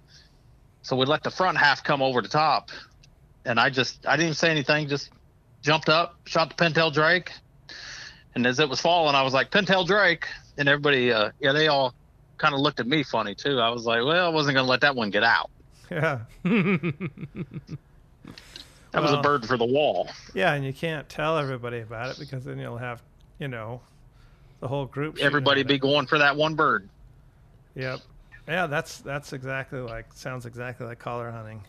So 0.84 0.96
we 0.96 1.06
let 1.06 1.24
the 1.24 1.32
front 1.32 1.58
half 1.58 1.84
come 1.84 2.02
over 2.02 2.22
the 2.22 2.28
top, 2.28 2.70
and 3.46 3.60
I 3.60 3.70
just 3.70 4.06
I 4.08 4.16
didn't 4.18 4.36
say 4.36 4.50
anything. 4.52 4.88
Just 4.88 5.10
jumped 5.62 5.90
up, 5.90 6.16
shot 6.26 6.56
the 6.56 6.64
pintail 6.64 6.94
drake, 6.94 7.32
and 8.36 8.46
as 8.46 8.60
it 8.60 8.70
was 8.70 8.80
falling, 8.82 9.16
I 9.16 9.22
was 9.24 9.34
like, 9.34 9.50
pintail 9.50 9.86
drake," 9.88 10.28
and 10.58 10.68
everybody, 10.70 11.12
uh, 11.12 11.32
yeah, 11.40 11.54
they 11.54 11.68
all 11.70 11.94
kind 12.38 12.54
of 12.54 12.60
looked 12.60 12.80
at 12.82 12.88
me 12.88 13.02
funny 13.04 13.34
too. 13.34 13.60
I 13.60 13.70
was 13.70 13.86
like, 13.86 14.04
"Well, 14.04 14.26
I 14.26 14.30
wasn't 14.30 14.56
gonna 14.56 14.68
let 14.68 14.82
that 14.82 14.96
one 14.96 15.10
get 15.10 15.24
out. 15.24 15.50
Yeah, 15.90 16.20
That 18.92 19.02
was 19.02 19.12
Well- 19.12 19.20
a 19.20 19.24
bird 19.24 19.46
for 19.46 19.58
the 19.58 19.66
wall." 19.66 20.10
yeah, 20.34 20.54
and 20.54 20.64
you 20.66 20.74
can't 20.74 21.08
tell 21.10 21.38
everybody 21.38 21.80
about 21.80 22.12
it 22.12 22.20
because 22.20 22.44
then 22.46 22.60
you'll 22.60 22.78
have 22.78 23.02
you 23.40 23.48
know 23.48 23.82
the 24.60 24.68
whole 24.68 24.86
group. 24.86 25.18
Everybody 25.20 25.64
be 25.64 25.76
it. 25.76 25.80
going 25.82 26.06
for 26.08 26.18
that 26.20 26.36
one 26.36 26.56
bird. 26.56 26.90
Yep. 27.76 28.02
Yeah, 28.48 28.68
that's 28.68 29.00
that's 29.00 29.34
exactly 29.34 29.80
like 29.80 30.14
sounds 30.14 30.46
exactly 30.46 30.86
like 30.86 31.00
collar 31.00 31.32
hunting. 31.32 31.64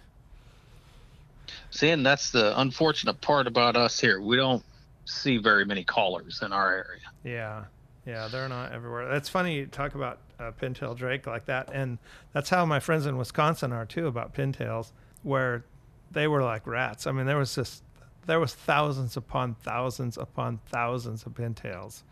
See, 1.70 1.90
and 1.90 2.04
that's 2.04 2.30
the 2.30 2.58
unfortunate 2.60 3.20
part 3.20 3.46
about 3.46 3.76
us 3.76 4.00
here. 4.00 4.20
We 4.20 4.37
don't 4.37 4.64
see 5.04 5.37
very 5.37 5.64
many 5.64 5.84
callers 5.84 6.40
in 6.42 6.52
our 6.52 6.72
area. 6.72 7.02
Yeah, 7.22 7.64
yeah, 8.06 8.28
they're 8.28 8.48
not 8.48 8.72
everywhere. 8.72 9.08
That's 9.08 9.28
funny 9.28 9.54
you 9.56 9.66
talk 9.66 9.94
about 9.94 10.18
uh, 10.38 10.50
pintail 10.52 10.96
drake 10.96 11.26
like 11.26 11.46
that, 11.46 11.70
and 11.72 11.98
that's 12.32 12.50
how 12.50 12.64
my 12.64 12.80
friends 12.80 13.06
in 13.06 13.16
Wisconsin 13.16 13.72
are 13.72 13.87
too 13.87 14.06
about 14.06 14.34
pintails, 14.34 14.92
where 15.22 15.64
they 16.10 16.26
were 16.26 16.42
like 16.42 16.66
rats. 16.66 17.06
I 17.06 17.12
mean, 17.12 17.26
there 17.26 17.38
was 17.38 17.54
just 17.54 17.82
there 18.26 18.40
was 18.40 18.54
thousands 18.54 19.16
upon 19.16 19.54
thousands 19.54 20.16
upon 20.16 20.60
thousands 20.70 21.24
of 21.24 21.34
pintails, 21.34 22.02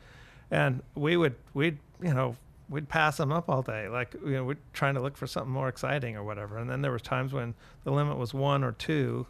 and 0.51 0.83
we 0.95 1.17
would 1.17 1.35
we'd 1.55 1.79
you 2.03 2.15
know 2.15 2.37
we'd 2.73 2.89
pass 2.89 3.19
them 3.19 3.31
up 3.31 3.49
all 3.51 3.63
day, 3.63 3.87
like 3.89 4.15
you 4.25 4.33
know 4.33 4.45
we're 4.45 4.57
trying 4.73 4.95
to 4.95 5.01
look 5.01 5.17
for 5.17 5.27
something 5.27 5.53
more 5.53 5.69
exciting 5.69 6.17
or 6.17 6.25
whatever. 6.25 6.57
And 6.57 6.69
then 6.69 6.81
there 6.81 6.91
was 6.91 7.03
times 7.03 7.33
when 7.33 7.55
the 7.85 7.93
limit 7.93 8.17
was 8.17 8.33
one 8.33 8.65
or 8.65 8.73
two, 8.73 9.27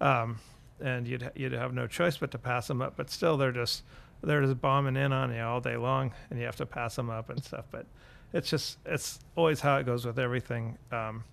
um, 0.00 0.38
and 0.80 1.06
you'd 1.06 1.30
you'd 1.36 1.52
have 1.52 1.74
no 1.74 1.86
choice 1.86 2.16
but 2.16 2.30
to 2.32 2.38
pass 2.38 2.66
them 2.66 2.80
up. 2.80 2.94
But 2.96 3.10
still, 3.10 3.36
they're 3.36 3.52
just 3.52 3.82
they're 4.22 4.40
just 4.40 4.60
bombing 4.60 4.96
in 4.96 5.12
on 5.12 5.32
you 5.32 5.42
all 5.42 5.60
day 5.60 5.76
long, 5.76 6.12
and 6.30 6.38
you 6.38 6.46
have 6.46 6.56
to 6.56 6.66
pass 6.66 6.96
them 6.96 7.10
up 7.10 7.28
and 7.28 7.44
stuff. 7.44 7.66
But 7.70 7.86
it's 8.32 8.48
just 8.48 8.78
it's 8.86 9.20
always 9.36 9.60
how 9.60 9.76
it 9.76 9.84
goes 9.86 10.06
with 10.06 10.18
everything. 10.18 10.78
Um, 10.90 11.24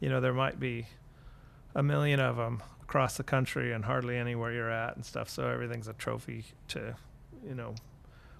you 0.00 0.08
know, 0.08 0.20
there 0.20 0.34
might 0.34 0.58
be 0.58 0.86
a 1.74 1.82
million 1.82 2.20
of 2.20 2.36
them 2.36 2.62
across 2.82 3.16
the 3.16 3.24
country, 3.24 3.72
and 3.72 3.84
hardly 3.84 4.16
anywhere 4.16 4.52
you're 4.52 4.70
at 4.70 4.96
and 4.96 5.04
stuff. 5.04 5.28
So 5.28 5.46
everything's 5.46 5.88
a 5.88 5.92
trophy 5.92 6.44
to, 6.68 6.96
you 7.46 7.54
know, 7.54 7.74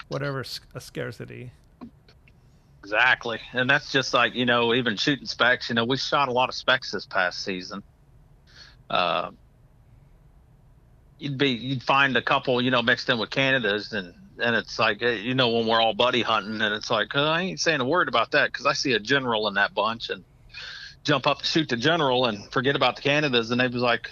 whatever 0.09 0.45
a 0.75 0.81
scarcity. 0.81 1.53
Exactly. 2.87 3.41
And 3.53 3.69
that's 3.69 3.91
just 3.91 4.15
like, 4.15 4.37
you 4.37 4.47
know, 4.47 4.73
even 4.73 4.97
shooting 4.97 5.27
specs, 5.27 5.69
you 5.69 5.75
know, 5.75 5.85
we 5.85 5.97
shot 5.97 6.29
a 6.29 6.33
lot 6.33 6.49
of 6.49 6.55
specs 6.55 6.93
this 6.93 7.05
past 7.05 7.43
season. 7.43 7.83
Uh, 8.89 9.33
you'd 11.19 11.37
be, 11.37 11.49
you'd 11.49 11.83
find 11.83 12.17
a 12.17 12.23
couple, 12.23 12.63
you 12.63 12.71
know, 12.71 12.83
mixed 12.83 13.09
in 13.09 13.19
with 13.19 13.31
Canada's 13.31 13.93
and, 13.93 14.15
and 14.41 14.55
it's 14.55 14.79
like, 14.79 15.03
eh, 15.03 15.15
you 15.15 15.35
know, 15.35 15.49
when 15.49 15.67
we're 15.67 15.81
all 15.81 15.95
buddy 15.95 16.23
hunting 16.23 16.63
and 16.63 16.73
it's 16.73 16.89
like, 16.89 17.09
oh, 17.17 17.25
I 17.25 17.41
ain't 17.41 17.59
saying 17.59 17.81
a 17.81 17.85
word 17.85 18.07
about 18.07 18.31
that 18.31 18.53
because 18.53 18.67
I 18.67 18.73
see 18.73 18.93
a 18.93 19.01
general 19.01 19.49
in 19.49 19.55
that 19.55 19.75
bunch 19.75 20.09
and 20.09 20.23
jump 21.03 21.27
up 21.27 21.41
to 21.41 21.45
shoot 21.45 21.69
the 21.69 21.77
general 21.77 22.27
and 22.27 22.49
forget 22.53 22.77
about 22.77 22.95
the 22.95 23.03
Canada's. 23.03 23.51
And 23.51 23.61
they 23.61 23.67
was 23.67 23.83
like, 23.83 24.09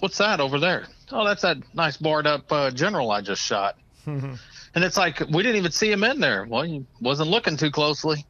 what's 0.00 0.18
that 0.18 0.40
over 0.40 0.58
there? 0.58 0.88
Oh, 1.12 1.24
that's 1.24 1.42
that 1.42 1.58
nice 1.72 1.98
barred 1.98 2.26
up 2.26 2.50
uh, 2.50 2.72
general 2.72 3.12
I 3.12 3.20
just 3.20 3.42
shot. 3.42 3.76
And 4.74 4.82
it's 4.82 4.96
like 4.96 5.20
we 5.30 5.42
didn't 5.42 5.56
even 5.56 5.72
see 5.72 5.90
him 5.90 6.02
in 6.04 6.20
there. 6.20 6.46
Well, 6.48 6.62
he 6.62 6.84
wasn't 7.00 7.30
looking 7.30 7.56
too 7.56 7.70
closely. 7.70 8.24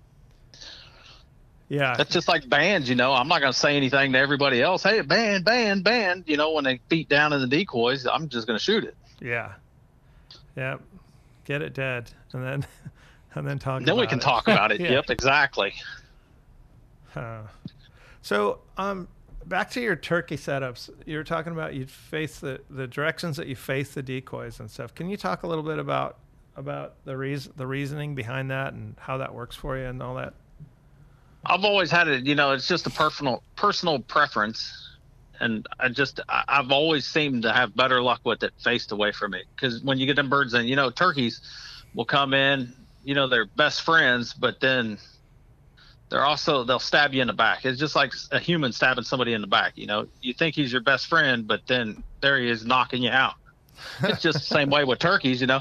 Yeah. 1.68 1.94
That's 1.96 2.12
just 2.12 2.28
like 2.28 2.48
bands, 2.48 2.88
you 2.88 2.94
know. 2.94 3.12
I'm 3.12 3.28
not 3.28 3.40
going 3.40 3.52
to 3.52 3.58
say 3.58 3.76
anything 3.76 4.12
to 4.12 4.18
everybody 4.18 4.60
else. 4.60 4.82
Hey, 4.82 5.00
band, 5.00 5.44
band, 5.44 5.82
band. 5.82 6.24
You 6.26 6.36
know, 6.36 6.52
when 6.52 6.64
they 6.64 6.80
beat 6.88 7.08
down 7.08 7.32
in 7.32 7.40
the 7.40 7.46
decoys, 7.46 8.06
I'm 8.06 8.28
just 8.28 8.46
going 8.46 8.58
to 8.58 8.62
shoot 8.62 8.84
it. 8.84 8.96
Yeah. 9.20 9.52
Yep. 10.56 10.82
Get 11.46 11.62
it 11.62 11.74
dead, 11.74 12.10
and 12.32 12.44
then 12.44 12.66
and 13.34 13.46
then 13.46 13.58
talk. 13.58 13.82
Then 13.82 13.96
we 13.98 14.06
can 14.06 14.18
it. 14.18 14.22
talk 14.22 14.48
about 14.48 14.72
it. 14.72 14.80
Yeah. 14.84 14.92
Yep, 14.92 15.10
exactly. 15.10 15.74
Uh, 17.14 17.42
so, 18.22 18.60
um, 18.76 19.08
back 19.46 19.70
to 19.70 19.80
your 19.80 19.96
turkey 19.96 20.36
setups. 20.36 20.90
You 21.06 21.16
were 21.16 21.24
talking 21.24 21.52
about 21.52 21.74
you'd 21.74 21.90
face 21.90 22.38
the, 22.38 22.60
the 22.70 22.86
directions 22.86 23.36
that 23.36 23.46
you 23.46 23.56
face 23.56 23.94
the 23.94 24.02
decoys 24.02 24.60
and 24.60 24.70
stuff. 24.70 24.94
Can 24.94 25.08
you 25.08 25.16
talk 25.16 25.42
a 25.42 25.46
little 25.46 25.64
bit 25.64 25.78
about 25.78 26.18
about 26.56 26.94
the 27.04 27.16
reason 27.16 27.52
the 27.56 27.66
reasoning 27.66 28.14
behind 28.14 28.50
that 28.50 28.72
and 28.72 28.94
how 28.98 29.18
that 29.18 29.34
works 29.34 29.56
for 29.56 29.76
you 29.76 29.84
and 29.86 30.02
all 30.02 30.14
that? 30.16 30.34
I've 31.46 31.64
always 31.64 31.90
had 31.90 32.08
it, 32.08 32.24
you 32.24 32.34
know, 32.34 32.52
it's 32.52 32.66
just 32.68 32.86
a 32.86 32.90
personal 32.90 33.42
personal 33.56 33.98
preference. 33.98 34.90
And 35.40 35.66
I 35.80 35.88
just, 35.88 36.20
I, 36.28 36.44
I've 36.46 36.70
always 36.70 37.06
seemed 37.06 37.42
to 37.42 37.52
have 37.52 37.74
better 37.74 38.00
luck 38.00 38.20
with 38.24 38.42
it 38.44 38.52
faced 38.62 38.92
away 38.92 39.10
from 39.10 39.32
me. 39.32 39.42
Because 39.54 39.82
when 39.82 39.98
you 39.98 40.06
get 40.06 40.16
them 40.16 40.30
birds 40.30 40.54
in, 40.54 40.66
you 40.66 40.76
know, 40.76 40.90
turkeys 40.90 41.40
will 41.94 42.04
come 42.04 42.34
in, 42.34 42.72
you 43.02 43.14
know, 43.14 43.26
they're 43.26 43.44
best 43.44 43.82
friends, 43.82 44.32
but 44.32 44.60
then 44.60 44.96
they're 46.08 46.24
also, 46.24 46.62
they'll 46.62 46.78
stab 46.78 47.12
you 47.12 47.20
in 47.20 47.26
the 47.26 47.34
back. 47.34 47.64
It's 47.64 47.80
just 47.80 47.96
like 47.96 48.12
a 48.30 48.38
human 48.38 48.72
stabbing 48.72 49.04
somebody 49.04 49.32
in 49.32 49.40
the 49.40 49.48
back. 49.48 49.72
You 49.74 49.86
know, 49.86 50.06
you 50.22 50.32
think 50.34 50.54
he's 50.54 50.70
your 50.70 50.82
best 50.82 51.08
friend, 51.08 51.48
but 51.48 51.62
then 51.66 52.04
there 52.20 52.38
he 52.38 52.48
is 52.48 52.64
knocking 52.64 53.02
you 53.02 53.10
out. 53.10 53.34
It's 54.04 54.22
just 54.22 54.38
the 54.38 54.44
same 54.44 54.70
way 54.70 54.84
with 54.84 55.00
turkeys, 55.00 55.40
you 55.40 55.48
know, 55.48 55.60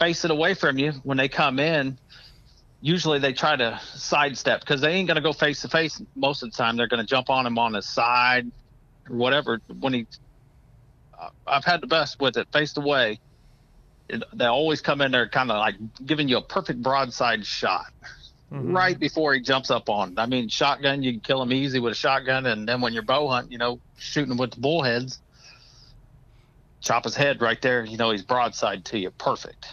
face 0.00 0.24
it 0.24 0.30
away 0.30 0.54
from 0.54 0.78
you 0.78 0.92
when 1.02 1.16
they 1.18 1.28
come 1.28 1.58
in 1.58 1.98
usually 2.80 3.18
they 3.18 3.32
try 3.32 3.56
to 3.56 3.80
sidestep 3.94 4.60
because 4.60 4.80
they 4.80 4.92
ain't 4.92 5.08
going 5.08 5.16
to 5.16 5.22
go 5.22 5.32
face 5.32 5.62
to 5.62 5.68
face 5.68 6.00
most 6.14 6.42
of 6.42 6.50
the 6.50 6.56
time. 6.56 6.76
They're 6.76 6.88
going 6.88 7.00
to 7.00 7.06
jump 7.06 7.30
on 7.30 7.46
him 7.46 7.58
on 7.58 7.74
his 7.74 7.88
side 7.88 8.46
or 9.08 9.16
whatever. 9.16 9.60
When 9.80 9.94
he, 9.94 10.06
uh, 11.20 11.28
I've 11.46 11.64
had 11.64 11.80
the 11.80 11.86
best 11.86 12.20
with 12.20 12.36
it 12.36 12.48
faced 12.52 12.78
away. 12.78 13.18
It, 14.08 14.22
they 14.34 14.46
always 14.46 14.80
come 14.80 15.00
in 15.00 15.10
there 15.10 15.28
kind 15.28 15.50
of 15.50 15.58
like 15.58 15.74
giving 16.06 16.28
you 16.28 16.38
a 16.38 16.42
perfect 16.42 16.82
broadside 16.82 17.44
shot 17.46 17.86
Mhm. 18.50 18.74
right 18.74 18.98
before 18.98 19.34
he 19.34 19.40
jumps 19.42 19.70
up 19.70 19.90
on. 19.90 20.18
I 20.18 20.24
mean, 20.24 20.48
shotgun, 20.48 21.02
you 21.02 21.12
can 21.12 21.20
kill 21.20 21.42
him 21.42 21.52
easy 21.52 21.80
with 21.80 21.92
a 21.92 21.96
shotgun. 21.96 22.46
And 22.46 22.66
then 22.66 22.80
when 22.80 22.94
you're 22.94 23.02
bow 23.02 23.28
hunting, 23.28 23.52
you 23.52 23.58
know, 23.58 23.80
shooting 23.98 24.30
him 24.30 24.38
with 24.38 24.52
the 24.52 24.60
bullheads, 24.60 25.20
chop 26.80 27.04
his 27.04 27.14
head 27.14 27.42
right 27.42 27.60
there. 27.60 27.84
You 27.84 27.98
know, 27.98 28.10
he's 28.10 28.24
broadside 28.24 28.86
to 28.86 28.98
you. 28.98 29.10
Perfect. 29.10 29.66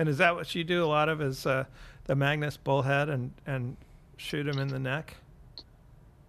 And 0.00 0.08
is 0.08 0.16
that 0.16 0.34
what 0.34 0.54
you 0.54 0.64
do 0.64 0.82
a 0.82 0.86
lot 0.86 1.10
of? 1.10 1.20
Is 1.20 1.44
uh, 1.44 1.64
the 2.04 2.16
Magnus 2.16 2.56
bullhead 2.56 3.10
and 3.10 3.32
and 3.46 3.76
shoot 4.16 4.48
him 4.48 4.58
in 4.58 4.68
the 4.68 4.78
neck? 4.78 5.14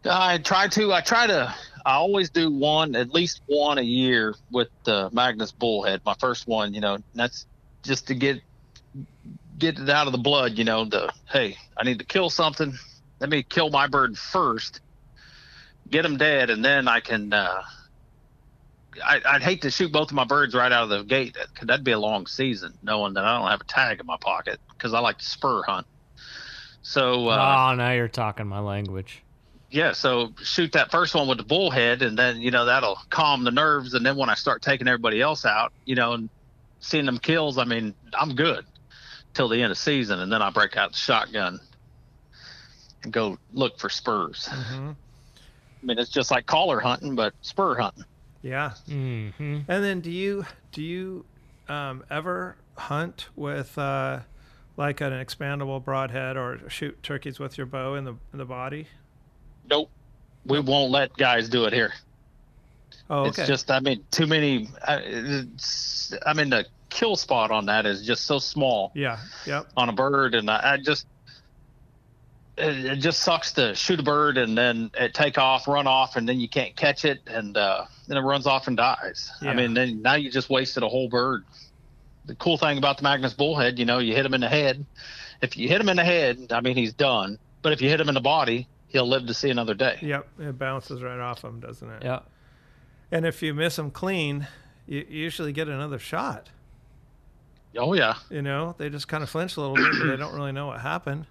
I 0.03 0.39
try 0.39 0.67
to. 0.67 0.91
I 0.91 0.99
try 0.99 1.25
to. 1.25 1.55
I 1.85 1.93
always 1.93 2.29
do 2.29 2.51
one, 2.51 2.97
at 2.97 3.13
least 3.13 3.39
one 3.45 3.77
a 3.77 3.81
year 3.81 4.35
with 4.51 4.67
the 4.83 5.09
Magnus 5.13 5.53
Bullhead. 5.53 6.01
My 6.05 6.15
first 6.15 6.49
one, 6.49 6.73
you 6.73 6.81
know, 6.81 6.97
that's 7.15 7.45
just 7.81 8.07
to 8.07 8.13
get 8.13 8.41
get 9.57 9.79
it 9.79 9.89
out 9.89 10.05
of 10.05 10.11
the 10.11 10.19
blood. 10.19 10.57
You 10.57 10.65
know, 10.65 10.83
the 10.83 11.09
hey, 11.31 11.55
I 11.77 11.85
need 11.85 11.99
to 11.99 12.05
kill 12.05 12.29
something. 12.29 12.73
Let 13.21 13.29
me 13.29 13.41
kill 13.41 13.69
my 13.69 13.87
bird 13.87 14.17
first, 14.17 14.81
get 15.89 16.03
him 16.03 16.17
dead, 16.17 16.49
and 16.49 16.65
then 16.65 16.89
I 16.89 16.99
can. 16.99 17.31
Uh, 17.31 17.61
I, 19.03 19.21
I'd 19.25 19.41
hate 19.43 19.61
to 19.61 19.71
shoot 19.71 19.91
both 19.91 20.09
of 20.09 20.15
my 20.15 20.25
birds 20.25 20.53
right 20.53 20.71
out 20.71 20.83
of 20.83 20.89
the 20.89 21.03
gate. 21.03 21.35
Cause 21.55 21.67
that'd 21.67 21.85
be 21.85 21.91
a 21.91 21.99
long 21.99 22.27
season, 22.27 22.73
knowing 22.81 23.13
that 23.13 23.23
I 23.23 23.37
don't 23.39 23.49
have 23.49 23.61
a 23.61 23.65
tag 23.65 23.99
in 23.99 24.05
my 24.05 24.17
pocket 24.19 24.59
because 24.69 24.93
I 24.93 24.99
like 24.99 25.17
to 25.19 25.25
spur 25.25 25.63
hunt. 25.63 25.87
So 26.81 27.29
uh, 27.29 27.69
oh, 27.71 27.75
now 27.75 27.91
you're 27.91 28.07
talking 28.07 28.47
my 28.47 28.59
language. 28.59 29.23
yeah, 29.69 29.93
so 29.93 30.33
shoot 30.43 30.71
that 30.73 30.91
first 30.91 31.13
one 31.15 31.27
with 31.27 31.37
the 31.37 31.43
bullhead, 31.43 32.01
and 32.01 32.17
then 32.17 32.41
you 32.41 32.51
know 32.51 32.65
that'll 32.65 32.97
calm 33.09 33.43
the 33.43 33.51
nerves. 33.51 33.93
And 33.93 34.05
then 34.05 34.17
when 34.17 34.29
I 34.29 34.35
start 34.35 34.61
taking 34.61 34.87
everybody 34.87 35.21
else 35.21 35.45
out, 35.45 35.71
you 35.85 35.95
know, 35.95 36.13
and 36.13 36.29
seeing 36.79 37.05
them 37.05 37.19
kills, 37.19 37.57
I 37.57 37.63
mean, 37.65 37.93
I'm 38.13 38.35
good 38.35 38.65
till 39.33 39.47
the 39.47 39.61
end 39.61 39.71
of 39.71 39.77
season, 39.77 40.19
and 40.19 40.31
then 40.31 40.41
I 40.41 40.49
break 40.49 40.75
out 40.75 40.91
the 40.91 40.97
shotgun 40.97 41.59
and 43.03 43.13
go 43.13 43.37
look 43.53 43.79
for 43.79 43.89
spurs. 43.89 44.47
hmm 44.51 44.91
I 45.83 45.85
mean, 45.85 45.97
it's 45.97 46.11
just 46.11 46.29
like 46.29 46.45
collar 46.45 46.79
hunting, 46.79 47.15
but 47.15 47.33
spur 47.41 47.75
hunting. 47.75 48.05
Yeah. 48.41 48.71
hmm 48.87 49.31
And 49.67 49.83
then 49.83 50.01
do 50.01 50.11
you 50.11 50.45
do 50.71 50.81
you 50.81 51.25
um, 51.69 52.03
ever 52.09 52.55
hunt 52.77 53.27
with 53.35 53.77
uh, 53.77 54.19
like 54.77 55.01
an 55.01 55.11
expandable 55.13 55.83
broadhead 55.83 56.37
or 56.37 56.59
shoot 56.69 57.01
turkeys 57.03 57.39
with 57.39 57.57
your 57.57 57.67
bow 57.67 57.95
in 57.95 58.03
the 58.05 58.15
in 58.33 58.39
the 58.39 58.45
body? 58.45 58.87
Nope, 59.69 59.89
we 60.45 60.59
won't 60.59 60.91
let 60.91 61.15
guys 61.17 61.49
do 61.49 61.65
it 61.65 61.73
here. 61.73 61.93
Oh, 63.09 63.25
okay. 63.25 63.41
It's 63.41 63.47
just, 63.47 63.71
I 63.71 63.79
mean, 63.79 64.03
too 64.11 64.25
many. 64.27 64.69
I- 64.87 65.45
I 66.25 66.33
mean, 66.33 66.49
the 66.49 66.65
kill 66.89 67.15
spot 67.15 67.51
on 67.51 67.65
that 67.67 67.85
is 67.85 68.05
just 68.05 68.25
so 68.25 68.39
small. 68.39 68.91
yeah. 68.95 69.19
Yep. 69.45 69.67
on 69.77 69.89
a 69.89 69.93
bird, 69.93 70.33
and 70.35 70.49
I, 70.49 70.73
I 70.73 70.77
just 70.77 71.05
it, 72.57 72.85
it 72.85 72.95
just 72.97 73.21
sucks 73.21 73.53
to 73.53 73.75
shoot 73.75 73.99
a 73.99 74.03
bird 74.03 74.37
and 74.37 74.57
then 74.57 74.91
it 74.93 75.13
take 75.13 75.37
off, 75.37 75.67
run 75.67 75.87
off, 75.87 76.15
and 76.15 76.27
then 76.27 76.39
you 76.39 76.49
can't 76.49 76.75
catch 76.75 77.05
it, 77.05 77.21
and 77.27 77.57
uh, 77.57 77.85
then 78.07 78.17
it 78.17 78.21
runs 78.21 78.45
off 78.45 78.67
and 78.67 78.77
dies. 78.77 79.31
Yeah. 79.41 79.51
I 79.51 79.53
mean, 79.53 79.73
then 79.73 80.01
now 80.01 80.15
you 80.15 80.29
just 80.31 80.49
wasted 80.49 80.83
a 80.83 80.89
whole 80.89 81.09
bird. 81.09 81.45
The 82.25 82.35
cool 82.35 82.57
thing 82.57 82.77
about 82.77 82.97
the 82.97 83.03
Magnus 83.03 83.33
bullhead, 83.33 83.79
you 83.79 83.85
know, 83.85 83.99
you 83.99 84.13
hit 84.13 84.25
him 84.25 84.33
in 84.33 84.41
the 84.41 84.49
head. 84.49 84.85
If 85.41 85.57
you 85.57 85.67
hit 85.67 85.81
him 85.81 85.89
in 85.89 85.97
the 85.97 86.03
head, 86.03 86.51
I 86.51 86.61
mean, 86.61 86.75
he's 86.75 86.93
done. 86.93 87.39
But 87.61 87.73
if 87.73 87.81
you 87.81 87.89
hit 87.89 87.99
him 87.99 88.09
in 88.09 88.13
the 88.13 88.21
body, 88.21 88.67
he'll 88.87 89.07
live 89.07 89.25
to 89.27 89.33
see 89.33 89.49
another 89.49 89.73
day. 89.73 89.97
Yep. 90.01 90.27
It 90.39 90.57
bounces 90.59 91.01
right 91.01 91.19
off 91.19 91.43
him, 91.43 91.59
doesn't 91.59 91.89
it? 91.89 92.03
Yeah. 92.03 92.19
And 93.11 93.25
if 93.25 93.41
you 93.41 93.53
miss 93.53 93.77
him 93.77 93.91
clean, 93.91 94.47
you 94.87 95.05
you 95.09 95.23
usually 95.23 95.51
get 95.51 95.67
another 95.67 95.99
shot. 95.99 96.49
Oh 97.77 97.93
yeah. 97.93 98.15
You 98.29 98.41
know, 98.41 98.75
they 98.77 98.89
just 98.89 99.07
kind 99.07 99.23
of 99.23 99.29
flinch 99.29 99.57
a 99.57 99.61
little 99.61 99.75
bit, 99.75 99.91
but 99.99 100.07
they 100.07 100.17
don't 100.17 100.33
really 100.33 100.51
know 100.51 100.67
what 100.67 100.81
happened. 100.81 101.25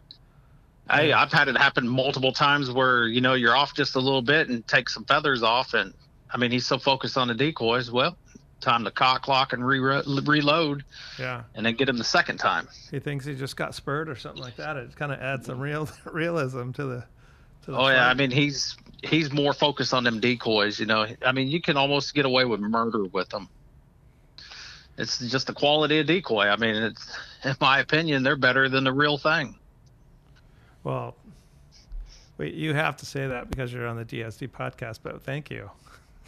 Hey, 0.91 1.13
I've 1.13 1.33
had 1.33 1.49
it 1.49 1.57
happen 1.57 1.87
multiple 1.89 2.33
times 2.33 2.71
where 2.71 3.07
you 3.07 3.21
know 3.21 3.35
you're 3.35 3.57
off 3.57 3.75
just 3.75 3.95
a 3.97 4.01
little 4.01 4.23
bit 4.23 4.49
and 4.49 4.67
take 4.67 4.89
some 4.89 5.05
feathers 5.05 5.43
off, 5.43 5.75
and 5.75 5.95
I 6.33 6.37
mean 6.39 6.51
he's 6.51 6.67
so 6.67 6.79
focused 6.79 7.17
on 7.17 7.29
the 7.29 7.35
decoys. 7.35 7.91
Well, 7.91 8.17
time 8.61 8.85
to 8.85 8.91
cock 8.91 9.29
lock 9.29 9.53
and 9.53 9.67
re- 9.67 9.79
reload, 9.79 10.85
Yeah. 11.19 11.45
and 11.55 11.65
then 11.65 11.75
get 11.77 11.89
him 11.89 11.97
the 11.97 12.05
second 12.05 12.39
time. 12.39 12.69
He 12.91 12.99
thinks 12.99 13.25
he 13.25 13.35
just 13.35 13.57
got 13.57 13.75
spurred 13.75 14.09
or 14.09 14.17
something 14.17 14.43
like 14.43 14.57
that. 14.57 14.77
It 14.77 14.95
kind 14.97 15.13
of 15.13 15.21
adds 15.21 15.47
some 15.47 15.61
real 15.61 15.89
realism 16.05 16.73
to 16.73 16.85
the. 16.85 17.05
To 17.65 17.71
the 17.73 17.77
Oh 17.77 17.89
yeah, 17.89 18.09
I 18.09 18.15
mean 18.15 18.31
he's 18.31 18.77
he's 19.03 19.33
more 19.33 19.53
focused 19.53 19.95
on 19.95 20.05
them 20.05 20.19
decoys. 20.21 20.81
You 20.81 20.87
know, 20.87 21.07
I 21.25 21.33
mean 21.33 21.49
you 21.49 21.61
can 21.61 21.77
almost 21.77 22.15
get 22.15 22.25
away 22.27 22.45
with 22.45 22.61
murder 22.61 23.05
with 23.05 23.29
them. 23.29 23.49
It's 24.99 25.19
just 25.31 25.47
the 25.47 25.55
quality 25.55 25.99
of 26.01 26.07
decoy. 26.07 26.47
I 26.49 26.57
mean, 26.57 26.75
it's 26.75 27.19
in 27.45 27.55
my 27.61 27.79
opinion 27.81 28.23
they're 28.23 28.37
better 28.37 28.69
than 28.69 28.85
the 28.85 28.93
real 28.93 29.19
thing. 29.19 29.57
Well, 30.85 31.17
wait, 32.39 32.55
you 32.55 32.75
have 32.75 32.97
to 32.99 33.07
say 33.07 33.27
that 33.27 33.51
because 33.51 33.73
you're 33.73 33.87
on 33.87 33.97
the 33.97 34.05
DSD 34.05 34.49
podcast, 34.51 35.01
but 35.03 35.23
thank 35.23 35.51
you. 35.51 35.71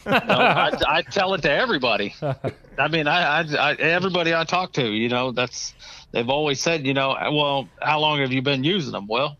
No, 0.05 0.11
I, 0.11 0.71
I 0.87 1.01
tell 1.01 1.33
it 1.33 1.41
to 1.43 1.51
everybody. 1.51 2.13
I 2.77 2.87
mean, 2.89 3.07
I, 3.07 3.41
I, 3.41 3.55
I 3.55 3.73
everybody 3.75 4.35
I 4.35 4.43
talk 4.43 4.73
to, 4.73 4.85
you 4.91 5.07
know, 5.07 5.31
that's 5.31 5.73
they've 6.11 6.29
always 6.29 6.59
said, 6.59 6.85
you 6.85 6.93
know, 6.93 7.15
well, 7.31 7.69
how 7.81 7.99
long 7.99 8.19
have 8.19 8.33
you 8.33 8.41
been 8.41 8.63
using 8.63 8.91
them? 8.91 9.07
Well, 9.07 9.37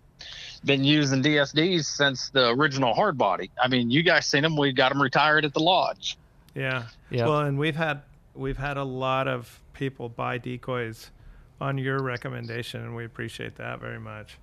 been 0.65 0.83
using 0.83 1.21
DSDs 1.21 1.85
since 1.85 2.29
the 2.29 2.49
original 2.49 2.93
hard 2.93 3.17
body. 3.17 3.51
I 3.61 3.67
mean, 3.67 3.91
you 3.91 4.03
guys 4.03 4.25
seen 4.25 4.43
them. 4.43 4.55
We 4.55 4.71
got 4.71 4.89
them 4.89 5.01
retired 5.01 5.45
at 5.45 5.53
the 5.53 5.59
lodge. 5.59 6.17
Yeah. 6.55 6.83
Yeah. 7.09 7.27
Well, 7.27 7.41
and 7.41 7.57
we've 7.57 7.75
had 7.75 8.01
we've 8.33 8.57
had 8.57 8.77
a 8.77 8.83
lot 8.83 9.27
of 9.27 9.61
people 9.73 10.09
buy 10.09 10.37
decoys 10.37 11.11
on 11.59 11.77
your 11.77 12.01
recommendation, 12.01 12.81
and 12.81 12.95
we 12.95 13.05
appreciate 13.05 13.55
that 13.57 13.79
very 13.79 13.99
much. 13.99 14.37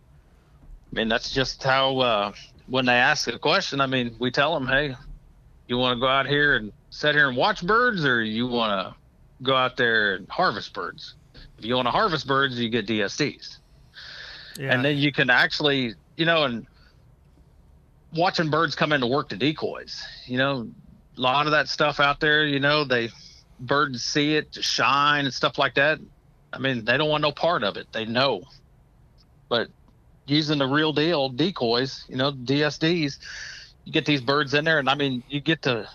I 0.93 0.97
mean, 0.97 1.09
that's 1.09 1.31
just 1.31 1.63
how 1.63 1.99
uh, 1.99 2.33
when 2.67 2.87
they 2.87 2.95
ask 2.95 3.29
a 3.29 3.39
question, 3.39 3.81
I 3.81 3.87
mean, 3.87 4.17
we 4.19 4.31
tell 4.31 4.55
them, 4.55 4.67
hey, 4.67 4.97
you 5.69 5.79
want 5.79 5.97
to 5.97 6.01
go 6.01 6.09
out 6.09 6.27
here 6.27 6.57
and 6.57 6.73
sit 6.91 7.15
here 7.15 7.29
and 7.29 7.37
watch 7.37 7.65
birds, 7.65 8.05
or 8.05 8.23
you 8.23 8.47
want 8.47 8.73
to 8.73 8.95
go 9.43 9.55
out 9.55 9.77
there 9.77 10.17
and 10.17 10.29
harvest 10.29 10.73
birds? 10.73 11.15
If 11.59 11.65
you 11.65 11.77
want 11.77 11.87
to 11.87 11.93
harvest 11.93 12.27
birds, 12.27 12.59
you 12.59 12.69
get 12.69 12.87
DSDs. 12.87 13.59
Yeah. 14.59 14.75
and 14.75 14.85
then 14.85 14.99
you 14.99 15.13
can 15.13 15.31
actually 15.31 15.95
you 16.17 16.27
know 16.27 16.45
and 16.45 16.67
watching 18.15 18.51
birds 18.51 18.75
come 18.75 18.93
in 18.93 19.01
to 19.01 19.07
work 19.07 19.29
the 19.29 19.37
decoys 19.37 20.05
you 20.27 20.37
know 20.39 20.69
a 21.17 21.21
lot 21.21 21.47
of 21.47 21.53
that 21.53 21.69
stuff 21.69 22.01
out 22.01 22.21
there 22.21 22.45
you 22.45 22.61
know 22.61 22.85
they 22.85 23.09
birds 23.61 24.03
see 24.03 24.35
it 24.35 24.55
shine 24.61 25.25
and 25.25 25.33
stuff 25.33 25.57
like 25.57 25.75
that 25.75 25.99
i 26.53 26.59
mean 26.59 26.85
they 26.85 26.97
don't 26.99 27.09
want 27.09 27.23
no 27.23 27.33
part 27.33 27.63
of 27.63 27.77
it 27.77 27.87
they 27.93 28.05
know 28.05 28.43
but 29.49 29.69
using 30.27 30.59
the 30.59 30.67
real 30.67 30.93
deal 30.93 31.29
decoys 31.29 32.05
you 32.09 32.17
know 32.17 32.33
dsds 32.33 33.19
you 33.85 33.93
get 33.93 34.05
these 34.07 34.21
birds 34.21 34.55
in 34.55 34.65
there 34.65 34.79
and 34.79 34.89
i 34.89 34.95
mean 34.95 35.23
you 35.29 35.41
get 35.41 35.61
to 35.63 35.89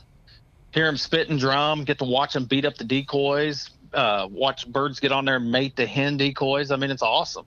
hear 0.72 0.86
them 0.86 0.98
spit 0.98 1.30
and 1.30 1.40
drum 1.40 1.84
get 1.84 1.98
to 2.00 2.06
watch 2.06 2.34
them 2.34 2.46
beat 2.46 2.66
up 2.66 2.76
the 2.76 2.84
decoys 2.84 3.70
uh, 3.94 4.28
watch 4.30 4.68
birds 4.68 5.00
get 5.00 5.12
on 5.12 5.26
there 5.26 5.38
and 5.38 5.52
mate 5.52 5.76
the 5.78 5.86
hen 5.86 6.18
decoys. 6.18 6.70
I 6.70 6.76
mean, 6.76 6.92
it's 6.92 7.02
awesome. 7.02 7.46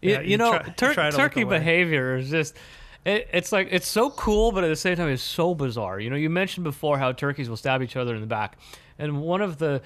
You, 0.00 0.12
Yeah, 0.12 0.20
you 0.20 0.30
you 0.30 0.36
know, 0.38 0.52
try- 0.52 0.66
you 0.66 0.72
tur- 0.74 0.94
try 0.94 1.10
turkey 1.10 1.44
behavior 1.44 2.16
is 2.16 2.30
just. 2.30 2.56
It, 3.04 3.28
it's 3.32 3.52
like 3.52 3.68
it's 3.70 3.86
so 3.86 4.10
cool, 4.10 4.52
but 4.52 4.64
at 4.64 4.68
the 4.68 4.76
same 4.76 4.96
time, 4.96 5.08
it's 5.08 5.22
so 5.22 5.54
bizarre. 5.54 6.00
You 6.00 6.10
know, 6.10 6.16
you 6.16 6.30
mentioned 6.30 6.64
before 6.64 6.98
how 6.98 7.12
turkeys 7.12 7.48
will 7.48 7.56
stab 7.56 7.82
each 7.82 7.94
other 7.96 8.14
in 8.14 8.20
the 8.20 8.26
back, 8.26 8.56
and 8.98 9.20
one 9.20 9.40
of 9.40 9.58
the 9.58 9.82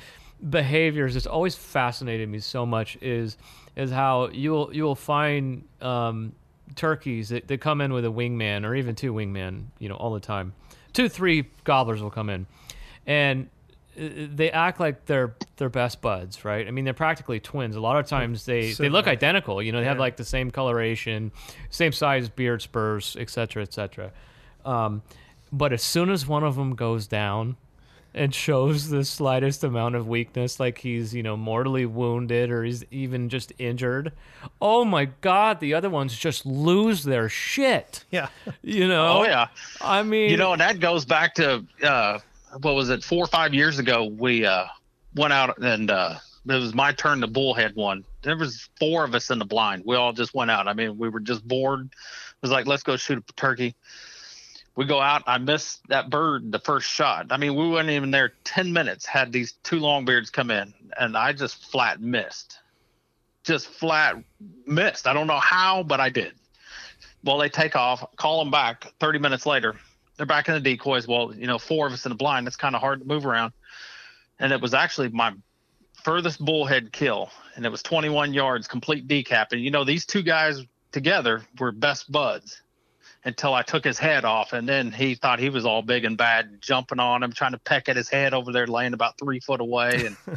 behaviors 0.48 1.14
that's 1.14 1.26
always 1.26 1.54
fascinated 1.54 2.28
me 2.28 2.38
so 2.40 2.66
much 2.66 2.96
is 3.00 3.36
is 3.76 3.90
how 3.90 4.28
you'll 4.28 4.74
you 4.74 4.82
will 4.82 4.94
find 4.94 5.64
um, 5.80 6.32
turkeys 6.74 7.28
that, 7.30 7.48
that 7.48 7.60
come 7.60 7.80
in 7.80 7.92
with 7.92 8.04
a 8.04 8.08
wingman 8.08 8.64
or 8.64 8.74
even 8.74 8.94
two 8.94 9.12
wingmen, 9.12 9.64
you 9.78 9.88
know, 9.88 9.94
all 9.94 10.12
the 10.12 10.20
time. 10.20 10.52
Two, 10.92 11.08
three 11.08 11.48
gobblers 11.64 12.02
will 12.02 12.10
come 12.10 12.28
in, 12.28 12.46
and 13.06 13.48
uh, 13.98 14.08
they 14.34 14.50
act 14.50 14.78
like 14.78 15.06
they're 15.06 15.34
they're 15.56 15.70
best 15.70 16.00
buds, 16.00 16.44
right? 16.44 16.66
I 16.66 16.70
mean, 16.70 16.84
they're 16.84 16.92
practically 16.92 17.40
twins. 17.40 17.76
A 17.76 17.80
lot 17.80 17.96
of 17.96 18.06
times 18.06 18.44
they 18.44 18.72
they 18.72 18.88
look 18.88 19.06
identical. 19.06 19.62
You 19.62 19.72
know, 19.72 19.80
they 19.80 19.86
have 19.86 19.98
like 19.98 20.16
the 20.16 20.24
same 20.24 20.50
coloration, 20.50 21.32
same 21.70 21.92
size 21.92 22.28
beard 22.28 22.60
spurs, 22.60 23.16
etc., 23.18 23.30
cetera, 23.30 23.62
etc. 23.62 24.12
Cetera. 24.64 24.74
Um, 24.84 25.02
but 25.50 25.72
as 25.72 25.82
soon 25.82 26.10
as 26.10 26.26
one 26.26 26.44
of 26.44 26.56
them 26.56 26.74
goes 26.74 27.06
down 27.06 27.56
and 28.14 28.34
shows 28.34 28.88
the 28.90 29.04
slightest 29.04 29.64
amount 29.64 29.94
of 29.94 30.06
weakness, 30.06 30.60
like 30.60 30.78
he's 30.78 31.14
you 31.14 31.22
know 31.22 31.36
mortally 31.36 31.86
wounded 31.86 32.50
or 32.50 32.64
he's 32.64 32.84
even 32.90 33.28
just 33.28 33.52
injured, 33.58 34.12
oh 34.60 34.84
my 34.84 35.06
god, 35.20 35.60
the 35.60 35.74
other 35.74 35.90
ones 35.90 36.16
just 36.16 36.44
lose 36.46 37.04
their 37.04 37.28
shit. 37.28 38.04
Yeah. 38.10 38.28
You 38.62 38.88
know? 38.88 39.20
Oh 39.20 39.24
yeah. 39.24 39.48
I 39.80 40.02
mean, 40.02 40.30
You 40.30 40.36
know, 40.36 40.52
and 40.52 40.60
that 40.60 40.80
goes 40.80 41.04
back 41.04 41.34
to 41.34 41.64
uh, 41.82 42.18
what 42.60 42.74
was 42.74 42.90
it, 42.90 43.02
four 43.02 43.24
or 43.24 43.28
five 43.28 43.54
years 43.54 43.78
ago? 43.78 44.04
We 44.04 44.44
uh, 44.44 44.66
went 45.14 45.32
out 45.32 45.58
and 45.58 45.90
uh, 45.90 46.16
it 46.46 46.54
was 46.54 46.74
my 46.74 46.92
turn 46.92 47.20
to 47.20 47.26
bullhead 47.26 47.74
one. 47.74 48.04
There 48.22 48.36
was 48.36 48.68
four 48.78 49.04
of 49.04 49.14
us 49.14 49.30
in 49.30 49.38
the 49.38 49.44
blind. 49.44 49.82
We 49.86 49.96
all 49.96 50.12
just 50.12 50.34
went 50.34 50.50
out. 50.50 50.68
I 50.68 50.74
mean, 50.74 50.98
we 50.98 51.08
were 51.08 51.20
just 51.20 51.46
bored. 51.46 51.86
It 51.86 52.42
was 52.42 52.50
like, 52.50 52.66
let's 52.66 52.82
go 52.82 52.96
shoot 52.96 53.18
a 53.18 53.32
turkey. 53.32 53.74
We 54.74 54.86
go 54.86 55.00
out. 55.00 55.24
I 55.26 55.38
missed 55.38 55.86
that 55.88 56.08
bird 56.08 56.50
the 56.50 56.58
first 56.58 56.88
shot. 56.88 57.26
I 57.30 57.36
mean, 57.36 57.54
we 57.54 57.68
weren't 57.68 57.90
even 57.90 58.10
there 58.10 58.32
ten 58.44 58.72
minutes. 58.72 59.04
Had 59.04 59.32
these 59.32 59.52
two 59.62 59.80
longbeards 59.80 60.32
come 60.32 60.50
in, 60.50 60.72
and 60.98 61.16
I 61.16 61.32
just 61.32 61.70
flat 61.70 62.00
missed. 62.00 62.58
Just 63.44 63.66
flat 63.68 64.16
missed. 64.66 65.06
I 65.06 65.12
don't 65.12 65.26
know 65.26 65.40
how, 65.40 65.82
but 65.82 66.00
I 66.00 66.08
did. 66.08 66.32
Well, 67.22 67.38
they 67.38 67.50
take 67.50 67.76
off. 67.76 68.04
Call 68.16 68.38
them 68.38 68.50
back. 68.50 68.92
Thirty 68.98 69.18
minutes 69.18 69.44
later, 69.44 69.76
they're 70.16 70.24
back 70.26 70.48
in 70.48 70.54
the 70.54 70.60
decoys. 70.60 71.06
Well, 71.06 71.34
you 71.34 71.46
know, 71.46 71.58
four 71.58 71.86
of 71.86 71.92
us 71.92 72.06
in 72.06 72.10
the 72.10 72.16
blind. 72.16 72.46
It's 72.46 72.56
kind 72.56 72.74
of 72.74 72.80
hard 72.80 73.00
to 73.00 73.06
move 73.06 73.26
around. 73.26 73.52
And 74.38 74.52
it 74.52 74.60
was 74.60 74.72
actually 74.72 75.10
my 75.10 75.34
furthest 76.02 76.42
bullhead 76.42 76.92
kill, 76.92 77.30
and 77.56 77.66
it 77.66 77.68
was 77.68 77.82
21 77.82 78.32
yards, 78.32 78.66
complete 78.66 79.06
decap. 79.06 79.52
And 79.52 79.60
you 79.60 79.70
know, 79.70 79.84
these 79.84 80.06
two 80.06 80.22
guys 80.22 80.62
together 80.92 81.42
were 81.58 81.72
best 81.72 82.10
buds 82.10 82.62
until 83.24 83.54
I 83.54 83.62
took 83.62 83.84
his 83.84 83.98
head 83.98 84.24
off, 84.24 84.52
and 84.52 84.68
then 84.68 84.90
he 84.92 85.14
thought 85.14 85.38
he 85.38 85.48
was 85.48 85.64
all 85.64 85.82
big 85.82 86.04
and 86.04 86.16
bad, 86.16 86.60
jumping 86.60 86.98
on 86.98 87.22
him, 87.22 87.32
trying 87.32 87.52
to 87.52 87.58
peck 87.58 87.88
at 87.88 87.96
his 87.96 88.08
head 88.08 88.34
over 88.34 88.52
there, 88.52 88.66
laying 88.66 88.94
about 88.94 89.18
three 89.18 89.40
foot 89.40 89.60
away, 89.60 90.06
and. 90.06 90.16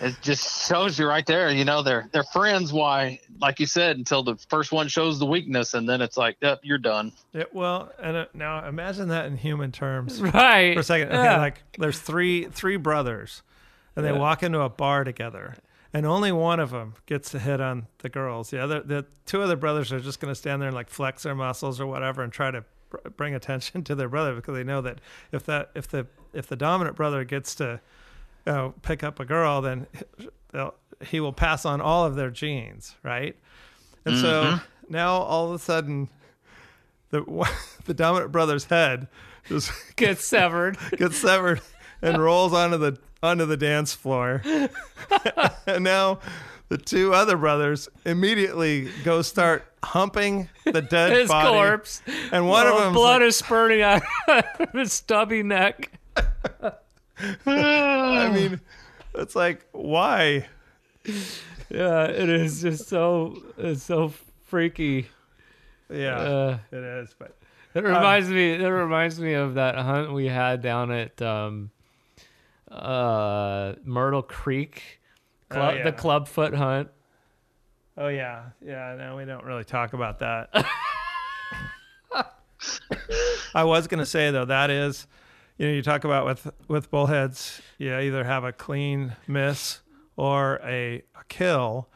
It 0.00 0.14
just 0.22 0.68
shows 0.68 0.96
you 0.96 1.08
right 1.08 1.26
there, 1.26 1.50
you 1.50 1.64
know, 1.64 1.82
they're 1.82 2.08
they're 2.12 2.22
friends. 2.22 2.72
Why, 2.72 3.18
like 3.40 3.58
you 3.58 3.66
said, 3.66 3.96
until 3.96 4.22
the 4.22 4.36
first 4.48 4.70
one 4.70 4.86
shows 4.86 5.18
the 5.18 5.26
weakness, 5.26 5.74
and 5.74 5.88
then 5.88 6.00
it's 6.00 6.16
like, 6.16 6.36
yep, 6.40 6.60
you're 6.62 6.78
done. 6.78 7.10
Yeah, 7.32 7.44
well, 7.52 7.90
and 8.00 8.16
uh, 8.16 8.26
now 8.32 8.64
imagine 8.68 9.08
that 9.08 9.26
in 9.26 9.36
human 9.36 9.72
terms 9.72 10.22
right 10.22 10.74
for 10.74 10.80
a 10.80 10.84
second. 10.84 11.08
Okay, 11.08 11.16
Yeah. 11.24 11.38
like 11.38 11.64
there's 11.78 11.98
three 11.98 12.44
three 12.44 12.76
brothers, 12.76 13.42
and 13.96 14.04
they 14.06 14.12
Yeah. 14.12 14.18
walk 14.18 14.44
into 14.44 14.60
a 14.60 14.68
bar 14.68 15.02
together, 15.02 15.56
and 15.92 16.04
only 16.04 16.32
one 16.32 16.60
of 16.60 16.70
them 16.70 16.94
gets 17.06 17.30
to 17.30 17.38
hit 17.38 17.60
on 17.60 17.86
the 17.98 18.08
girls. 18.08 18.50
The 18.50 18.62
other, 18.62 18.80
the 18.80 19.06
two 19.26 19.42
other 19.42 19.56
brothers 19.56 19.92
are 19.92 20.00
just 20.00 20.20
going 20.20 20.30
to 20.30 20.34
stand 20.34 20.60
there 20.60 20.68
and 20.68 20.74
like 20.74 20.90
flex 20.90 21.22
their 21.22 21.34
muscles 21.34 21.80
or 21.80 21.86
whatever, 21.86 22.22
and 22.22 22.32
try 22.32 22.50
to 22.50 22.64
br- 22.90 23.08
bring 23.16 23.34
attention 23.34 23.84
to 23.84 23.94
their 23.94 24.08
brother 24.08 24.34
because 24.34 24.54
they 24.54 24.64
know 24.64 24.80
that 24.82 25.00
if 25.32 25.44
that 25.46 25.70
if 25.74 25.88
the 25.88 26.06
if 26.32 26.46
the 26.46 26.56
dominant 26.56 26.96
brother 26.96 27.24
gets 27.24 27.54
to 27.56 27.80
you 28.46 28.52
know, 28.52 28.74
pick 28.82 29.02
up 29.02 29.20
a 29.20 29.24
girl, 29.24 29.60
then 29.60 29.86
he 31.06 31.20
will 31.20 31.32
pass 31.32 31.64
on 31.64 31.80
all 31.80 32.04
of 32.04 32.14
their 32.16 32.30
genes, 32.30 32.96
right? 33.02 33.36
And 34.04 34.16
so 34.16 34.44
mm-hmm. 34.44 34.92
now 34.92 35.12
all 35.12 35.48
of 35.48 35.54
a 35.54 35.58
sudden, 35.58 36.08
the 37.10 37.22
the 37.84 37.94
dominant 37.94 38.32
brother's 38.32 38.64
head 38.64 39.08
just 39.46 39.72
gets 39.96 40.24
severed. 40.24 40.76
gets 40.96 41.16
severed 41.16 41.60
and 42.02 42.22
rolls 42.22 42.52
onto 42.52 42.76
the 42.76 42.98
onto 43.22 43.44
the 43.46 43.56
dance 43.56 43.92
floor. 43.94 44.42
and 45.66 45.84
now 45.84 46.18
the 46.68 46.78
two 46.78 47.12
other 47.14 47.36
brothers 47.36 47.88
immediately 48.04 48.90
go 49.04 49.22
start 49.22 49.64
humping 49.82 50.48
the 50.64 50.82
dead 50.82 51.12
His 51.12 51.28
body. 51.28 51.48
corpse. 51.48 52.02
And 52.32 52.48
one 52.48 52.66
of 52.66 52.74
Oh, 52.74 52.80
them 52.80 52.92
blood 52.92 53.22
is 53.22 53.36
spurting 53.36 53.80
out 53.82 54.02
of 54.28 54.44
his 54.72 54.92
stubby 54.92 55.42
neck. 55.42 55.90
I 57.46 58.30
mean, 58.32 58.60
it's 59.14 59.34
like 59.34 59.66
why? 59.72 60.46
Yeah, 61.70 62.04
it 62.04 62.28
is 62.28 62.62
just 62.62 62.88
so 62.88 63.42
it's 63.56 63.82
so 63.82 64.12
freaky. 64.44 65.08
Yeah, 65.90 66.16
Uh, 66.18 66.58
it 66.70 66.78
is. 66.82 67.14
But 67.18 67.36
it 67.74 67.82
reminds 67.82 68.28
me. 68.28 68.52
It 68.52 68.66
reminds 68.68 69.18
me 69.20 69.34
of 69.34 69.54
that 69.54 69.74
hunt 69.76 70.12
we 70.12 70.26
had 70.26 70.60
down 70.62 70.90
at 70.92 71.20
um, 71.22 71.70
uh, 72.70 73.74
Myrtle 73.84 74.22
Creek, 74.22 75.00
club, 75.48 75.74
Oh, 75.74 75.76
yeah. 75.76 75.84
the 75.84 75.92
clubfoot 75.92 76.54
hunt. 76.54 76.88
oh 77.96 78.08
yeah, 78.08 78.44
yeah. 78.64 78.94
No, 78.98 79.16
we 79.16 79.24
don't 79.24 79.44
really 79.44 79.64
talk 79.64 79.92
about 79.92 80.18
that. 80.20 80.50
I 83.54 83.64
was 83.64 83.86
gonna 83.86 84.06
say 84.06 84.30
though 84.30 84.44
that 84.44 84.70
is, 84.70 85.06
you 85.56 85.66
know, 85.66 85.72
you 85.72 85.82
talk 85.82 86.04
about 86.04 86.24
with 86.26 86.50
with 86.68 86.90
bullheads, 86.90 87.60
you 87.78 87.94
either 87.96 88.24
have 88.24 88.44
a 88.44 88.52
clean 88.52 89.16
miss 89.26 89.80
or 90.16 90.60
a, 90.64 90.96
a 91.18 91.24
kill, 91.28 91.88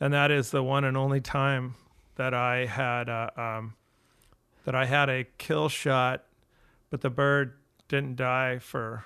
and 0.00 0.12
that 0.12 0.30
is 0.30 0.50
the 0.50 0.62
one 0.62 0.84
and 0.84 0.96
only 0.96 1.20
time 1.20 1.74
that 2.16 2.34
I 2.34 2.66
had 2.66 3.08
a, 3.08 3.32
um, 3.40 3.74
that 4.64 4.74
I 4.74 4.84
had 4.84 5.08
a 5.08 5.24
kill 5.38 5.68
shot, 5.70 6.24
but 6.90 7.00
the 7.00 7.08
bird 7.08 7.54
didn't 7.88 8.16
die 8.16 8.58
for, 8.58 9.04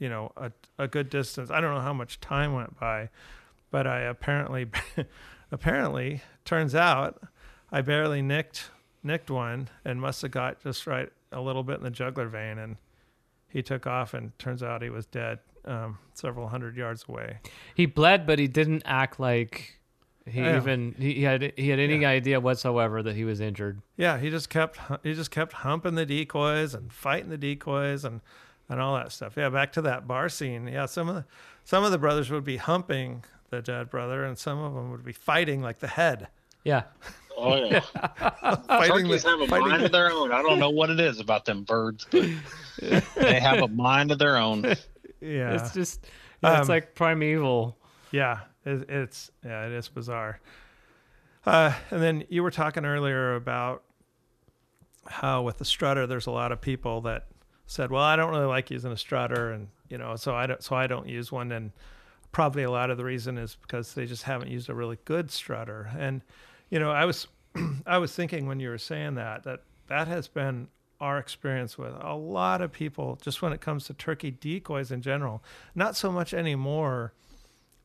you 0.00 0.08
know, 0.08 0.32
a 0.36 0.50
a 0.78 0.88
good 0.88 1.08
distance. 1.10 1.48
I 1.50 1.60
don't 1.60 1.72
know 1.72 1.80
how 1.80 1.92
much 1.92 2.18
time 2.20 2.52
went 2.54 2.80
by, 2.80 3.10
but 3.70 3.86
I 3.86 4.00
apparently 4.00 4.66
apparently 5.52 6.22
turns 6.44 6.74
out 6.74 7.22
I 7.72 7.80
barely 7.82 8.22
nicked 8.22 8.70
nicked 9.02 9.30
one 9.30 9.68
and 9.84 10.00
must 10.00 10.22
have 10.22 10.30
got 10.30 10.62
just 10.62 10.86
right 10.86 11.10
a 11.32 11.40
little 11.40 11.62
bit 11.62 11.78
in 11.78 11.82
the 11.84 11.90
jugular 11.90 12.28
vein 12.28 12.58
and 12.58 12.76
he 13.48 13.62
took 13.62 13.86
off 13.86 14.14
and 14.14 14.36
turns 14.38 14.62
out 14.62 14.82
he 14.82 14.90
was 14.90 15.06
dead 15.06 15.38
um, 15.64 15.98
several 16.14 16.48
hundred 16.48 16.76
yards 16.76 17.04
away. 17.08 17.38
He 17.74 17.86
bled, 17.86 18.26
but 18.26 18.38
he 18.38 18.46
didn't 18.48 18.82
act 18.84 19.18
like 19.20 19.78
he 20.26 20.40
Yeah. 20.40 20.56
even 20.58 20.94
he, 20.98 21.14
he 21.14 21.22
had 21.22 21.52
he 21.56 21.68
had 21.70 21.78
any 21.78 22.04
idea 22.04 22.40
whatsoever 22.40 23.02
that 23.02 23.16
he 23.16 23.24
was 23.24 23.40
injured. 23.40 23.80
Yeah, 23.96 24.18
he 24.18 24.30
just 24.30 24.48
kept 24.50 24.78
he 25.02 25.14
just 25.14 25.30
kept 25.30 25.52
humping 25.52 25.94
the 25.94 26.06
decoys 26.06 26.74
and 26.74 26.92
fighting 26.92 27.30
the 27.30 27.38
decoys 27.38 28.04
and 28.04 28.20
and 28.70 28.80
all 28.80 28.94
that 28.94 29.12
stuff. 29.12 29.34
Yeah, 29.36 29.50
back 29.50 29.72
to 29.74 29.82
that 29.82 30.06
bar 30.08 30.30
scene. 30.30 30.66
Yeah, 30.66 30.86
some 30.86 31.08
of 31.10 31.14
the 31.16 31.24
some 31.64 31.84
of 31.84 31.90
the 31.90 31.98
brothers 31.98 32.30
would 32.30 32.44
be 32.44 32.56
humping 32.56 33.24
the 33.50 33.60
dead 33.60 33.90
brother 33.90 34.24
and 34.24 34.38
some 34.38 34.58
of 34.58 34.72
them 34.74 34.90
would 34.92 35.04
be 35.04 35.12
fighting 35.12 35.60
like 35.60 35.80
the 35.80 35.88
head. 35.88 36.28
Yeah, 36.64 36.84
Oh 37.36 37.56
yeah, 37.56 37.80
Fighting 38.66 39.06
turkeys 39.06 39.22
the, 39.22 39.30
have 39.30 39.40
a 39.40 39.46
fighting 39.46 39.68
mind 39.68 39.80
the- 39.82 39.86
of 39.86 39.92
their 39.92 40.10
own. 40.12 40.30
I 40.32 40.42
don't 40.42 40.58
know 40.58 40.70
what 40.70 40.90
it 40.90 41.00
is 41.00 41.20
about 41.20 41.44
them 41.46 41.64
birds, 41.64 42.06
but 42.10 42.26
they 43.16 43.40
have 43.40 43.60
a 43.62 43.68
mind 43.68 44.10
of 44.12 44.18
their 44.18 44.36
own. 44.36 44.62
yeah. 45.20 45.54
it's 45.54 45.72
just 45.74 46.06
yeah, 46.42 46.58
it's 46.60 46.68
Um, 46.68 46.74
like 46.74 46.94
primeval. 46.94 47.76
Yeah, 48.12 48.40
it, 48.64 48.88
it's 48.90 49.30
yeah, 49.44 49.66
it 49.66 49.72
is 49.72 49.88
bizarre. 49.88 50.38
Uh, 51.46 51.72
and 51.90 52.02
then 52.02 52.24
you 52.28 52.42
were 52.42 52.50
talking 52.50 52.84
earlier 52.84 53.34
about 53.34 53.82
how 55.06 55.40
with 55.42 55.56
the 55.58 55.64
strutter, 55.64 56.06
there's 56.06 56.26
a 56.26 56.30
lot 56.30 56.52
of 56.52 56.60
people 56.60 57.00
that 57.02 57.26
said, 57.70 57.90
"Well, 57.90 58.02
I 58.02 58.16
don't 58.16 58.30
really 58.30 58.46
like 58.46 58.70
using 58.70 58.92
a 58.92 58.96
strutter," 58.96 59.52
and 59.52 59.68
you 59.88 59.98
know, 59.98 60.16
so 60.16 60.34
I 60.34 60.46
don't, 60.46 60.62
so 60.62 60.76
I 60.76 60.86
don't 60.86 61.08
use 61.08 61.30
one. 61.32 61.52
And 61.52 61.72
probably 62.32 62.62
a 62.62 62.70
lot 62.70 62.90
of 62.90 62.96
the 62.96 63.04
reason 63.04 63.38
is 63.38 63.56
because 63.60 63.94
they 63.94 64.06
just 64.06 64.24
haven't 64.24 64.50
used 64.50 64.68
a 64.68 64.74
really 64.74 64.98
good 65.04 65.30
strutter. 65.30 65.90
And 65.98 66.22
you 66.70 66.78
know, 66.78 66.90
I 66.90 67.04
was, 67.04 67.26
I 67.86 67.98
was 67.98 68.14
thinking 68.14 68.46
when 68.46 68.60
you 68.60 68.68
were 68.68 68.78
saying 68.78 69.14
that 69.16 69.44
that 69.44 69.62
that 69.88 70.08
has 70.08 70.28
been 70.28 70.68
our 71.00 71.18
experience 71.18 71.78
with 71.78 71.94
a 72.00 72.14
lot 72.14 72.60
of 72.60 72.70
people 72.70 73.18
just 73.22 73.40
when 73.40 73.54
it 73.54 73.60
comes 73.60 73.86
to 73.86 73.94
turkey 73.94 74.30
decoys 74.30 74.90
in 74.90 75.00
general. 75.00 75.42
Not 75.74 75.96
so 75.96 76.12
much 76.12 76.34
anymore 76.34 77.12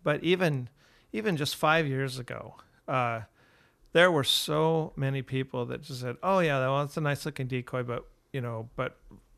but 0.06 0.24
even 0.24 0.70
even 1.12 1.36
just 1.36 1.58
five 1.58 1.88
years 1.88 2.20
ago, 2.20 2.56
uh, 2.88 3.22
there 3.92 4.12
were 4.12 4.24
so 4.24 4.94
many 4.96 5.22
people 5.22 5.66
that 5.66 5.82
just 5.82 6.00
said, 6.00 6.16
"Oh 6.24 6.40
yeah, 6.40 6.60
well, 6.60 6.84
it's 6.84 6.96
a 6.96 7.02
nice 7.02 7.26
looking 7.26 7.48
decoy," 7.48 7.84
but 7.84 8.06
you 8.32 8.40
know, 8.40 8.70
but 8.78 8.98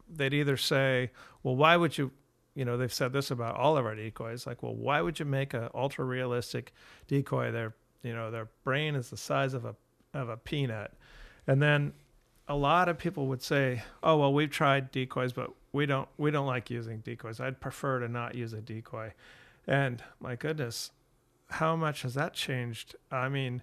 they'd 0.10 0.34
either 0.34 0.58
say, 0.58 1.12
"Well, 1.44 1.56
why 1.56 1.78
would 1.78 1.98
you 1.98 2.12
you 2.58 2.66
know, 2.66 2.76
they've 2.76 2.92
said 2.92 3.14
this 3.14 3.30
about 3.30 3.56
all 3.56 3.78
of 3.78 3.86
our 3.86 3.94
decoys. 3.94 4.48
Like, 4.48 4.64
well, 4.64 4.74
why 4.74 5.00
would 5.00 5.20
you 5.20 5.26
make 5.26 5.54
an 5.54 5.70
ultra 5.76 6.04
realistic 6.04 6.74
decoy? 7.08 7.52
Their, 7.52 7.76
you 8.02 8.16
know, 8.16 8.32
their 8.32 8.50
brain 8.64 8.96
is 8.96 9.12
the 9.12 9.16
size 9.18 9.54
of 9.54 9.64
a 9.64 9.76
of 10.16 10.28
a 10.28 10.38
peanut, 10.38 10.92
and 11.46 11.62
then 11.62 11.94
a 12.48 12.56
lot 12.56 12.90
of 12.90 12.98
people 12.98 13.28
would 13.28 13.44
say, 13.44 13.84
"Oh, 14.02 14.18
well, 14.18 14.34
we've 14.34 14.50
tried 14.50 14.92
decoys, 14.92 15.34
but 15.34 15.52
we 15.72 15.86
don't 15.86 16.10
we 16.18 16.32
don't 16.32 16.48
like 16.48 16.72
using 16.72 17.02
decoys. 17.02 17.40
I'd 17.40 17.62
prefer 17.62 18.00
to 18.00 18.08
not 18.08 18.34
use 18.34 18.54
a 18.54 18.62
decoy." 18.62 19.14
And 19.68 20.04
my 20.20 20.36
goodness, 20.36 20.90
how 21.52 21.76
much 21.76 22.02
has 22.02 22.16
that 22.16 22.34
changed? 22.34 22.96
I 23.12 23.30
mean, 23.30 23.62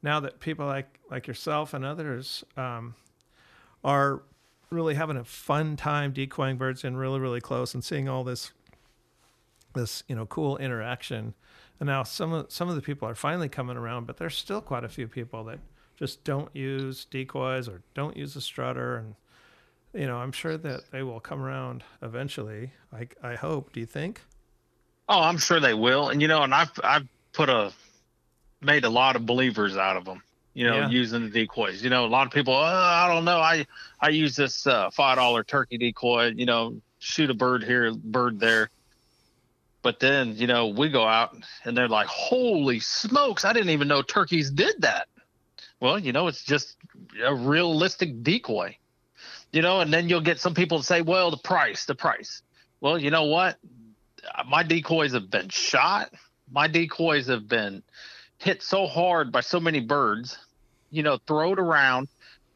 now 0.00 0.20
that 0.20 0.38
people 0.38 0.66
like 0.66 1.00
like 1.10 1.26
yourself 1.26 1.74
and 1.74 1.84
others 1.84 2.44
um, 2.56 2.94
are 3.82 4.22
really 4.72 4.94
having 4.94 5.16
a 5.16 5.24
fun 5.24 5.76
time 5.76 6.12
decoying 6.12 6.56
birds 6.56 6.84
in 6.84 6.96
really 6.96 7.20
really 7.20 7.40
close 7.40 7.74
and 7.74 7.84
seeing 7.84 8.08
all 8.08 8.24
this 8.24 8.52
this 9.74 10.02
you 10.08 10.14
know 10.14 10.26
cool 10.26 10.56
interaction. 10.56 11.34
And 11.80 11.86
now 11.86 12.02
some 12.02 12.32
of 12.32 12.52
some 12.52 12.68
of 12.68 12.76
the 12.76 12.82
people 12.82 13.08
are 13.08 13.14
finally 13.14 13.48
coming 13.48 13.76
around 13.76 14.06
but 14.06 14.16
there's 14.16 14.36
still 14.36 14.60
quite 14.60 14.84
a 14.84 14.88
few 14.88 15.08
people 15.08 15.44
that 15.44 15.58
just 15.96 16.24
don't 16.24 16.54
use 16.54 17.04
decoys 17.04 17.68
or 17.68 17.82
don't 17.94 18.16
use 18.16 18.34
a 18.36 18.40
strutter. 18.40 18.96
And 18.96 19.14
you 19.94 20.06
know 20.06 20.16
i'm 20.16 20.32
sure 20.32 20.56
that 20.56 20.90
they 20.90 21.02
will 21.02 21.20
come 21.20 21.42
around 21.42 21.84
eventually. 22.02 22.72
I 22.92 23.08
i 23.22 23.34
hope. 23.34 23.72
Do 23.72 23.80
you 23.80 23.86
think? 23.86 24.22
Oh, 25.08 25.20
I'm 25.20 25.38
sure 25.38 25.60
they 25.60 25.74
will. 25.74 26.08
And 26.08 26.22
you 26.22 26.28
know, 26.28 26.42
and 26.42 26.54
I've 26.54 26.72
I've 26.82 27.06
put 27.32 27.48
a 27.48 27.72
made 28.60 28.84
a 28.84 28.90
lot 28.90 29.16
of 29.16 29.26
believers 29.26 29.76
out 29.76 29.96
of 29.96 30.04
them. 30.04 30.22
You 30.54 30.66
know, 30.66 30.76
Yeah. 30.80 30.88
using 30.90 31.22
the 31.22 31.30
decoys. 31.30 31.82
You 31.82 31.90
know, 31.90 32.04
a 32.04 32.08
lot 32.08 32.26
of 32.26 32.32
people. 32.32 32.54
Oh, 32.54 32.58
I 32.58 33.08
don't 33.08 33.24
know. 33.24 33.38
I 33.38 33.66
I 34.00 34.10
use 34.10 34.36
this 34.36 34.66
uh, 34.66 34.90
five 34.90 35.16
dollar 35.16 35.44
turkey 35.44 35.78
decoy. 35.78 36.32
You 36.36 36.46
know, 36.46 36.80
shoot 36.98 37.30
a 37.30 37.34
bird 37.34 37.64
here, 37.64 37.92
bird 37.94 38.38
there. 38.38 38.70
But 39.82 39.98
then 39.98 40.36
you 40.36 40.46
know 40.46 40.68
we 40.68 40.88
go 40.90 41.06
out 41.06 41.36
and 41.64 41.76
they're 41.76 41.88
like, 41.88 42.06
"Holy 42.06 42.80
smokes! 42.80 43.44
I 43.44 43.52
didn't 43.52 43.70
even 43.70 43.88
know 43.88 44.02
turkeys 44.02 44.50
did 44.50 44.82
that." 44.82 45.08
Well, 45.80 45.98
you 45.98 46.12
know, 46.12 46.28
it's 46.28 46.44
just 46.44 46.76
a 47.24 47.34
realistic 47.34 48.22
decoy. 48.22 48.76
You 49.52 49.62
know, 49.62 49.80
and 49.80 49.92
then 49.92 50.08
you'll 50.08 50.20
get 50.20 50.38
some 50.38 50.54
people 50.54 50.78
to 50.78 50.84
say, 50.84 51.02
"Well, 51.02 51.30
the 51.30 51.36
price, 51.38 51.86
the 51.86 51.94
price." 51.94 52.42
Well, 52.80 52.98
you 52.98 53.10
know 53.10 53.24
what? 53.24 53.58
my 54.46 54.62
decoys 54.62 55.14
have 55.14 55.30
been 55.30 55.48
shot. 55.48 56.12
My 56.50 56.68
decoys 56.68 57.26
have 57.26 57.48
been 57.48 57.82
hit 58.42 58.62
so 58.62 58.86
hard 58.86 59.30
by 59.30 59.40
so 59.40 59.60
many 59.60 59.80
birds, 59.80 60.36
you 60.90 61.02
know, 61.02 61.18
throw 61.26 61.52
it 61.52 61.58
around. 61.58 62.08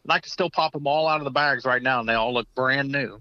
And 0.04 0.12
I 0.12 0.20
can 0.20 0.30
still 0.30 0.50
pop 0.50 0.72
them 0.72 0.86
all 0.86 1.08
out 1.08 1.20
of 1.20 1.24
the 1.24 1.30
bags 1.30 1.64
right 1.64 1.82
now, 1.82 2.00
and 2.00 2.08
they 2.08 2.14
all 2.14 2.34
look 2.34 2.46
brand 2.54 2.90
new. 2.90 3.20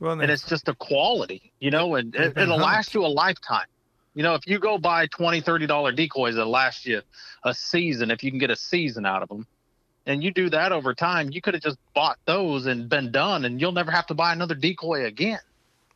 well 0.00 0.20
And 0.20 0.30
it's 0.30 0.46
just 0.46 0.68
a 0.68 0.74
quality, 0.74 1.52
you 1.60 1.70
know, 1.70 1.94
and 1.94 2.14
it, 2.14 2.36
it'll 2.36 2.58
humped. 2.58 2.64
last 2.64 2.94
you 2.94 3.04
a 3.04 3.08
lifetime. 3.08 3.66
You 4.14 4.22
know, 4.22 4.34
if 4.34 4.46
you 4.46 4.58
go 4.58 4.76
buy 4.76 5.06
twenty, 5.06 5.40
thirty 5.40 5.66
dollar 5.66 5.90
decoys 5.90 6.34
that 6.34 6.44
last 6.44 6.84
you 6.84 7.00
a 7.44 7.54
season, 7.54 8.10
if 8.10 8.22
you 8.22 8.30
can 8.30 8.38
get 8.38 8.50
a 8.50 8.56
season 8.56 9.06
out 9.06 9.22
of 9.22 9.28
them, 9.28 9.46
and 10.06 10.22
you 10.22 10.30
do 10.30 10.50
that 10.50 10.70
over 10.70 10.94
time, 10.94 11.30
you 11.30 11.40
could 11.40 11.54
have 11.54 11.62
just 11.62 11.78
bought 11.94 12.18
those 12.26 12.66
and 12.66 12.88
been 12.88 13.10
done, 13.10 13.44
and 13.44 13.60
you'll 13.60 13.72
never 13.72 13.90
have 13.90 14.06
to 14.08 14.14
buy 14.14 14.32
another 14.32 14.54
decoy 14.54 15.04
again 15.06 15.40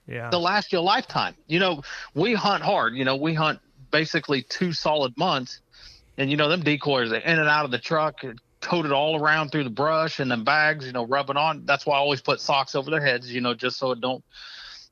yeah 0.09 0.31
they'll 0.31 0.41
last 0.41 0.73
you 0.73 0.79
a 0.79 0.81
lifetime. 0.81 1.35
You 1.49 1.59
know, 1.59 1.83
we 2.15 2.35
hunt 2.35 2.63
hard. 2.63 2.95
You 2.95 3.05
know, 3.05 3.17
we 3.17 3.35
hunt 3.35 3.59
basically 3.91 4.43
two 4.43 4.73
solid 4.73 5.17
months, 5.17 5.61
and 6.19 6.31
you 6.31 6.37
know 6.37 6.49
them 6.49 6.63
decoys 6.63 7.13
are 7.13 7.17
in 7.17 7.39
and 7.39 7.49
out 7.49 7.65
of 7.65 7.71
the 7.71 7.79
truck, 7.79 8.21
coated 8.61 8.93
all 8.93 9.21
around 9.21 9.51
through 9.51 9.65
the 9.65 9.71
brush 9.71 10.21
and 10.21 10.31
then 10.31 10.45
bags. 10.45 10.87
You 10.87 10.93
know, 10.93 11.07
rubbing 11.07 11.37
on. 11.37 11.65
That's 11.65 11.87
why 11.87 11.97
I 11.97 11.99
always 11.99 12.21
put 12.21 12.41
socks 12.41 12.75
over 12.75 12.91
their 12.91 13.01
heads. 13.05 13.33
You 13.33 13.41
know, 13.41 13.55
just 13.55 13.79
so 13.79 13.93
it 13.93 14.01
don't 14.01 14.25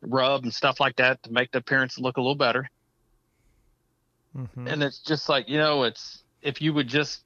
rub 0.02 0.44
and 0.44 0.52
stuff 0.52 0.80
like 0.80 0.96
that 0.96 1.22
to 1.22 1.32
make 1.32 1.50
the 1.52 1.58
appearance 1.58 1.98
look 1.98 2.16
a 2.16 2.20
little 2.20 2.34
better. 2.34 2.68
Mhm. 4.36 4.70
And 4.70 4.82
it's 4.82 5.00
just 5.00 5.28
like 5.28 5.48
you 5.48 5.58
know, 5.58 5.84
it's 5.84 6.22
if 6.42 6.60
you 6.60 6.72
would 6.74 6.88
just 6.88 7.22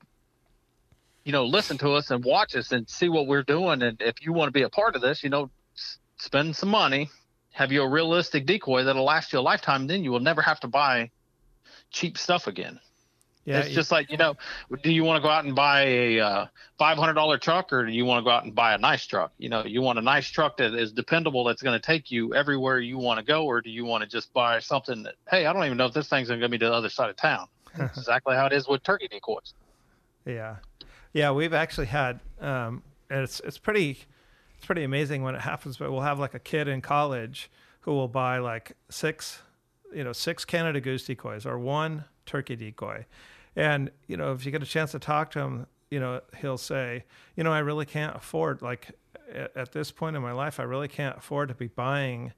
you 1.25 1.33
know 1.33 1.45
listen 1.45 1.79
to 1.79 1.93
us 1.93 2.11
and 2.11 2.25
watch 2.25 2.55
us 2.55 2.73
and 2.73 2.89
see 2.89 3.09
what 3.09 3.27
we're 3.27 3.43
doing, 3.43 3.83
and 3.83 4.01
if 4.01 4.23
you 4.23 4.33
want 4.33 4.49
to 4.49 4.53
be 4.53 4.63
a 4.63 4.71
part 4.71 4.97
of 4.97 5.03
this, 5.03 5.23
you 5.23 5.31
know, 5.31 5.51
s- 5.77 5.99
spend 6.19 6.55
some 6.57 6.69
money 6.71 7.09
have 7.53 7.73
you 7.73 7.83
a 7.83 7.89
realistic 7.89 8.47
decoy 8.47 8.85
that'll 8.85 9.05
last 9.05 9.33
you 9.33 9.39
a 9.39 9.41
lifetime 9.41 9.87
then 9.89 10.05
you 10.05 10.13
will 10.13 10.21
never 10.21 10.41
have 10.41 10.61
to 10.61 10.69
buy 10.69 11.11
cheap 11.91 12.19
stuff 12.19 12.47
again 12.47 12.79
yeah 13.45 13.61
it's 13.61 13.75
just 13.75 13.91
like 13.91 14.11
you 14.11 14.17
know 14.17 14.35
do 14.83 14.93
you 14.93 15.05
want 15.05 15.17
to 15.17 15.27
go 15.27 15.31
out 15.31 15.45
and 15.45 15.55
buy 15.55 15.83
a 15.83 16.21
uh, 16.21 16.47
$500 16.81 17.41
truck 17.41 17.73
or 17.73 17.87
do 17.87 17.93
you 17.93 18.05
want 18.05 18.21
to 18.21 18.25
go 18.25 18.31
out 18.31 18.45
and 18.45 18.55
buy 18.55 18.75
a 18.75 18.79
nice 18.79 19.07
truck 19.07 19.33
you 19.39 19.49
know 19.49 19.65
you 19.65 19.81
want 19.81 19.99
a 19.99 20.03
nice 20.03 20.29
truck 20.29 20.57
that 20.59 20.75
is 20.75 20.93
dependable 20.93 21.45
that's 21.45 21.63
going 21.63 21.79
to 21.79 21.85
take 21.85 22.11
you 22.11 22.35
everywhere 22.35 22.79
you 22.79 22.99
want 22.99 23.19
to 23.19 23.25
go 23.25 23.45
or 23.47 23.61
do 23.61 23.71
you 23.71 23.85
want 23.85 24.03
to 24.03 24.09
just 24.09 24.33
buy 24.33 24.59
something 24.59 25.03
that 25.03 25.15
hey 25.31 25.47
i 25.47 25.53
don't 25.53 25.65
even 25.65 25.79
know 25.79 25.87
if 25.87 25.95
this 25.95 26.09
thing's 26.09 26.29
going 26.29 26.41
to 26.41 26.49
be 26.49 26.59
to 26.59 26.67
the 26.67 26.73
other 26.73 26.91
side 26.91 27.09
of 27.11 27.17
town 27.17 27.47
That's 27.77 27.99
exactly 27.99 28.35
how 28.35 28.47
it 28.47 28.53
is 28.53 28.67
with 28.67 28.83
turkey 28.83 29.09
decoys 29.09 29.55
Yeah, 30.25 30.57
yeah, 31.13 31.31
we've 31.31 31.55
actually 31.55 31.87
had. 31.87 32.21
Um, 32.41 32.83
and 33.11 33.23
it's 33.23 33.41
it's 33.41 33.59
pretty, 33.59 33.99
it's 34.57 34.67
pretty 34.67 34.85
amazing 34.85 35.23
when 35.23 35.35
it 35.35 35.41
happens. 35.41 35.77
But 35.79 35.91
we'll 35.91 36.03
have 36.03 36.19
like 36.19 36.35
a 36.35 36.39
kid 36.39 36.69
in 36.69 36.81
college 36.81 37.51
who 37.81 37.93
will 37.93 38.09
buy 38.09 38.39
like 38.39 38.73
six, 38.91 39.41
you 39.95 40.05
know, 40.05 40.13
six 40.13 40.45
Canada 40.45 40.81
Goose 40.81 41.05
decoys 41.05 41.47
or 41.47 41.59
one 41.59 42.05
turkey 42.27 42.57
decoy, 42.57 43.07
and 43.57 43.91
you 44.07 44.17
know, 44.17 44.33
if 44.33 44.45
you 44.45 44.53
get 44.53 44.63
a 44.63 44.67
chance 44.67 44.93
to 44.93 44.99
talk 44.99 45.31
to 45.33 45.41
him, 45.41 45.67
you 45.91 46.01
know, 46.01 46.21
he'll 46.39 46.59
say, 46.59 47.05
you 47.37 47.45
know, 47.45 47.53
I 47.53 47.61
really 47.61 47.87
can't 47.87 48.15
afford 48.15 48.63
like 48.63 48.93
at, 49.33 49.57
at 49.57 49.73
this 49.73 49.91
point 49.91 50.17
in 50.17 50.23
my 50.23 50.33
life, 50.33 50.61
I 50.61 50.65
really 50.65 50.89
can't 50.89 51.17
afford 51.17 51.49
to 51.49 51.55
be 51.55 51.69
buying 51.69 52.33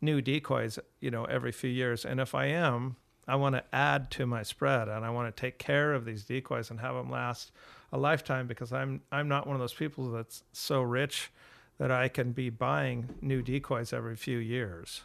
new 0.00 0.20
decoys, 0.20 0.78
you 1.00 1.10
know, 1.10 1.24
every 1.24 1.52
few 1.52 1.70
years. 1.70 2.04
And 2.04 2.20
if 2.20 2.34
I 2.34 2.46
am, 2.46 2.96
I 3.26 3.36
want 3.36 3.54
to 3.54 3.64
add 3.72 4.10
to 4.12 4.26
my 4.26 4.42
spread 4.42 4.88
and 4.88 5.04
I 5.04 5.10
want 5.10 5.34
to 5.34 5.40
take 5.40 5.58
care 5.58 5.94
of 5.94 6.04
these 6.04 6.24
decoys 6.24 6.70
and 6.70 6.80
have 6.80 6.94
them 6.94 7.10
last 7.10 7.52
a 7.92 7.98
lifetime 7.98 8.46
because 8.46 8.72
I'm 8.72 9.00
I'm 9.12 9.28
not 9.28 9.46
one 9.46 9.56
of 9.56 9.60
those 9.60 9.72
people 9.72 10.10
that's 10.10 10.42
so 10.52 10.82
rich 10.82 11.30
that 11.78 11.90
I 11.90 12.08
can 12.08 12.32
be 12.32 12.50
buying 12.50 13.08
new 13.20 13.40
decoys 13.40 13.92
every 13.92 14.16
few 14.16 14.38
years. 14.38 15.02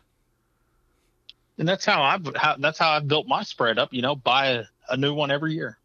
And 1.60 1.68
that's 1.68 1.86
how 1.86 2.02
i've 2.02 2.28
how, 2.36 2.56
that's 2.58 2.80
how 2.80 2.90
i've 2.92 3.08
built 3.08 3.28
my 3.28 3.44
spread 3.44 3.78
up 3.78 3.94
you 3.94 4.02
know 4.02 4.16
buy 4.16 4.48
a, 4.48 4.64
a 4.90 4.98
new 4.98 5.14
one 5.14 5.30
every 5.32 5.54
year 5.54 5.78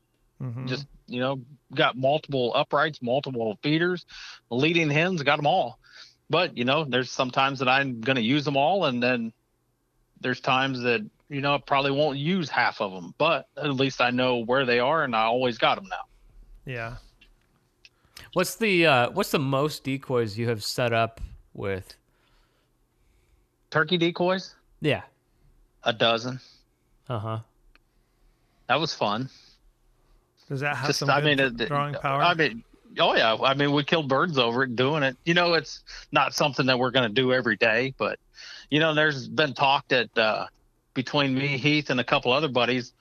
Mhm. 0.43 0.67
just 0.67 0.87
you 1.07 1.21
know 1.21 1.41
got 1.75 1.97
multiple 1.97 2.53
uprights 2.55 3.01
multiple 3.03 3.59
feeders 3.63 4.07
leading 4.51 4.91
hens 4.91 5.23
got 5.23 5.37
them 5.37 5.47
all 5.47 5.79
but 6.31 6.57
you 6.57 6.65
know 6.65 6.85
there's 6.85 7.11
sometimes 7.11 7.59
that 7.59 7.69
i'm 7.69 8.01
going 8.01 8.17
to 8.17 8.23
use 8.23 8.45
them 8.45 8.57
all 8.57 8.87
and 8.87 9.03
then 9.03 9.33
there's 10.21 10.41
times 10.41 10.81
that 10.83 11.05
you 11.29 11.41
know 11.41 11.55
i 11.55 11.59
probably 11.59 11.91
won't 11.91 12.19
use 12.19 12.49
half 12.49 12.81
of 12.81 12.93
them 12.93 13.15
but 13.19 13.47
at 13.57 13.75
least 13.75 14.01
i 14.01 14.11
know 14.11 14.39
where 14.39 14.65
they 14.65 14.81
are 14.81 15.05
and 15.05 15.15
i 15.15 15.23
always 15.25 15.59
got 15.59 15.75
them 15.77 15.87
now 15.91 16.05
yeah. 16.67 16.97
What's 18.33 18.57
the 18.57 18.87
uh, 18.87 19.11
what's 19.11 19.31
the 19.31 19.39
most 19.39 19.85
decoys 19.85 20.39
you 20.39 20.49
have 20.49 20.65
set 20.65 20.93
up 20.95 21.21
with? 21.53 21.95
turkey 23.71 23.99
decoys 23.99 24.55
Yeah. 24.81 25.03
A 25.85 25.93
dozen 25.93 26.41
Uh 27.09 27.19
huh. 27.19 27.39
that 28.69 28.81
was 28.81 28.95
fun 28.95 29.29
Does 30.49 30.61
that 30.61 30.77
have 30.77 30.87
just 30.89 30.99
some 31.01 31.11
i 31.11 31.21
mean 31.21 31.39
it, 31.39 31.57
drawing 31.69 31.95
power? 31.95 32.23
i 32.23 32.35
mean 32.35 32.63
oh 32.99 33.15
yeah 33.15 33.35
i 33.43 33.55
mean 33.55 33.73
we 33.73 33.85
killed 33.85 34.09
birds 34.09 34.39
over 34.39 34.63
it 34.65 34.77
doing 34.77 35.03
it 35.03 35.17
you 35.25 35.35
know 35.35 35.55
it's 35.55 35.83
not 36.13 36.35
something 36.35 36.67
that 36.67 36.79
we're 36.79 36.91
going 36.91 37.09
to 37.09 37.15
do 37.15 37.33
every 37.33 37.57
day 37.57 37.93
but 37.99 38.19
you 38.71 38.81
know 38.81 38.95
there's 38.95 39.29
been 39.29 39.53
talk 39.55 39.87
that 39.89 40.17
uh 40.19 40.47
between 40.95 41.35
me 41.35 41.59
heath 41.59 41.91
and 41.91 41.99
a 42.01 42.05
couple 42.05 42.33
other 42.33 42.49
buddies 42.49 42.93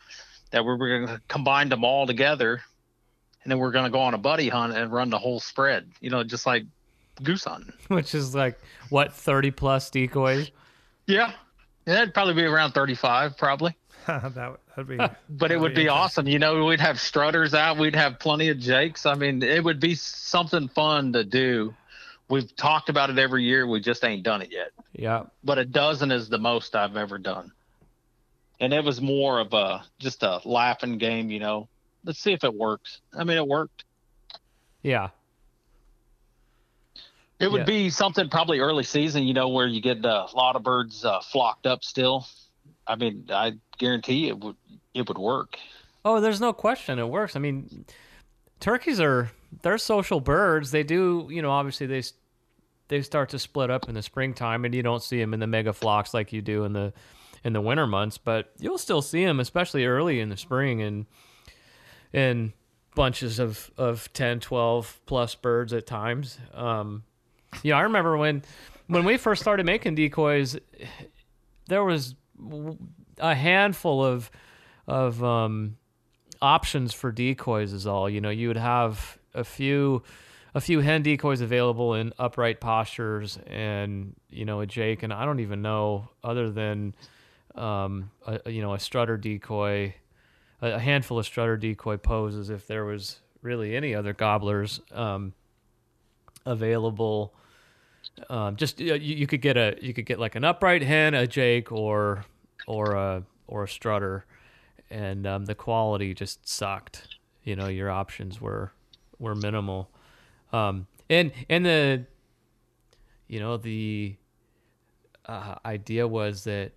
that 0.52 0.64
we 0.64 0.74
we're 0.76 1.00
going 1.00 1.08
to 1.08 1.22
combine 1.28 1.70
them 1.70 1.84
all 1.84 2.06
together 2.08 2.62
and 3.44 3.52
then 3.52 3.60
we're 3.60 3.72
going 3.72 3.86
to 3.86 3.92
go 3.92 4.00
on 4.00 4.14
a 4.14 4.18
buddy 4.18 4.50
hunt 4.50 4.76
and 4.76 4.92
run 4.92 5.10
the 5.10 5.18
whole 5.18 5.40
spread 5.40 5.88
you 6.02 6.10
know 6.10 6.24
just 6.24 6.46
like 6.46 6.64
goose 7.22 7.44
hunting 7.44 7.72
Which 7.90 8.16
is 8.16 8.34
like 8.34 8.60
what 8.90 9.14
thirty 9.14 9.52
plus 9.52 9.92
decoys. 9.92 10.50
yeah 11.06 11.34
yeah 11.86 12.02
it'd 12.02 12.14
probably 12.14 12.34
be 12.34 12.44
around 12.44 12.72
35 12.72 13.38
probably 13.38 13.76
that 14.08 14.58
would 14.76 14.88
be. 14.88 14.98
but 15.30 15.52
it 15.52 15.60
would 15.60 15.76
be 15.76 15.88
awesome. 15.88 16.28
You 16.28 16.40
know, 16.40 16.66
we'd 16.66 16.82
have 16.82 17.00
strutters 17.00 17.54
out. 17.54 17.78
We'd 17.78 17.96
have 17.96 18.20
plenty 18.20 18.50
of 18.50 18.60
jakes. 18.60 19.06
I 19.06 19.16
mean, 19.16 19.42
it 19.42 19.64
would 19.64 19.80
be 19.80 19.96
something 19.96 20.68
fun 20.68 21.14
to 21.14 21.24
do. 21.24 21.74
We've 22.30 22.54
talked 22.56 22.90
about 22.90 23.10
it 23.10 23.20
every 23.20 23.44
year. 23.44 23.68
We 23.68 23.80
just 23.80 24.04
ain't 24.04 24.24
done 24.24 24.42
it 24.42 24.52
yet. 24.52 24.72
Yeah. 24.94 25.24
But 25.44 25.58
a 25.58 25.66
dozen 25.66 26.12
is 26.12 26.30
the 26.30 26.38
most 26.38 26.76
I've 26.76 26.98
ever 26.98 27.18
done. 27.18 27.52
And 28.60 28.74
it 28.74 28.84
was 28.84 29.02
more 29.02 29.40
of 29.40 29.54
a 29.54 29.84
just 30.00 30.24
a 30.24 30.42
laughing 30.46 30.98
game, 30.98 31.30
you 31.30 31.40
know. 31.40 31.68
Let's 32.06 32.20
see 32.20 32.34
if 32.34 32.44
it 32.44 32.54
works. 32.54 33.02
I 33.14 33.24
mean, 33.24 33.38
it 33.38 33.48
worked. 33.48 33.84
Yeah. 34.82 35.10
It 37.44 37.52
would 37.52 37.60
Yeah. 37.60 37.66
be 37.66 37.90
something 37.90 38.30
probably 38.30 38.60
early 38.60 38.84
season, 38.84 39.24
you 39.24 39.34
know, 39.34 39.50
where 39.50 39.68
you 39.68 39.82
get 39.82 40.04
a 40.06 40.26
lot 40.34 40.56
of 40.56 40.64
birds 40.64 41.04
uh, 41.06 41.20
flocked 41.20 41.68
up 41.68 41.84
still. 41.84 42.26
I 42.88 42.96
mean, 42.96 43.26
I 43.30 43.54
guarantee 43.78 44.28
it 44.30 44.40
would 44.40 44.56
it 44.94 45.08
would 45.08 45.18
work. 45.18 45.58
Oh, 46.06 46.20
there's 46.22 46.40
no 46.42 46.54
question 46.54 47.00
it 47.00 47.08
works. 47.10 47.36
I 47.36 47.40
mean, 47.40 47.86
turkeys 48.60 49.00
are 49.00 49.32
they're 49.62 49.78
social 49.78 50.20
birds. 50.20 50.72
They 50.72 50.84
do, 50.84 51.28
you 51.32 51.42
know, 51.42 51.52
obviously 51.52 51.88
they 51.88 52.04
they 52.90 53.02
start 53.02 53.30
to 53.30 53.40
split 53.40 53.70
up 53.70 53.88
in 53.88 53.96
the 53.96 54.02
springtime, 54.04 54.66
and 54.66 54.74
you 54.76 54.84
don't 54.84 55.02
see 55.02 55.18
them 55.20 55.34
in 55.34 55.40
the 55.40 55.48
mega 55.48 55.74
flocks 55.74 56.14
like 56.14 56.32
you 56.34 56.42
do 56.42 56.64
in 56.66 56.74
the 56.74 56.94
in 57.44 57.54
the 57.54 57.62
winter 57.62 57.88
months. 57.88 58.18
But 58.18 58.52
you'll 58.60 58.78
still 58.78 59.02
see 59.02 59.24
them, 59.26 59.40
especially 59.40 59.86
early 59.86 60.20
in 60.20 60.30
the 60.30 60.38
spring, 60.38 60.82
and 60.82 61.06
in 62.12 62.54
bunches 62.96 63.40
of 63.40 63.72
of 63.78 64.12
10, 64.14 64.40
12 64.42 65.00
plus 65.06 65.36
birds 65.36 65.74
at 65.74 65.88
times. 65.88 66.38
Um, 66.54 67.04
yeah, 67.64 67.78
I 67.78 67.82
remember 67.82 68.18
when 68.18 68.44
when 68.88 69.06
we 69.06 69.18
first 69.18 69.42
started 69.42 69.66
making 69.66 69.96
decoys, 69.96 70.58
there 71.68 71.84
was 71.84 72.16
a 73.18 73.36
handful 73.36 74.04
of 74.04 74.32
of 74.88 75.24
um, 75.24 75.78
options 76.42 76.94
for 76.94 77.12
decoys. 77.12 77.74
Is 77.74 77.88
all 77.88 78.10
you 78.10 78.22
know. 78.22 78.30
You 78.30 78.48
would 78.50 78.58
have 78.58 79.18
a 79.34 79.44
few 79.44 80.04
a 80.56 80.62
few 80.62 80.80
hen 80.82 81.02
decoys 81.02 81.42
available 81.42 81.94
in 81.96 82.14
upright 82.20 82.60
postures, 82.60 83.38
and 83.48 84.16
you 84.30 84.46
know 84.46 84.62
a 84.62 84.66
Jake, 84.66 85.04
and 85.04 85.14
I 85.14 85.26
don't 85.26 85.40
even 85.40 85.62
know 85.62 86.10
other 86.24 86.52
than 86.52 86.96
um, 87.56 88.12
a, 88.26 88.52
you 88.52 88.62
know 88.62 88.74
a 88.74 88.80
strutter 88.80 89.18
decoy, 89.18 89.96
a, 90.62 90.80
handful 90.80 91.20
of 91.20 91.26
strutter 91.26 91.58
decoy 91.58 91.98
poses. 91.98 92.50
If 92.50 92.68
there 92.68 92.86
was 92.86 93.20
really 93.42 93.76
any 93.76 93.96
other 93.96 94.14
gobblers 94.14 94.80
um, 94.92 95.34
available 96.46 97.34
um, 98.30 98.56
just 98.56 98.80
you, 98.80 98.96
you, 98.96 99.28
could 99.28 99.42
get 99.42 99.58
a 99.58 99.78
you 99.82 99.94
could 99.94 100.06
get 100.06 100.20
like 100.20 100.36
an 100.36 100.44
upright 100.44 100.82
hen, 100.82 101.14
a 101.14 101.28
Jake, 101.28 101.72
or 101.72 102.26
or 102.68 102.94
a 102.94 103.24
or 103.48 103.64
a 103.64 103.68
strutter, 103.68 104.26
and 104.90 105.26
um, 105.26 105.46
the 105.46 105.56
quality 105.56 106.14
just 106.14 106.48
sucked. 106.48 107.18
You 107.44 107.56
know, 107.56 107.68
your 107.68 107.90
options 107.90 108.40
were 108.40 108.72
were 109.20 109.36
minimal, 109.36 109.90
um, 110.52 110.88
and 111.10 111.32
and 111.50 111.66
the 111.66 112.06
you 113.28 113.40
know 113.40 113.58
the 113.58 114.16
uh, 115.26 115.56
idea 115.66 116.08
was 116.08 116.44
that 116.44 116.74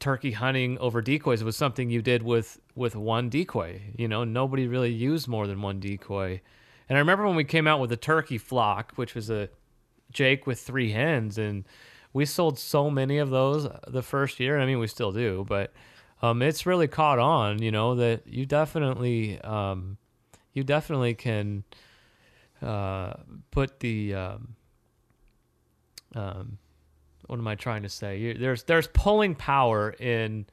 turkey 0.00 0.32
hunting 0.32 0.78
over 0.78 1.02
decoys 1.02 1.44
was 1.44 1.56
something 1.56 1.90
you 1.90 2.02
did 2.02 2.22
with 2.22 2.60
with 2.74 2.96
one 2.96 3.28
decoy. 3.28 3.80
You 3.96 4.08
know, 4.08 4.24
nobody 4.24 4.66
really 4.66 4.92
used 4.92 5.28
more 5.28 5.46
than 5.46 5.62
one 5.62 5.78
decoy. 5.78 6.40
And 6.88 6.96
I 6.96 7.00
remember 7.00 7.24
when 7.24 7.36
we 7.36 7.44
came 7.44 7.68
out 7.68 7.78
with 7.78 7.90
the 7.90 7.96
turkey 7.96 8.36
flock, 8.36 8.94
which 8.96 9.14
was 9.14 9.30
a 9.30 9.48
Jake 10.10 10.46
with 10.46 10.60
three 10.60 10.92
hens, 10.92 11.38
and 11.38 11.64
we 12.12 12.24
sold 12.24 12.58
so 12.58 12.90
many 12.90 13.18
of 13.18 13.30
those 13.30 13.68
the 13.86 14.02
first 14.02 14.40
year. 14.40 14.58
I 14.58 14.66
mean, 14.66 14.78
we 14.78 14.86
still 14.86 15.12
do, 15.12 15.44
but 15.48 15.72
um, 16.22 16.42
it's 16.42 16.66
really 16.66 16.88
caught 16.88 17.18
on. 17.18 17.62
You 17.62 17.70
know 17.70 17.94
that 17.96 18.26
you 18.26 18.46
definitely 18.46 19.40
um, 19.40 19.96
you 20.52 20.64
definitely 20.64 21.14
can 21.14 21.64
uh, 22.62 23.14
put 23.50 23.80
the 23.80 24.14
um, 24.14 24.56
um, 26.14 26.58
what 27.26 27.38
am 27.38 27.46
I 27.46 27.54
trying 27.54 27.82
to 27.82 27.88
say? 27.88 28.18
You, 28.18 28.34
there's 28.34 28.64
there's 28.64 28.88
pulling 28.88 29.34
power 29.34 29.90
in 29.90 30.46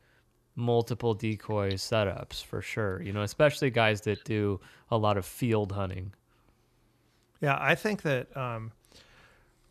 multiple 0.56 1.14
decoy 1.14 1.74
setups 1.74 2.44
for 2.44 2.62
sure. 2.62 3.02
You 3.02 3.14
know, 3.14 3.22
especially 3.22 3.70
guys 3.70 4.02
that 4.02 4.24
do 4.24 4.60
a 4.92 4.98
lot 4.98 5.18
of 5.18 5.26
field 5.26 5.72
hunting. 5.72 6.14
Yeah, 7.42 7.58
I 7.60 7.76
think 7.76 8.02
that 8.04 8.36
um, 8.36 8.72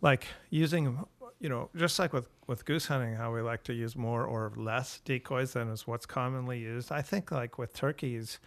like 0.01 0.27
using 0.51 1.05
you 1.41 1.49
know 1.49 1.71
just 1.77 1.99
like 1.99 2.13
with 2.13 2.29
with 2.47 2.65
goose 2.65 2.87
hunting 2.87 3.15
how 3.15 3.33
we 3.35 3.41
like 3.41 3.63
to 3.65 3.75
use 3.75 3.97
more 3.97 4.25
or 4.25 4.53
less 4.57 5.01
decoys 5.05 5.53
than 5.53 5.69
is 5.69 5.87
what's 5.87 6.07
commonly 6.07 6.59
used. 6.59 6.93
I 6.93 7.03
think 7.03 7.31
like 7.31 7.59
with 7.59 7.73
turkeys 7.73 8.39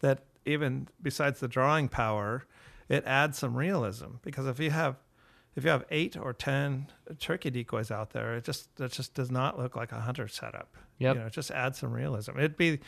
that 0.00 0.20
even 0.44 0.88
besides 1.02 1.40
the 1.40 1.48
drawing 1.48 1.88
power 1.88 2.44
it 2.88 3.04
adds 3.04 3.38
some 3.38 3.54
realism. 3.54 4.16
Because 4.22 4.46
if 4.46 4.58
you 4.60 4.70
have 4.70 4.96
if 5.56 5.64
you 5.64 5.70
have 5.70 5.84
eight 5.90 6.16
or 6.16 6.32
ten 6.32 6.86
turkey 7.18 7.50
decoys 7.50 7.90
out 7.90 8.10
there 8.10 8.36
it 8.36 8.44
just 8.44 8.68
it 8.78 8.92
just 8.92 9.14
does 9.14 9.30
not 9.30 9.58
look 9.58 9.76
like 9.76 9.92
a 9.92 10.00
hunter 10.00 10.28
setup. 10.28 10.74
Yep. 10.98 11.14
you 11.14 11.20
know 11.20 11.26
it 11.26 11.32
just 11.32 11.50
adds 11.50 11.78
some 11.78 11.92
realism. 11.92 12.38
It'd 12.38 12.56
be 12.56 12.78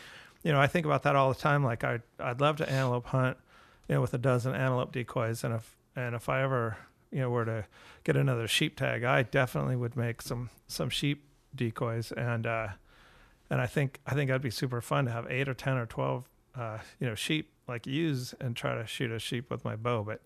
you 0.43 0.53
know 0.53 0.61
i 0.61 0.67
think 0.67 0.87
about 0.87 1.03
that 1.03 1.17
all 1.17 1.33
the 1.33 1.41
time. 1.41 1.65
Like 1.65 1.85
i 1.85 1.95
I'd, 1.95 2.03
I'd 2.19 2.41
love 2.41 2.57
to 2.59 2.71
antelope 2.71 3.07
hunt 3.07 3.37
you 3.89 3.97
know 3.97 4.01
with 4.01 4.15
a 4.15 4.19
dozen 4.19 4.55
antelope 4.55 4.93
decoys. 4.93 5.45
And 5.45 5.55
if 5.55 5.77
and 5.97 6.15
if 6.15 6.29
i 6.29 6.43
ever 6.43 6.77
you 7.11 7.21
know 7.21 7.31
were 7.31 7.45
to 7.45 7.67
get 8.05 8.17
another 8.17 8.47
sheep 8.49 8.77
tag, 8.77 9.05
I 9.05 9.23
definitely 9.23 9.77
would 9.77 9.97
make 9.97 10.23
some 10.23 10.51
some 10.67 10.91
sheep 10.91 11.25
decoys, 11.55 12.13
and 12.13 12.47
uh, 12.47 12.69
and 13.51 13.61
I 13.61 13.67
think 13.67 14.01
I 14.07 14.15
think 14.15 14.29
that'd 14.29 14.43
be 14.43 14.51
super 14.51 14.81
fun 14.81 15.07
to 15.07 15.11
have 15.11 15.27
eight 15.31 15.49
or 15.49 15.55
ten 15.55 15.77
or 15.77 15.87
twelve 15.87 16.29
uh, 16.57 16.79
you 16.99 17.07
know 17.07 17.15
sheep 17.15 17.53
like 17.69 17.87
use 17.87 18.35
and 18.41 18.57
try 18.57 18.75
to 18.75 18.87
shoot 18.87 19.11
a 19.11 19.19
sheep 19.19 19.51
with 19.51 19.65
my 19.65 19.77
bow, 19.77 20.03
but 20.03 20.21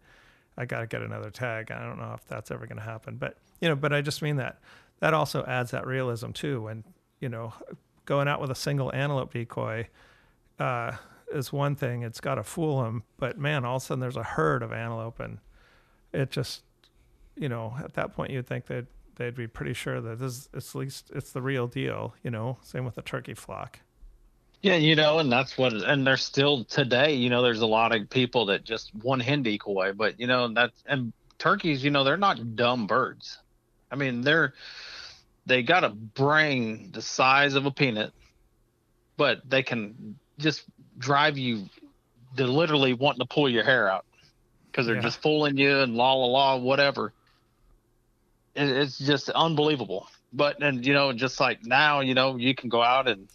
I 0.57 0.64
got 0.64 0.80
to 0.80 0.87
get 0.87 1.03
another 1.03 1.30
tag. 1.30 1.70
I 1.70 1.85
don't 1.85 1.99
know 1.99 2.12
if 2.14 2.26
that's 2.26 2.51
ever 2.51 2.66
going 2.66 2.78
to 2.78 2.85
happen, 2.85 3.16
but 3.16 3.37
you 3.61 3.68
know, 3.68 3.76
but 3.76 3.93
I 3.93 4.01
just 4.01 4.22
mean 4.22 4.37
that 4.37 4.61
that 5.01 5.14
also 5.14 5.45
adds 5.45 5.70
that 5.72 5.87
realism 5.87 6.30
too. 6.30 6.62
When 6.62 6.85
you 7.20 7.28
know, 7.28 7.53
going 8.05 8.28
out 8.28 8.41
with 8.41 8.51
a 8.51 8.55
single 8.55 8.93
antelope 8.95 9.32
decoy 9.32 9.89
uh, 10.59 10.93
is 11.32 11.53
one 11.53 11.76
thing; 11.76 12.03
it's 12.03 12.20
got 12.20 12.37
to 12.37 12.45
fool 12.45 12.82
them. 12.82 13.05
But 13.18 13.39
man, 13.39 13.64
all 13.64 13.76
of 13.76 13.82
a 13.82 13.87
sudden 13.87 14.01
there's 14.01 14.16
a 14.16 14.22
herd 14.22 14.62
of 14.62 14.72
antelope, 14.72 15.20
and 15.20 15.39
it 16.12 16.30
just 16.30 16.62
you 17.37 17.49
know, 17.49 17.74
at 17.82 17.95
that 17.95 18.14
point 18.14 18.30
you'd 18.30 18.47
think 18.47 18.66
that 18.66 18.87
they'd 19.16 19.35
be 19.35 19.47
pretty 19.47 19.74
sure 19.74 20.01
that 20.01 20.18
this 20.18 20.49
it's 20.53 20.74
at 20.74 20.78
least 20.78 21.11
it's 21.14 21.32
the 21.32 21.43
real 21.43 21.66
deal, 21.66 22.14
you 22.22 22.30
know. 22.30 22.59
Same 22.62 22.85
with 22.85 22.95
the 22.95 23.03
turkey 23.03 23.35
flock. 23.35 23.80
Yeah, 24.62 24.76
you 24.76 24.97
know, 24.97 25.18
and 25.18 25.30
that's 25.30 25.59
what, 25.59 25.74
and 25.74 26.07
there's 26.07 26.22
still 26.22 26.64
today, 26.64 27.12
you 27.12 27.28
know, 27.28 27.43
there's 27.43 27.61
a 27.61 27.66
lot 27.66 27.95
of 27.95 28.09
people 28.09 28.47
that 28.47 28.64
just 28.64 28.95
one 28.95 29.20
hen 29.20 29.43
decoy, 29.43 29.93
but 29.93 30.18
you 30.18 30.26
know, 30.26 30.49
that's 30.49 30.82
and 30.87 31.12
turkeys, 31.39 31.85
you 31.85 31.91
know, 31.91 32.03
they're 32.03 32.16
not 32.16 32.57
dumb 32.57 32.87
birds. 32.87 33.39
I 33.91 33.97
mean, 33.97 34.22
they're 34.22 34.55
they 35.45 35.62
got 35.62 35.85
a 35.85 35.91
brain 35.91 36.91
the 36.93 37.03
size 37.03 37.55
of 37.55 37.66
a 37.66 37.70
peanut, 37.70 38.12
but 39.18 39.43
they 39.49 39.62
can 39.62 40.16
just 40.39 40.64
drive 40.97 41.37
you 41.37 41.68
to 42.39 42.47
literally 42.47 42.95
wanting 42.95 43.20
to 43.20 43.26
pull 43.26 43.49
your 43.49 43.64
hair 43.64 43.89
out 43.91 44.07
because 44.70 44.87
they're 44.87 44.97
yeah. 44.97 45.03
just 45.03 45.20
fooling 45.20 45.59
you 45.59 45.80
and 45.80 45.95
la 45.95 46.14
la 46.14 46.26
la 46.26 46.57
whatever 46.57 47.12
it's 48.55 48.99
just 48.99 49.31
unbelievable. 49.31 50.09
But 50.33 50.63
and 50.63 50.85
you 50.85 50.93
know, 50.93 51.13
just 51.13 51.41
like 51.41 51.65
now, 51.65 52.01
you 52.01 52.15
know, 52.15 52.37
you 52.37 52.55
can 52.55 52.69
go 52.69 52.83
out 52.83 53.09
and 53.09 53.29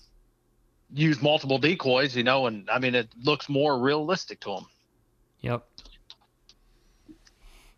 use 0.93 1.21
multiple 1.21 1.57
decoys, 1.57 2.15
you 2.15 2.23
know, 2.23 2.47
and 2.47 2.69
I 2.69 2.79
mean, 2.79 2.95
it 2.95 3.09
looks 3.23 3.47
more 3.49 3.79
realistic 3.79 4.39
to 4.41 4.49
them. 4.55 4.65
Yep. 5.41 5.65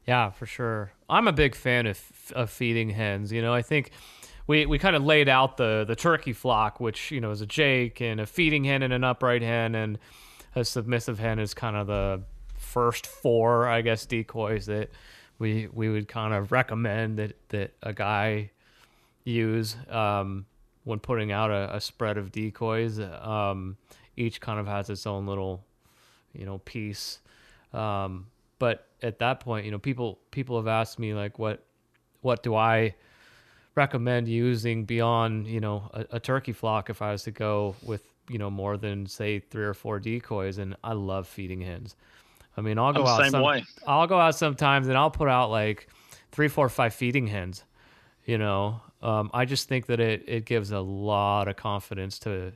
Yeah, 0.08 0.32
for 0.32 0.46
sure. 0.46 0.94
I'm 1.10 1.28
a 1.28 1.34
big 1.34 1.56
fan 1.56 1.88
of 1.88 2.02
of 2.36 2.50
feeding 2.50 2.89
hens. 2.89 3.32
You 3.32 3.42
know, 3.42 3.54
I 3.54 3.62
think 3.62 3.92
we 4.48 4.66
we 4.66 4.80
kind 4.80 4.96
of 4.96 5.04
laid 5.04 5.30
out 5.30 5.58
the 5.58 5.86
the 5.88 5.96
turkey 5.96 6.34
flock, 6.34 6.80
which 6.80 7.12
you 7.12 7.22
know 7.22 7.32
is 7.32 7.42
a 7.42 7.46
Jake 7.46 8.02
and 8.02 8.20
a 8.20 8.26
feeding 8.26 8.64
hen 8.64 8.82
and 8.82 8.94
an 8.94 9.04
upright 9.04 9.42
hen 9.42 9.76
and 9.76 10.00
a 10.56 10.66
submissive 10.66 11.20
hen 11.20 11.39
is 11.39 11.54
kind 11.54 11.76
of 11.76 11.88
the 11.88 12.24
first 12.58 13.08
four, 13.08 13.68
I 13.68 13.82
guess, 13.82 14.06
decoys 14.06 14.66
that 14.66 14.89
we 15.42 15.68
we 15.74 15.89
would 15.89 16.08
kind 16.08 16.34
of 16.34 16.52
recommend 16.52 17.18
that 17.18 17.36
that 17.50 17.74
a 17.82 17.92
guy 17.92 18.52
use 19.24 19.76
um, 19.89 20.46
when 20.84 21.00
putting 21.00 21.32
out 21.32 21.50
a, 21.50 21.76
a 21.76 21.82
spread 21.82 22.18
of 22.18 22.32
decoys. 22.32 23.00
Um, 23.00 23.76
each 24.16 24.39
kind 24.39 24.60
of 24.60 24.68
has 24.68 24.89
its 24.89 25.08
own 25.08 25.26
little, 25.26 25.64
you 26.34 26.46
know, 26.46 26.60
piece. 26.60 27.20
Um, 27.74 28.28
but 28.60 28.88
at 29.02 29.18
that 29.20 29.39
point, 29.39 29.66
you 29.66 29.72
know, 29.72 29.80
people 29.80 30.20
people 30.30 30.58
have 30.58 30.68
asked 30.68 31.00
me 31.00 31.16
like, 31.16 31.39
what 31.39 31.64
what 32.22 32.44
do 32.44 32.56
I 32.56 32.94
recommend 33.74 34.28
using 34.28 34.86
beyond 34.86 35.48
you 35.48 35.60
know 35.60 35.89
a, 35.92 36.06
a 36.12 36.20
turkey 36.20 36.54
flock 36.54 36.92
if 36.92 37.02
I 37.02 37.12
was 37.12 37.24
to 37.24 37.32
go 37.32 37.76
with 37.82 38.04
you 38.30 38.38
know 38.38 38.52
more 38.52 38.78
than 38.78 39.08
say 39.08 39.39
three 39.39 39.66
or 39.66 39.74
four 39.74 40.00
decoys? 40.00 40.60
And 40.60 40.76
I 40.84 40.94
love 40.94 41.28
feeding 41.28 41.62
hens. 41.62 41.96
I 42.58 42.62
mean, 42.62 42.78
I'll 42.78 42.93
go 42.93 43.06
out. 43.06 43.30
Some, 43.30 43.43
way. 43.43 43.64
I'll 43.88 44.08
go 44.08 44.20
out 44.20 44.36
sometimes, 44.36 44.88
and 44.88 44.97
I'll 44.97 45.12
put 45.12 45.30
out 45.30 45.49
like 45.49 45.88
three, 46.32 46.47
four, 46.47 46.70
five 46.70 46.93
feeding 46.93 47.28
hens. 47.28 47.64
You 48.26 48.38
know, 48.38 48.82
um, 49.02 49.32
I 49.34 49.45
just 49.45 49.68
think 49.68 49.88
that 49.88 49.99
it 49.99 50.24
it 50.28 50.45
gives 50.45 50.72
a 50.72 50.80
lot 50.80 51.47
of 51.47 51.56
confidence 51.56 52.20
to. 52.20 52.54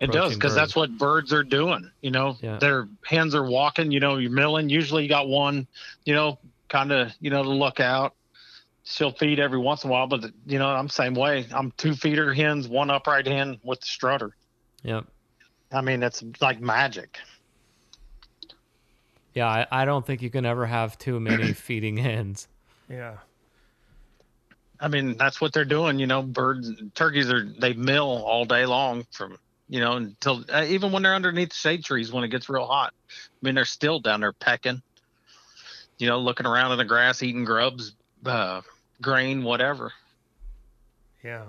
It 0.00 0.10
does 0.10 0.34
because 0.34 0.54
that's 0.54 0.74
what 0.74 0.96
birds 0.96 1.32
are 1.32 1.42
doing. 1.42 1.90
You 2.00 2.12
know, 2.12 2.36
yeah. 2.40 2.56
their 2.58 2.88
hens 3.04 3.34
are 3.34 3.44
walking. 3.44 3.90
You 3.90 4.00
know, 4.00 4.16
you're 4.16 4.30
milling. 4.30 4.68
Usually, 4.68 5.02
you 5.02 5.08
got 5.08 5.28
one. 5.28 5.66
You 6.04 6.14
know, 6.14 6.38
kind 6.68 6.92
of 6.92 7.12
you 7.20 7.30
know 7.30 7.42
to 7.42 7.50
look 7.50 7.80
out. 7.80 8.14
She'll 8.84 9.12
feed 9.12 9.38
every 9.38 9.58
once 9.58 9.84
in 9.84 9.90
a 9.90 9.92
while, 9.92 10.06
but 10.06 10.24
you 10.46 10.58
know, 10.58 10.66
I'm 10.66 10.88
same 10.88 11.14
way. 11.14 11.46
I'm 11.52 11.72
two 11.72 11.94
feeder 11.94 12.32
hens, 12.32 12.68
one 12.68 12.90
upright 12.90 13.26
hen 13.26 13.58
with 13.62 13.80
the 13.80 13.86
strutter. 13.86 14.34
Yep. 14.82 15.06
I 15.70 15.80
mean, 15.80 16.02
it's 16.02 16.22
like 16.40 16.60
magic. 16.60 17.18
Yeah, 19.34 19.46
I, 19.46 19.66
I 19.70 19.84
don't 19.84 20.06
think 20.06 20.22
you 20.22 20.30
can 20.30 20.44
ever 20.44 20.66
have 20.66 20.98
too 20.98 21.18
many 21.18 21.52
feeding 21.54 21.96
hens. 21.96 22.48
Yeah. 22.88 23.18
I 24.78 24.88
mean, 24.88 25.16
that's 25.16 25.40
what 25.40 25.52
they're 25.52 25.64
doing. 25.64 25.98
You 25.98 26.06
know, 26.06 26.22
birds, 26.22 26.70
turkeys 26.94 27.30
are 27.30 27.44
they 27.44 27.72
mill 27.72 28.24
all 28.26 28.44
day 28.44 28.66
long 28.66 29.06
from 29.12 29.38
you 29.68 29.80
know 29.80 29.92
until 29.92 30.44
uh, 30.52 30.64
even 30.66 30.90
when 30.92 31.04
they're 31.04 31.14
underneath 31.14 31.50
the 31.50 31.54
shade 31.54 31.84
trees 31.84 32.12
when 32.12 32.24
it 32.24 32.28
gets 32.28 32.48
real 32.48 32.66
hot. 32.66 32.92
I 33.08 33.14
mean, 33.46 33.54
they're 33.54 33.64
still 33.64 34.00
down 34.00 34.20
there 34.20 34.32
pecking. 34.32 34.82
You 35.98 36.08
know, 36.08 36.18
looking 36.18 36.46
around 36.46 36.72
in 36.72 36.78
the 36.78 36.84
grass, 36.84 37.22
eating 37.22 37.44
grubs, 37.44 37.94
uh, 38.26 38.62
grain, 39.00 39.44
whatever. 39.44 39.92
Yeah. 41.22 41.44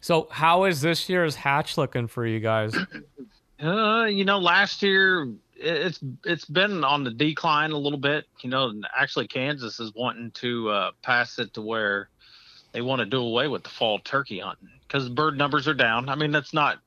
So, 0.00 0.26
how 0.32 0.64
is 0.64 0.80
this 0.80 1.08
year's 1.08 1.36
hatch 1.36 1.78
looking 1.78 2.08
for 2.08 2.26
you 2.26 2.40
guys? 2.40 2.74
Uh, 3.62 4.06
you 4.06 4.24
know, 4.24 4.38
last 4.38 4.82
year 4.82 5.32
it's 5.54 6.00
it's 6.24 6.44
been 6.44 6.82
on 6.82 7.04
the 7.04 7.10
decline 7.12 7.70
a 7.70 7.78
little 7.78 7.98
bit. 7.98 8.24
You 8.40 8.50
know, 8.50 8.72
actually 8.96 9.28
Kansas 9.28 9.78
is 9.78 9.92
wanting 9.94 10.32
to 10.32 10.68
uh, 10.70 10.90
pass 11.02 11.38
it 11.38 11.54
to 11.54 11.62
where 11.62 12.08
they 12.72 12.80
want 12.80 13.00
to 13.00 13.06
do 13.06 13.20
away 13.20 13.48
with 13.48 13.62
the 13.62 13.68
fall 13.68 14.00
turkey 14.00 14.40
hunting 14.40 14.68
because 14.86 15.08
bird 15.08 15.38
numbers 15.38 15.68
are 15.68 15.74
down. 15.74 16.08
I 16.08 16.16
mean, 16.16 16.32
that's 16.32 16.52
not 16.52 16.78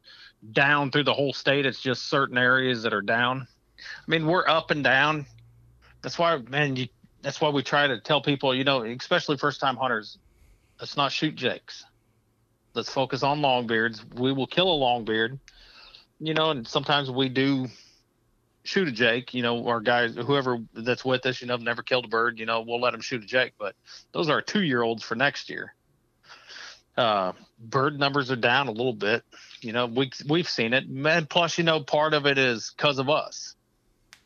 down 0.52 0.92
through 0.92 1.06
the 1.06 1.14
whole 1.14 1.34
state. 1.34 1.66
It's 1.66 1.82
just 1.82 2.10
certain 2.10 2.38
areas 2.38 2.84
that 2.84 2.94
are 2.94 3.02
down. 3.02 3.48
I 3.80 4.12
mean, 4.12 4.26
we're 4.26 4.48
up 4.48 4.72
and 4.72 4.84
down. 4.84 5.26
That's 6.02 6.20
why, 6.20 6.38
man, 6.38 6.76
you, 6.76 6.88
that's 7.22 7.40
why 7.40 7.50
we 7.50 7.64
try 7.64 7.88
to 7.88 8.00
tell 8.00 8.22
people, 8.22 8.54
you 8.54 8.64
know, 8.64 8.84
especially 8.84 9.38
first 9.38 9.60
time 9.60 9.78
hunters, 9.78 10.18
let's 10.80 10.98
not 10.98 11.12
shoot 11.12 11.36
jakes. 11.36 11.86
Let's 12.74 12.92
focus 12.92 13.24
on 13.24 13.40
longbeards. 13.40 14.04
We 14.16 14.34
will 14.34 14.48
kill 14.48 14.68
a 14.68 14.78
longbeard, 14.78 15.40
you 16.20 16.34
know, 16.34 16.52
and 16.52 16.68
sometimes 16.68 17.10
we 17.12 17.30
do 17.30 17.68
shoot 18.64 18.88
a 18.88 18.92
jake, 18.92 19.34
you 19.34 19.44
know, 19.44 19.68
our 19.68 19.80
guys, 19.80 20.16
whoever 20.16 20.58
that's 20.74 21.06
with 21.06 21.26
us, 21.26 21.42
you 21.42 21.48
know, 21.48 21.56
never 21.58 21.84
killed 21.84 22.06
a 22.06 22.08
bird, 22.08 22.40
you 22.40 22.46
know, 22.46 22.62
we'll 22.62 22.82
let 22.82 22.92
them 22.92 23.02
shoot 23.02 23.24
a 23.24 23.28
jake, 23.28 23.54
but 23.60 23.76
those 24.12 24.30
are 24.30 24.42
two 24.42 24.64
year 24.64 24.82
olds 24.82 25.04
for 25.04 25.16
next 25.16 25.50
year. 25.50 25.74
Uh, 26.98 27.34
bird 27.60 28.00
numbers 28.00 28.32
are 28.32 28.38
down 28.38 28.68
a 28.68 28.72
little 28.72 28.94
bit, 28.94 29.24
you 29.62 29.72
know, 29.72 29.86
we, 29.86 30.12
we've 30.28 30.50
seen 30.50 30.74
it. 30.74 30.86
And 30.86 31.30
plus, 31.30 31.58
you 31.58 31.64
know, 31.64 31.82
part 31.82 32.14
of 32.14 32.26
it 32.26 32.38
is 32.38 32.74
because 32.76 32.98
of 32.98 33.10
us, 33.10 33.56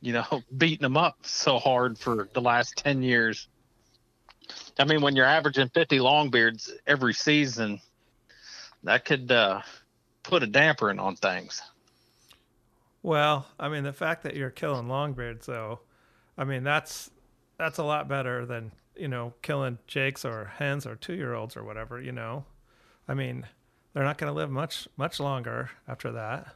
you 0.02 0.14
know, 0.14 0.26
beating 0.58 0.84
them 0.84 0.98
up 0.98 1.18
so 1.24 1.60
hard 1.60 1.98
for 1.98 2.30
the 2.34 2.42
last 2.42 2.78
10 2.78 3.02
years. 3.02 3.48
I 4.78 4.86
mean, 4.86 5.02
when 5.02 5.16
you're 5.16 5.26
averaging 5.26 5.70
50 5.70 5.98
longbeards 5.98 6.70
every 6.88 7.14
season, 7.14 7.82
that 8.84 9.04
could 9.04 9.30
uh, 9.32 9.62
put 10.24 10.44
a 10.44 10.48
damper 10.48 10.98
on 10.98 11.16
things. 11.18 11.62
Well, 13.02 13.48
I 13.60 13.70
mean, 13.70 13.84
the 13.84 13.94
fact 13.94 14.24
that 14.24 14.36
you're 14.36 14.50
killing 14.50 14.88
longbeards, 14.88 15.46
though, 15.46 15.80
I 16.38 16.44
mean, 16.44 16.64
that's 16.64 17.12
that's 17.58 17.78
a 17.78 17.84
lot 17.84 18.08
better 18.08 18.46
than 18.46 18.72
you 18.96 19.08
know 19.08 19.34
killing 19.42 19.80
jakes 19.88 20.26
or 20.26 20.46
hens 20.58 20.86
or 20.86 20.96
two 20.96 21.14
year 21.14 21.34
olds 21.34 21.56
or 21.56 21.64
whatever. 21.64 22.02
You 22.02 22.12
know, 22.12 22.46
I 23.08 23.14
mean, 23.14 23.46
they're 23.94 24.04
not 24.04 24.18
going 24.18 24.32
to 24.32 24.38
live 24.38 24.50
much 24.50 24.88
much 24.98 25.20
longer 25.20 25.70
after 25.88 26.12
that. 26.14 26.48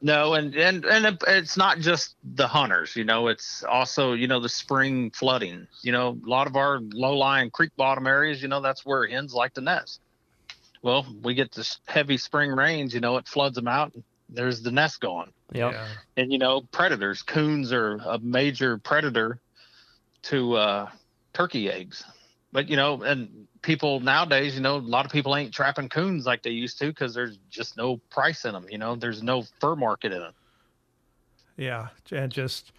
No, 0.00 0.34
and 0.34 0.54
and 0.54 0.84
and 0.84 1.18
it's 1.26 1.56
not 1.56 1.78
just 1.78 2.14
the 2.22 2.46
hunters. 2.46 2.94
You 2.94 3.04
know, 3.04 3.28
it's 3.28 3.64
also 3.64 4.12
you 4.12 4.28
know 4.28 4.40
the 4.40 4.48
spring 4.48 5.10
flooding. 5.10 5.66
You 5.82 5.92
know, 5.92 6.18
a 6.24 6.28
lot 6.28 6.46
of 6.46 6.54
our 6.54 6.80
low 6.92 7.16
lying 7.16 7.50
creek 7.50 7.72
bottom 7.76 8.06
areas. 8.06 8.40
You 8.40 8.48
know, 8.48 8.60
that's 8.60 8.86
where 8.86 9.06
hens 9.06 9.34
like 9.34 9.54
to 9.54 9.60
nest. 9.60 10.00
Well, 10.82 11.04
we 11.22 11.34
get 11.34 11.50
this 11.50 11.80
heavy 11.86 12.16
spring 12.16 12.52
rains. 12.52 12.94
You 12.94 13.00
know, 13.00 13.16
it 13.16 13.26
floods 13.26 13.56
them 13.56 13.66
out. 13.66 13.92
And 13.94 14.04
there's 14.28 14.62
the 14.62 14.70
nest 14.70 15.00
gone. 15.00 15.32
Yep. 15.52 15.72
Yeah. 15.72 15.88
and 16.18 16.30
you 16.32 16.38
know 16.38 16.60
predators 16.60 17.22
coons 17.22 17.72
are 17.72 17.94
a 18.04 18.18
major 18.18 18.76
predator 18.76 19.40
to 20.22 20.54
uh, 20.56 20.90
turkey 21.32 21.70
eggs 21.70 22.04
but 22.52 22.68
you 22.68 22.76
know 22.76 23.02
and 23.02 23.46
people 23.62 24.00
nowadays 24.00 24.54
you 24.54 24.60
know 24.60 24.76
a 24.76 24.78
lot 24.78 25.06
of 25.06 25.10
people 25.12 25.34
ain't 25.34 25.54
trapping 25.54 25.88
coons 25.88 26.26
like 26.26 26.42
they 26.42 26.50
used 26.50 26.78
to 26.78 26.88
because 26.88 27.14
there's 27.14 27.38
just 27.48 27.78
no 27.78 27.96
price 28.10 28.44
in 28.44 28.52
them 28.52 28.66
you 28.68 28.76
know 28.76 28.94
there's 28.94 29.22
no 29.22 29.42
fur 29.58 29.74
market 29.74 30.12
in 30.12 30.18
them 30.18 30.34
Yeah, 31.58 31.88
and 32.12 32.30
just 32.30 32.72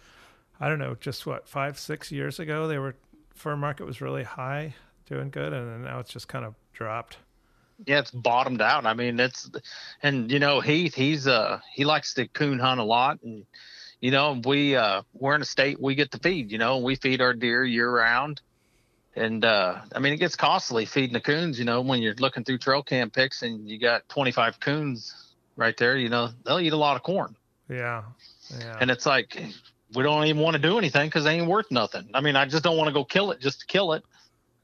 I 0.58 0.68
don't 0.68 0.78
know, 0.78 0.96
just 1.00 1.26
what 1.26 1.48
five 1.48 1.78
six 1.78 2.10
years 2.10 2.38
ago, 2.38 2.66
they 2.66 2.78
were 2.78 2.96
fur 3.34 3.56
market 3.56 3.86
was 3.86 4.00
really 4.00 4.24
high, 4.24 4.74
doing 5.06 5.30
good, 5.30 5.52
and 5.52 5.68
then 5.70 5.82
now 5.82 6.00
it's 6.00 6.10
just 6.10 6.28
kind 6.28 6.44
of 6.44 6.54
dropped. 6.72 7.18
Yeah 7.86 8.00
it's 8.00 8.10
bottomed 8.10 8.60
out. 8.60 8.86
I 8.86 8.94
mean 8.94 9.18
it's 9.20 9.50
and 10.02 10.30
you 10.30 10.38
know 10.38 10.60
heath 10.60 10.94
he's 10.94 11.26
uh 11.26 11.60
he 11.74 11.84
likes 11.84 12.14
to 12.14 12.28
coon 12.28 12.58
hunt 12.58 12.80
a 12.80 12.84
lot 12.84 13.18
and 13.22 13.44
you 14.00 14.10
know 14.10 14.40
we 14.44 14.76
uh 14.76 15.02
we're 15.12 15.34
in 15.34 15.42
a 15.42 15.46
state 15.46 15.80
we 15.80 15.94
get 15.94 16.10
to 16.12 16.18
feed 16.18 16.50
you 16.50 16.58
know 16.58 16.78
we 16.78 16.96
feed 16.96 17.20
our 17.20 17.34
deer 17.34 17.64
year 17.64 17.90
round 17.90 18.40
and 19.16 19.44
uh 19.44 19.80
i 19.94 19.98
mean 19.98 20.12
it 20.12 20.18
gets 20.18 20.36
costly 20.36 20.84
feeding 20.84 21.12
the 21.12 21.20
coons 21.20 21.58
you 21.58 21.64
know 21.64 21.80
when 21.80 22.00
you're 22.00 22.14
looking 22.14 22.44
through 22.44 22.58
trail 22.58 22.82
cam 22.82 23.10
pics 23.10 23.42
and 23.42 23.68
you 23.68 23.78
got 23.78 24.08
25 24.08 24.60
coons 24.60 25.30
right 25.56 25.76
there 25.76 25.96
you 25.96 26.08
know 26.08 26.30
they'll 26.44 26.60
eat 26.60 26.72
a 26.72 26.76
lot 26.76 26.96
of 26.96 27.02
corn. 27.02 27.36
Yeah, 27.68 28.02
yeah, 28.58 28.78
and 28.80 28.90
it's 28.90 29.06
like 29.06 29.40
we 29.94 30.02
don't 30.02 30.24
even 30.24 30.42
want 30.42 30.54
to 30.56 30.62
do 30.62 30.78
anything 30.78 31.06
because 31.06 31.22
they 31.22 31.38
ain't 31.38 31.46
worth 31.46 31.70
nothing. 31.70 32.10
I 32.14 32.20
mean 32.20 32.34
i 32.34 32.46
just 32.46 32.64
don't 32.64 32.76
want 32.76 32.88
to 32.88 32.94
go 32.94 33.04
kill 33.04 33.30
it 33.30 33.40
just 33.40 33.60
to 33.60 33.66
kill 33.66 33.92
it 33.92 34.02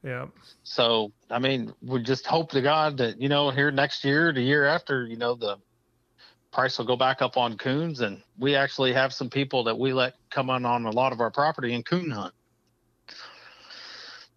yeah, 0.03 0.27
so, 0.63 1.11
I 1.29 1.39
mean, 1.39 1.73
we 1.81 2.01
just 2.01 2.25
hope 2.25 2.51
to 2.51 2.61
God 2.61 2.97
that, 2.97 3.19
you 3.19 3.29
know, 3.29 3.49
here 3.49 3.71
next 3.71 4.05
year, 4.05 4.31
the 4.31 4.41
year 4.41 4.65
after, 4.65 5.05
you 5.05 5.17
know, 5.17 5.33
the 5.35 5.57
price 6.51 6.77
will 6.77 6.85
go 6.85 6.95
back 6.95 7.21
up 7.21 7.35
on 7.35 7.57
coons. 7.57 8.01
And 8.01 8.21
we 8.37 8.55
actually 8.55 8.93
have 8.93 9.13
some 9.13 9.29
people 9.29 9.65
that 9.65 9.77
we 9.77 9.93
let 9.93 10.13
come 10.29 10.49
on 10.49 10.65
on 10.65 10.85
a 10.85 10.91
lot 10.91 11.13
of 11.13 11.19
our 11.19 11.31
property 11.31 11.73
and 11.73 11.85
coon 11.85 12.11
hunt. 12.11 12.33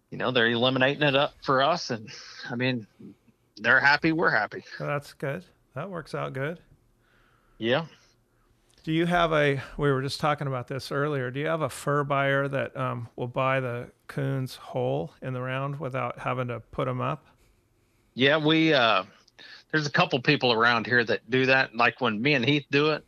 You 0.09 0.17
know, 0.17 0.31
they're 0.31 0.49
eliminating 0.49 1.03
it 1.03 1.15
up 1.15 1.35
for 1.43 1.61
us. 1.61 1.89
And 1.89 2.09
I 2.49 2.55
mean, 2.55 2.85
they're 3.57 3.79
happy. 3.79 4.11
We're 4.11 4.31
happy. 4.31 4.63
Well, 4.79 4.89
that's 4.89 5.13
good. 5.13 5.45
That 5.73 5.89
works 5.89 6.13
out 6.13 6.33
good. 6.33 6.59
Yeah. 7.57 7.85
Do 8.83 8.91
you 8.91 9.05
have 9.05 9.31
a? 9.31 9.61
We 9.77 9.91
were 9.91 10.01
just 10.01 10.19
talking 10.19 10.47
about 10.47 10.67
this 10.67 10.91
earlier. 10.91 11.29
Do 11.29 11.39
you 11.39 11.45
have 11.45 11.61
a 11.61 11.69
fur 11.69 12.03
buyer 12.03 12.47
that 12.47 12.75
um, 12.75 13.09
will 13.15 13.27
buy 13.27 13.59
the 13.59 13.91
coons 14.07 14.55
whole 14.55 15.13
in 15.21 15.33
the 15.33 15.41
round 15.41 15.79
without 15.79 16.17
having 16.17 16.47
to 16.47 16.61
put 16.71 16.85
them 16.85 16.99
up? 16.99 17.23
Yeah. 18.15 18.37
We, 18.37 18.73
uh, 18.73 19.03
there's 19.71 19.85
a 19.85 19.91
couple 19.91 20.19
people 20.19 20.51
around 20.51 20.87
here 20.87 21.03
that 21.03 21.29
do 21.29 21.45
that. 21.45 21.75
Like 21.75 22.01
when 22.01 22.19
me 22.19 22.33
and 22.33 22.43
Heath 22.43 22.65
do 22.71 22.89
it, 22.89 23.05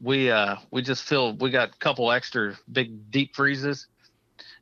we, 0.00 0.30
uh, 0.30 0.56
we 0.70 0.80
just 0.80 1.02
fill, 1.02 1.36
we 1.36 1.50
got 1.50 1.70
a 1.70 1.78
couple 1.78 2.10
extra 2.12 2.56
big 2.70 3.10
deep 3.10 3.34
freezes 3.34 3.88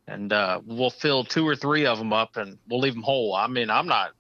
and, 0.07 0.33
uh, 0.33 0.61
we'll 0.65 0.91
fill 0.91 1.25
two 1.25 1.47
or 1.47 1.57
three 1.57 1.85
of 1.85 1.99
them 1.99 2.15
up 2.15 2.37
and 2.37 2.59
we'll 2.69 2.81
leave 2.81 2.95
them 2.95 3.03
whole. 3.03 3.35
I 3.35 3.47
mean, 3.49 3.69
I'm 3.69 3.87
not 3.87 4.13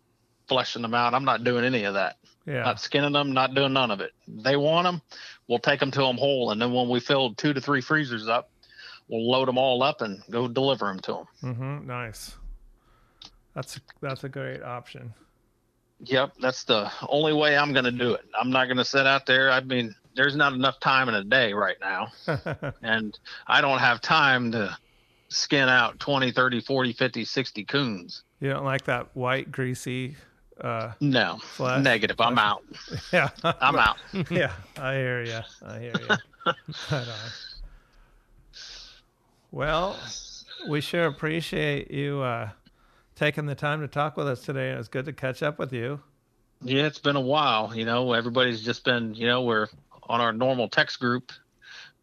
fleshing 0.47 0.83
them 0.83 0.95
out. 0.95 1.14
I'm 1.14 1.24
not 1.24 1.43
doing 1.43 1.64
any 1.64 1.85
of 1.85 1.95
that. 1.95 2.18
Yeah, 2.49 2.62
Not 2.62 2.80
skinning 2.80 3.12
them, 3.12 3.32
not 3.32 3.55
doing 3.55 3.74
none 3.74 3.90
of 3.90 4.01
it. 4.01 4.12
They 4.26 4.57
want 4.57 4.86
them, 4.86 5.03
we'll 5.49 5.59
take 5.59 5.80
them 5.80 5.90
to 5.90 6.01
them 6.01 6.16
whole. 6.16 6.51
And 6.51 6.61
then 6.61 6.72
when 6.72 6.88
we 6.88 6.99
fill 6.99 7.34
two 7.34 7.53
to 7.53 7.61
three 7.61 7.82
freezers 7.82 8.26
up, 8.26 8.51
we'll 9.09 9.30
load 9.30 9.49
them 9.49 9.59
all 9.59 9.82
up 9.82 10.01
and 10.01 10.22
go 10.30 10.49
deliver 10.49 10.86
them 10.86 11.01
to 11.01 11.12
them. 11.12 11.26
mm-hmm, 11.55 11.86
nice. 11.86 12.36
That's 13.55 13.78
that's 14.01 14.24
a 14.24 14.28
great 14.28 14.62
option. 14.62 15.12
Yep, 16.05 16.34
that's 16.40 16.64
the 16.64 16.90
only 17.09 17.32
way 17.32 17.57
I'm 17.57 17.72
going 17.72 17.84
to 17.84 17.90
do 17.90 18.14
it. 18.14 18.24
I'm 18.40 18.51
not 18.51 18.66
going 18.66 18.76
to 18.76 18.84
sit 18.84 19.05
out 19.05 19.26
there. 19.26 19.51
I 19.51 19.61
mean, 19.61 19.94
there's 20.14 20.36
not 20.36 20.53
enough 20.53 20.78
time 20.78 21.09
in 21.09 21.16
a 21.16 21.24
day 21.24 21.53
right 21.53 21.76
now, 21.80 22.12
and 22.82 23.18
I 23.46 23.61
don't 23.61 23.80
have 23.80 24.01
time 24.01 24.53
to 24.53 24.76
skin 25.28 25.68
out 25.68 25.99
20, 25.99 26.30
30, 26.30 26.61
40, 26.61 26.92
50, 26.92 27.24
60 27.24 27.64
coons. 27.64 28.22
you 28.40 28.51
don't 28.51 28.64
like 28.64 28.84
that 28.84 29.09
white 29.14 29.51
greasy? 29.51 30.16
Uh, 30.61 30.92
No, 31.00 31.38
Flesh- 31.42 31.82
negative. 31.82 32.20
I'm 32.20 32.38
out. 32.38 32.62
yeah, 33.12 33.30
I'm 33.44 33.76
out. 33.76 33.96
yeah, 34.30 34.52
I 34.76 34.94
hear 34.94 35.22
you. 35.24 35.40
I 35.64 35.78
hear 35.78 35.92
you. 35.98 36.09
right 36.92 37.09
on. 37.09 37.30
Well, 39.50 39.96
we 40.68 40.80
sure 40.80 41.06
appreciate 41.06 41.90
you 41.90 42.20
uh, 42.20 42.50
taking 43.14 43.46
the 43.46 43.54
time 43.54 43.80
to 43.80 43.88
talk 43.88 44.16
with 44.16 44.28
us 44.28 44.42
today. 44.42 44.72
It 44.72 44.76
was 44.78 44.88
good 44.88 45.04
to 45.06 45.12
catch 45.12 45.42
up 45.42 45.59
with 45.59 45.72
you. 45.72 46.00
Yeah, 46.62 46.86
it's 46.86 46.98
been 46.98 47.16
a 47.16 47.20
while. 47.20 47.72
You 47.74 47.84
know, 47.84 48.12
everybody's 48.12 48.62
just 48.62 48.84
been, 48.84 49.14
you 49.14 49.26
know, 49.26 49.42
we're 49.42 49.68
on 50.09 50.20
our 50.20 50.32
normal 50.32 50.68
text 50.68 50.98
group, 51.00 51.30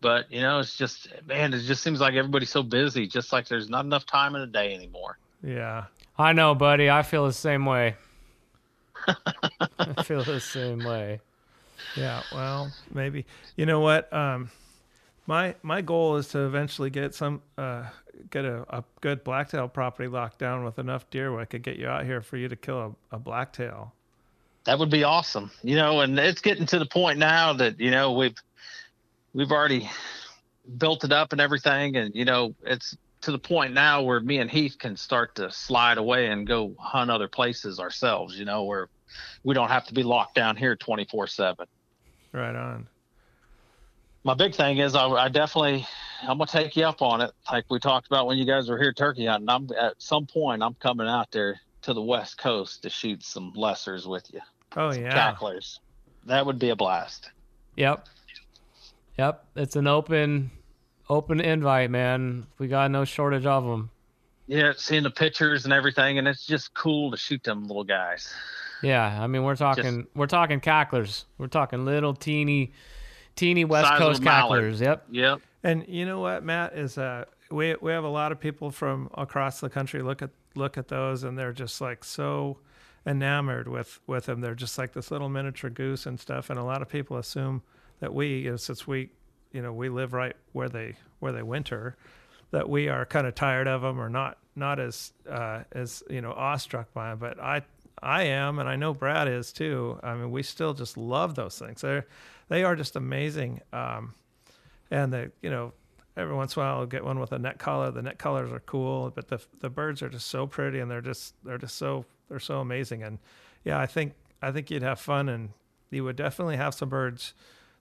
but 0.01 0.31
you 0.31 0.41
know, 0.41 0.59
it's 0.59 0.75
just, 0.77 1.09
man, 1.27 1.53
it 1.53 1.59
just 1.63 1.83
seems 1.83 1.99
like 1.99 2.13
everybody's 2.15 2.49
so 2.51 2.63
busy. 2.63 3.05
Just 3.05 3.33
like 3.33 3.47
there's 3.47 3.69
not 3.69 3.83
enough 3.85 4.05
time 4.05 4.33
in 4.35 4.41
a 4.41 4.47
day 4.47 4.73
anymore. 4.73 5.17
Yeah, 5.43 5.85
I 6.17 6.33
know, 6.33 6.55
buddy. 6.55 6.89
I 6.89 7.03
feel 7.03 7.25
the 7.27 7.33
same 7.33 7.65
way. 7.65 7.95
I 9.79 10.03
feel 10.03 10.23
the 10.23 10.39
same 10.39 10.83
way. 10.83 11.21
yeah. 11.95 12.21
Well, 12.33 12.71
maybe 12.93 13.25
you 13.55 13.65
know 13.65 13.79
what. 13.79 14.11
Um, 14.13 14.49
my 15.27 15.55
my 15.63 15.81
goal 15.81 16.17
is 16.17 16.27
to 16.29 16.39
eventually 16.39 16.89
get 16.89 17.15
some 17.15 17.41
uh, 17.57 17.85
get 18.29 18.45
a, 18.45 18.65
a 18.69 18.83
good 19.01 19.23
blacktail 19.23 19.67
property 19.67 20.07
locked 20.07 20.39
down 20.39 20.63
with 20.63 20.79
enough 20.79 21.09
deer 21.09 21.31
where 21.31 21.41
I 21.41 21.45
could 21.45 21.63
get 21.63 21.77
you 21.77 21.87
out 21.87 22.05
here 22.05 22.21
for 22.21 22.37
you 22.37 22.47
to 22.47 22.55
kill 22.55 22.95
a, 23.11 23.15
a 23.15 23.19
blacktail. 23.19 23.93
That 24.65 24.79
would 24.79 24.89
be 24.89 25.03
awesome. 25.03 25.51
You 25.63 25.75
know, 25.75 26.01
and 26.01 26.17
it's 26.17 26.41
getting 26.41 26.65
to 26.67 26.79
the 26.79 26.85
point 26.85 27.19
now 27.19 27.53
that, 27.53 27.79
you 27.79 27.91
know, 27.91 28.13
we've 28.13 28.35
we've 29.33 29.51
already 29.51 29.89
built 30.77 31.03
it 31.03 31.11
up 31.11 31.31
and 31.31 31.41
everything 31.41 31.95
and 31.95 32.15
you 32.15 32.25
know, 32.25 32.55
it's 32.63 32.97
to 33.25 33.31
the 33.31 33.39
point 33.39 33.73
now 33.73 34.03
where 34.03 34.19
me 34.19 34.37
and 34.37 34.49
Heath 34.49 34.77
can 34.79 34.95
start 34.95 35.35
to 35.35 35.51
slide 35.51 35.97
away 35.97 36.27
and 36.27 36.45
go 36.47 36.75
hunt 36.79 37.09
other 37.09 37.27
places 37.27 37.79
ourselves, 37.79 38.37
you 38.37 38.45
know, 38.45 38.63
where 38.65 38.87
we 39.43 39.55
don't 39.55 39.69
have 39.69 39.85
to 39.87 39.93
be 39.93 40.03
locked 40.03 40.35
down 40.35 40.55
here 40.55 40.75
24/7. 40.75 41.65
Right 42.31 42.55
on. 42.55 42.87
my 44.23 44.33
big 44.35 44.53
thing 44.53 44.77
is 44.77 44.93
I, 44.95 45.07
I 45.07 45.29
definitely 45.29 45.87
I'm 46.21 46.37
gonna 46.37 46.45
take 46.47 46.75
you 46.75 46.85
up 46.85 47.01
on 47.01 47.21
it, 47.21 47.31
like 47.51 47.65
we 47.69 47.79
talked 47.79 48.07
about 48.07 48.27
when 48.27 48.37
you 48.37 48.45
guys 48.45 48.69
were 48.69 48.77
here 48.77 48.93
turkey 48.93 49.25
hunting. 49.25 49.49
I'm 49.49 49.67
at 49.79 49.95
some 49.99 50.27
point 50.27 50.61
I'm 50.61 50.75
coming 50.75 51.07
out 51.07 51.31
there 51.31 51.59
to 51.83 51.93
the 51.93 52.01
west 52.01 52.37
coast 52.37 52.83
to 52.83 52.89
shoot 52.89 53.23
some 53.23 53.53
lessers 53.53 54.05
with 54.07 54.25
you, 54.33 54.41
Oh 54.75 54.91
yeah. 54.91 55.11
cacklers. 55.11 55.79
That 56.25 56.45
would 56.45 56.59
be 56.59 56.69
a 56.69 56.75
blast. 56.75 57.31
Yep. 57.75 58.07
Yep. 59.17 59.45
It's 59.55 59.75
an 59.75 59.87
open 59.87 60.51
open 61.09 61.39
invite, 61.39 61.91
man. 61.91 62.47
We 62.57 62.67
got 62.67 62.91
no 62.91 63.05
shortage 63.05 63.45
of 63.45 63.63
them. 63.63 63.89
Yeah, 64.47 64.73
seeing 64.77 65.03
the 65.03 65.11
pictures 65.11 65.65
and 65.65 65.73
everything, 65.73 66.19
and 66.19 66.27
it's 66.27 66.45
just 66.45 66.73
cool 66.73 67.11
to 67.11 67.17
shoot 67.17 67.43
them 67.43 67.67
little 67.67 67.83
guys. 67.83 68.31
Yeah, 68.83 69.21
I 69.21 69.27
mean 69.27 69.43
we're 69.43 69.55
talking 69.55 70.05
we're 70.13 70.27
talking 70.27 70.59
cacklers. 70.59 71.25
We're 71.37 71.47
talking 71.47 71.85
little 71.85 72.13
teeny 72.13 72.73
teeny 73.35 73.65
West 73.65 73.93
Coast 73.95 74.21
a 74.21 74.25
cacklers. 74.25 74.81
Yep. 74.81 75.05
Yep. 75.11 75.41
And 75.63 75.85
you 75.87 76.05
know 76.05 76.19
what, 76.19 76.43
Matt 76.43 76.73
is 76.77 76.97
uh 76.97 77.25
we 77.49 77.75
we 77.81 77.91
have 77.91 78.03
a 78.03 78.09
lot 78.09 78.31
of 78.31 78.39
people 78.39 78.69
from 78.69 79.09
across 79.15 79.59
the 79.59 79.69
country 79.69 80.01
look 80.03 80.21
at 80.21 80.29
look 80.55 80.77
at 80.77 80.87
those 80.87 81.23
and 81.23 81.37
they're 81.37 81.53
just 81.53 81.81
like 81.81 82.03
so 82.03 82.57
enamored 83.05 83.67
with 83.67 83.99
with 84.07 84.25
them. 84.25 84.41
They're 84.41 84.55
just 84.55 84.77
like 84.77 84.93
this 84.93 85.11
little 85.11 85.29
miniature 85.29 85.69
goose 85.69 86.05
and 86.05 86.19
stuff. 86.19 86.49
And 86.49 86.59
a 86.59 86.63
lot 86.63 86.81
of 86.81 86.89
people 86.89 87.17
assume 87.17 87.61
that 87.99 88.13
we, 88.13 88.39
you 88.39 88.51
know, 88.51 88.57
since 88.57 88.85
we, 88.85 89.09
you 89.55 89.61
know, 89.61 89.71
we 89.71 89.87
live 89.87 90.11
right 90.11 90.35
where 90.51 90.67
they 90.67 90.97
where 91.19 91.31
they 91.31 91.41
winter, 91.41 91.95
that 92.51 92.69
we 92.69 92.89
are 92.89 93.05
kind 93.05 93.25
of 93.25 93.35
tired 93.35 93.69
of 93.69 93.81
them 93.81 93.99
or 93.99 94.09
not 94.09 94.37
not 94.53 94.81
as 94.81 95.13
uh, 95.29 95.61
as 95.71 96.03
you 96.09 96.21
know 96.21 96.33
awestruck 96.33 96.93
by 96.93 97.09
them. 97.09 97.19
But 97.19 97.39
I 97.39 97.61
I 98.03 98.23
am, 98.23 98.59
and 98.59 98.67
I 98.67 98.75
know 98.75 98.93
Brad 98.93 99.29
is 99.29 99.53
too. 99.53 99.97
I 100.03 100.13
mean, 100.13 100.29
we 100.29 100.43
still 100.43 100.73
just 100.73 100.97
love 100.97 101.35
those 101.35 101.57
things. 101.57 101.79
They're 101.79 102.05
they 102.49 102.65
are 102.65 102.75
just 102.75 102.97
amazing. 102.97 103.61
Um, 103.71 104.13
and 104.91 105.13
they 105.13 105.29
you 105.41 105.49
know 105.49 105.71
every 106.17 106.35
once 106.35 106.57
in 106.57 106.61
a 106.61 106.65
while 106.65 106.79
I'll 106.79 106.85
get 106.85 107.05
one 107.05 107.19
with 107.19 107.31
a 107.31 107.39
neck 107.39 107.57
collar. 107.57 107.91
The 107.91 108.01
neck 108.01 108.17
collars 108.17 108.51
are 108.51 108.59
cool, 108.59 109.09
but 109.15 109.29
the 109.29 109.39
the 109.61 109.69
birds 109.69 110.01
are 110.01 110.09
just 110.09 110.27
so 110.27 110.45
pretty 110.45 110.81
and 110.81 110.91
they're 110.91 110.99
just 110.99 111.33
they're 111.45 111.57
just 111.57 111.77
so 111.77 112.03
they're 112.27 112.39
so 112.39 112.59
amazing. 112.59 113.03
And 113.03 113.19
yeah, 113.63 113.79
I 113.79 113.85
think 113.85 114.15
I 114.41 114.51
think 114.51 114.69
you'd 114.69 114.83
have 114.83 114.99
fun 114.99 115.29
and 115.29 115.51
you 115.91 116.03
would 116.03 116.17
definitely 116.17 116.57
have 116.57 116.73
some 116.73 116.89
birds 116.89 117.33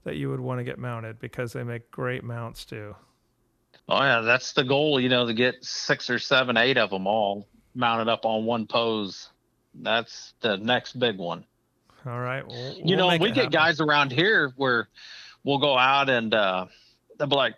that 0.05 0.17
you 0.17 0.31
would 0.31 0.41
want 0.41 0.61
to 0.61 0.65
get 0.65 0.79
mounted 0.79 1.19
because 1.19 1.53
they 1.53 1.65
make 1.65 1.91
great 1.91 2.23
mounts 2.23 2.65
too. 2.65 2.95
Oh 3.89 4.03
yeah, 4.03 4.21
that's 4.21 4.53
the 4.53 4.65
goal. 4.65 5.01
You 5.01 5.09
know, 5.09 5.27
to 5.27 5.35
get 5.35 5.65
six 5.65 6.09
or 6.09 6.19
seven, 6.19 6.57
eight 6.57 6.79
of 6.79 6.91
them 6.91 7.07
all 7.07 7.47
mounted 7.75 8.09
up 8.11 8.25
on 8.25 8.45
one 8.45 8.67
pose. 8.67 9.31
That's 9.75 10.35
the 10.41 10.57
next 10.57 10.99
big 10.99 11.19
one. 11.19 11.45
All 12.07 12.21
right. 12.21 12.47
Well, 12.47 12.75
you 12.75 12.97
we'll 12.97 12.97
know, 12.97 13.09
we 13.09 13.29
get 13.29 13.37
happen. 13.37 13.51
guys 13.51 13.81
around 13.81 14.13
here 14.13 14.53
where 14.57 14.89
we'll 15.43 15.59
go 15.59 15.77
out 15.77 16.09
and 16.09 16.33
uh 16.35 16.67
they'll 17.19 17.29
be 17.29 17.37
like, 17.37 17.55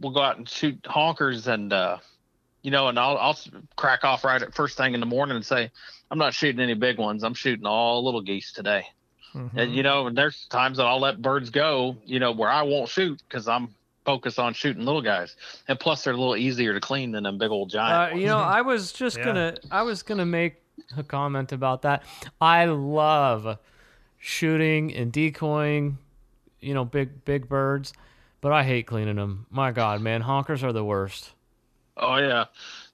we'll 0.00 0.12
go 0.12 0.22
out 0.22 0.38
and 0.38 0.48
shoot 0.48 0.82
honkers 0.82 1.46
and 1.46 1.72
uh 1.72 1.98
you 2.62 2.70
know, 2.70 2.88
and 2.88 2.98
I'll 2.98 3.18
I'll 3.18 3.38
crack 3.76 4.04
off 4.04 4.24
right 4.24 4.40
at 4.40 4.54
first 4.54 4.76
thing 4.76 4.94
in 4.94 5.00
the 5.00 5.06
morning 5.06 5.36
and 5.36 5.44
say, 5.44 5.70
I'm 6.10 6.18
not 6.18 6.34
shooting 6.34 6.60
any 6.60 6.74
big 6.74 6.98
ones. 6.98 7.22
I'm 7.22 7.34
shooting 7.34 7.66
all 7.66 8.04
little 8.04 8.22
geese 8.22 8.52
today. 8.52 8.86
Mhm. 9.34 9.50
And 9.56 9.74
you 9.74 9.82
know, 9.82 10.10
there's 10.10 10.46
times 10.46 10.76
that 10.78 10.86
I'll 10.86 11.00
let 11.00 11.22
birds 11.22 11.50
go, 11.50 11.96
you 12.04 12.18
know, 12.20 12.32
where 12.32 12.50
I 12.50 12.62
won't 12.62 12.88
shoot 12.88 13.20
because 13.28 13.48
I'm 13.48 13.74
focused 14.04 14.38
on 14.38 14.52
shooting 14.52 14.84
little 14.84 15.00
guys. 15.02 15.36
And 15.68 15.78
plus, 15.78 16.04
they're 16.04 16.12
a 16.12 16.16
little 16.16 16.36
easier 16.36 16.74
to 16.74 16.80
clean 16.80 17.12
than 17.12 17.22
them 17.24 17.38
big 17.38 17.50
old 17.50 17.70
giant. 17.70 17.94
Uh, 17.94 18.12
ones. 18.12 18.22
you 18.22 18.28
know, 18.28 18.38
I 18.38 18.60
was 18.62 18.92
just 18.92 19.16
Yeah. 19.18 19.24
gonna 19.24 19.54
I 19.70 19.82
was 19.82 20.02
gonna 20.02 20.26
make 20.26 20.56
a 20.96 21.02
comment 21.02 21.52
about 21.52 21.82
that. 21.82 22.02
I 22.40 22.64
love 22.66 23.58
shooting 24.18 24.94
and 24.94 25.12
decoying, 25.12 25.98
you 26.60 26.74
know, 26.74 26.84
big 26.84 27.24
big 27.24 27.48
birds, 27.48 27.92
but 28.40 28.52
I 28.52 28.64
hate 28.64 28.86
cleaning 28.86 29.16
them. 29.16 29.46
My 29.50 29.70
God, 29.72 30.00
man, 30.00 30.22
honkers 30.22 30.62
are 30.62 30.72
the 30.72 30.84
worst. 30.84 31.32
Oh 31.96 32.16
yeah, 32.16 32.44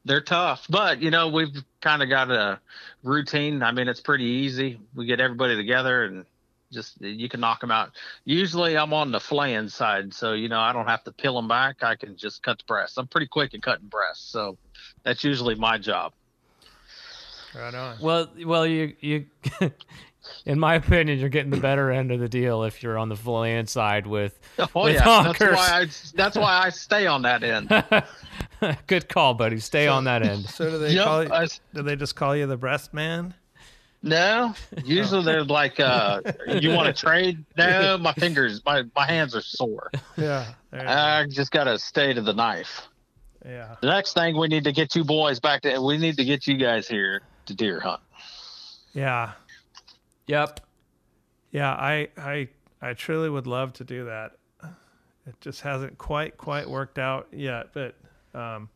they're 0.04 0.20
tough, 0.20 0.66
but 0.68 1.02
you 1.02 1.10
know 1.10 1.28
we've 1.28 1.62
kind 1.80 2.02
of 2.02 2.08
got 2.08 2.30
a 2.30 2.60
routine. 3.02 3.62
I 3.62 3.72
mean, 3.72 3.88
it's 3.88 4.00
pretty 4.00 4.24
easy. 4.24 4.80
We 4.94 5.06
get 5.06 5.20
everybody 5.20 5.56
together 5.56 6.04
and 6.04 6.24
just 6.72 7.00
you 7.00 7.28
can 7.28 7.40
knock 7.40 7.60
them 7.60 7.70
out. 7.70 7.92
Usually, 8.24 8.76
I'm 8.76 8.92
on 8.92 9.12
the 9.12 9.20
flaying 9.20 9.68
side, 9.68 10.12
so 10.12 10.32
you 10.32 10.48
know 10.48 10.60
I 10.60 10.72
don't 10.72 10.86
have 10.86 11.04
to 11.04 11.12
peel 11.12 11.34
them 11.34 11.48
back. 11.48 11.82
I 11.82 11.96
can 11.96 12.16
just 12.16 12.42
cut 12.42 12.58
the 12.58 12.64
breast. 12.64 12.98
I'm 12.98 13.06
pretty 13.06 13.26
quick 13.26 13.54
at 13.54 13.62
cutting 13.62 13.88
breasts, 13.88 14.30
so 14.30 14.56
that's 15.02 15.24
usually 15.24 15.54
my 15.54 15.78
job. 15.78 16.12
Right 17.54 17.74
on. 17.74 17.96
Well, 18.00 18.28
well, 18.44 18.66
you 18.66 18.94
you, 19.00 19.26
in 20.46 20.58
my 20.58 20.74
opinion, 20.74 21.18
you're 21.18 21.28
getting 21.28 21.50
the 21.50 21.60
better 21.60 21.90
end 21.90 22.12
of 22.12 22.20
the 22.20 22.28
deal 22.28 22.64
if 22.64 22.82
you're 22.82 22.98
on 22.98 23.08
the 23.08 23.14
filleting 23.14 23.68
side 23.68 24.06
with. 24.06 24.38
Oh 24.58 24.84
With 24.84 24.94
yeah, 24.94 25.32
that's 25.32 25.40
why 25.40 25.68
I 25.70 25.86
that's 26.14 26.36
why 26.36 26.60
I 26.64 26.70
stay 26.70 27.06
on 27.06 27.22
that 27.22 27.42
end. 27.42 27.68
Good 28.86 29.08
call, 29.08 29.34
buddy. 29.34 29.58
Stay 29.60 29.86
on 29.88 30.04
that 30.04 30.22
end. 30.22 30.44
So 30.46 30.70
do 30.70 30.78
they 30.78 30.92
Yep, 30.94 31.04
call 31.04 31.24
you, 31.24 31.32
I- 31.32 31.46
do 31.74 31.82
they 31.82 31.96
just 31.96 32.16
call 32.16 32.34
you 32.36 32.46
the 32.46 32.56
breast 32.56 32.92
man? 32.94 33.34
No, 34.00 34.54
usually 34.84 35.24
they're 35.24 35.42
like, 35.42 35.80
uh, 35.80 36.20
"You 36.46 36.70
want 36.70 36.86
to 36.86 36.92
trade?" 36.92 37.44
No, 37.56 37.98
my 37.98 38.12
fingers, 38.12 38.62
my 38.64 38.84
my 38.94 39.04
hands 39.04 39.34
are 39.34 39.40
sore. 39.42 39.90
Yeah. 40.16 40.46
There 40.70 40.80
you 40.82 40.86
go. 40.86 40.92
I 40.92 41.26
just 41.28 41.50
gotta 41.50 41.78
stay 41.80 42.12
to 42.12 42.20
the 42.22 42.32
knife. 42.32 42.86
yeah. 43.44 43.74
The 43.80 43.88
next 43.88 44.12
thing 44.12 44.36
we 44.38 44.46
need 44.46 44.62
to 44.64 44.72
get 44.72 44.94
you 44.94 45.02
boys 45.02 45.40
back 45.40 45.62
to. 45.62 45.80
We 45.82 45.98
need 45.98 46.16
to 46.18 46.24
get 46.24 46.46
you 46.46 46.56
guys 46.56 46.86
here 46.86 47.22
to 47.46 47.54
deer 47.54 47.80
hunt. 47.80 48.00
Yeah. 48.92 49.32
Yep. 50.28 50.60
Yeah, 51.50 51.72
I, 51.72 52.08
I, 52.16 52.48
I 52.82 52.92
truly 52.92 53.30
would 53.30 53.46
love 53.48 53.72
to 53.74 53.84
do 53.84 54.04
that. 54.04 54.32
It 55.26 55.40
just 55.40 55.62
hasn't 55.62 55.98
quite, 55.98 56.36
quite 56.36 56.68
worked 56.68 56.98
out 56.98 57.26
yet. 57.32 57.68
But, 57.72 57.94
um, 58.34 58.68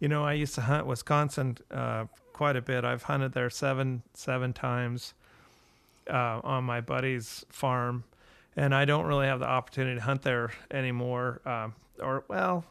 you 0.00 0.08
know, 0.08 0.24
I 0.24 0.32
used 0.34 0.54
to 0.56 0.60
hunt 0.62 0.86
Wisconsin 0.86 1.58
uh, 1.70 2.06
quite 2.32 2.56
a 2.56 2.62
bit. 2.62 2.84
I've 2.84 3.04
hunted 3.04 3.32
there 3.32 3.50
seven, 3.50 4.02
seven 4.12 4.52
times 4.52 5.14
uh, 6.10 6.40
on 6.44 6.64
my 6.64 6.80
buddy's 6.80 7.44
farm, 7.48 8.04
and 8.56 8.74
I 8.74 8.84
don't 8.84 9.06
really 9.06 9.26
have 9.26 9.40
the 9.40 9.46
opportunity 9.48 9.96
to 9.96 10.02
hunt 10.02 10.22
there 10.22 10.52
anymore. 10.70 11.40
Um, 11.46 11.74
or 12.00 12.24
well, 12.28 12.64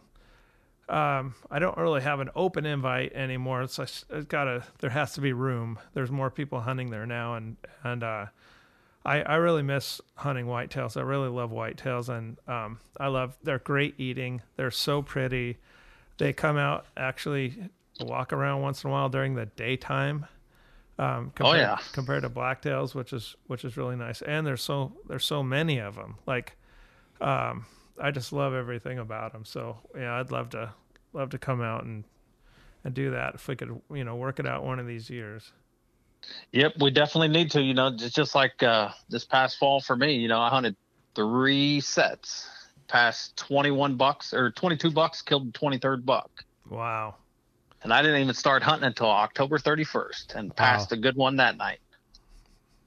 um, 0.89 1.33
I 1.49 1.59
don't 1.59 1.77
really 1.77 2.01
have 2.01 2.19
an 2.19 2.29
open 2.35 2.65
invite 2.65 3.13
anymore. 3.13 3.67
So 3.67 3.83
I 3.83 3.85
s- 3.85 4.05
I've 4.13 4.27
got 4.27 4.43
to. 4.45 4.63
There 4.79 4.89
has 4.89 5.13
to 5.13 5.21
be 5.21 5.33
room. 5.33 5.79
There's 5.93 6.11
more 6.11 6.29
people 6.29 6.59
hunting 6.61 6.89
there 6.89 7.05
now, 7.05 7.35
and 7.35 7.55
and 7.83 8.03
uh, 8.03 8.25
I, 9.05 9.21
I 9.21 9.35
really 9.35 9.63
miss 9.63 10.01
hunting 10.15 10.45
whitetails. 10.45 10.97
I 10.97 11.01
really 11.01 11.29
love 11.29 11.51
whitetails, 11.51 12.09
and 12.09 12.37
um, 12.47 12.79
I 12.99 13.07
love 13.07 13.37
they're 13.41 13.59
great 13.59 13.95
eating. 13.97 14.41
They're 14.57 14.71
so 14.71 15.01
pretty. 15.01 15.57
They 16.17 16.33
come 16.33 16.57
out 16.57 16.85
actually 16.95 17.69
walk 17.99 18.33
around 18.33 18.61
once 18.61 18.83
in 18.83 18.89
a 18.89 18.93
while 18.93 19.09
during 19.09 19.35
the 19.35 19.45
daytime. 19.45 20.25
Um, 20.99 21.31
compared, 21.33 21.57
yeah. 21.57 21.77
compared 21.91 22.21
to 22.21 22.29
blacktails, 22.29 22.93
which 22.93 23.13
is 23.13 23.35
which 23.47 23.65
is 23.65 23.77
really 23.77 23.95
nice, 23.95 24.21
and 24.21 24.45
there's 24.45 24.61
so 24.61 24.93
there's 25.07 25.25
so 25.25 25.41
many 25.41 25.79
of 25.79 25.95
them. 25.95 26.17
Like, 26.27 26.55
um, 27.19 27.65
I 27.99 28.11
just 28.11 28.31
love 28.31 28.53
everything 28.53 28.99
about 28.99 29.33
them. 29.33 29.43
So 29.43 29.77
yeah, 29.97 30.19
I'd 30.19 30.29
love 30.29 30.51
to 30.51 30.71
love 31.13 31.31
to 31.31 31.39
come 31.39 31.61
out 31.61 31.83
and 31.83 32.03
and 32.83 32.93
do 32.93 33.09
that 33.11 33.35
if 33.35 33.47
we 33.47 33.55
could 33.55 33.81
you 33.91 34.03
know 34.03 34.15
work 34.15 34.39
it 34.39 34.45
out 34.45 34.63
one 34.63 34.77
of 34.77 34.85
these 34.85 35.09
years. 35.09 35.51
Yep, 36.51 36.73
we 36.79 36.91
definitely 36.91 37.29
need 37.29 37.51
to. 37.51 37.61
You 37.61 37.73
know, 37.73 37.95
just 37.95 38.15
just 38.15 38.35
like 38.35 38.61
uh, 38.61 38.89
this 39.09 39.25
past 39.25 39.57
fall 39.57 39.81
for 39.81 39.95
me. 39.95 40.13
You 40.13 40.27
know, 40.27 40.39
I 40.39 40.49
hunted 40.49 40.75
three 41.15 41.79
sets, 41.79 42.47
past 42.93 43.35
twenty 43.35 43.71
one 43.71 43.97
bucks 43.97 44.35
or 44.35 44.51
twenty 44.51 44.77
two 44.77 44.91
bucks, 44.91 45.23
killed 45.23 45.47
the 45.47 45.51
twenty 45.51 45.79
third 45.79 46.05
buck. 46.05 46.29
Wow. 46.69 47.15
And 47.81 47.91
I 47.91 48.03
didn't 48.03 48.21
even 48.21 48.35
start 48.35 48.63
hunting 48.63 48.87
until 48.87 49.09
October 49.09 49.57
31st 49.57 50.35
and 50.35 50.55
passed 50.55 50.93
a 50.93 50.95
good 50.95 51.17
one 51.17 51.35
that 51.35 51.57
night. 51.57 51.79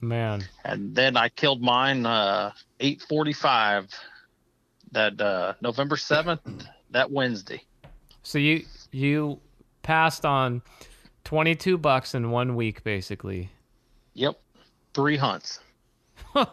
Man. 0.00 0.42
And 0.64 0.94
then 0.94 1.18
I 1.18 1.28
killed 1.28 1.61
mine 1.61 2.07
uh 2.07 2.52
845 2.80 3.90
that 4.92 5.20
uh 5.20 5.54
November 5.61 5.96
7th, 5.96 6.66
that 6.92 7.11
Wednesday. 7.11 7.62
So 8.22 8.38
you 8.38 8.64
you 8.92 9.40
passed 9.82 10.24
on 10.24 10.62
twenty 11.24 11.57
two 11.57 11.76
bucks 11.76 12.14
in 12.14 12.30
one 12.30 12.54
week, 12.54 12.84
basically. 12.84 13.50
Yep. 14.14 14.40
Three 14.94 15.16
hunts. 15.16 15.61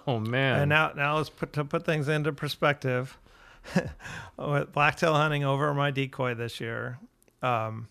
Oh 0.07 0.19
man. 0.19 0.61
And 0.61 0.69
now, 0.69 0.93
now 0.95 1.17
let's 1.17 1.29
put 1.29 1.51
to 1.53 1.65
put 1.65 1.85
things 1.85 2.07
into 2.07 2.31
perspective. 2.31 3.17
With 4.37 4.71
blacktail 4.73 5.13
hunting 5.13 5.43
over 5.43 5.73
my 5.73 5.91
decoy 5.91 6.33
this 6.33 6.59
year, 6.59 6.99
um, 7.41 7.87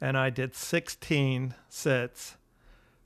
and 0.00 0.16
I 0.16 0.30
did 0.30 0.54
16 0.54 1.54
sits. 1.68 2.36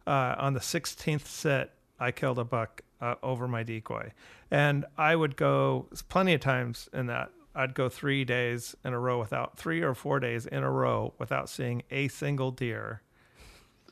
Uh, 0.07 0.35
on 0.39 0.55
the 0.55 0.61
16th 0.61 1.27
sit, 1.27 1.71
I 2.01 2.13
killed 2.13 2.39
a 2.39 2.45
buck 2.45 2.83
uh, 3.01 3.17
over 3.23 3.47
my 3.47 3.63
decoy, 3.63 4.13
and 4.51 4.85
I 4.97 5.15
would 5.17 5.37
go 5.37 5.87
plenty 6.09 6.35
of 6.35 6.41
times 6.41 6.89
in 6.93 7.07
that. 7.07 7.31
I'd 7.55 7.75
go 7.75 7.89
three 7.89 8.25
days 8.25 8.77
in 8.85 8.93
a 8.93 8.99
row 8.99 9.19
without 9.19 9.59
three 9.59 9.83
or 9.83 9.95
four 9.95 10.21
days 10.21 10.47
in 10.47 10.63
a 10.63 10.71
row 10.71 11.13
without 11.19 11.49
seeing 11.49 11.83
a 11.91 12.09
single 12.09 12.53
deer. 12.53 13.03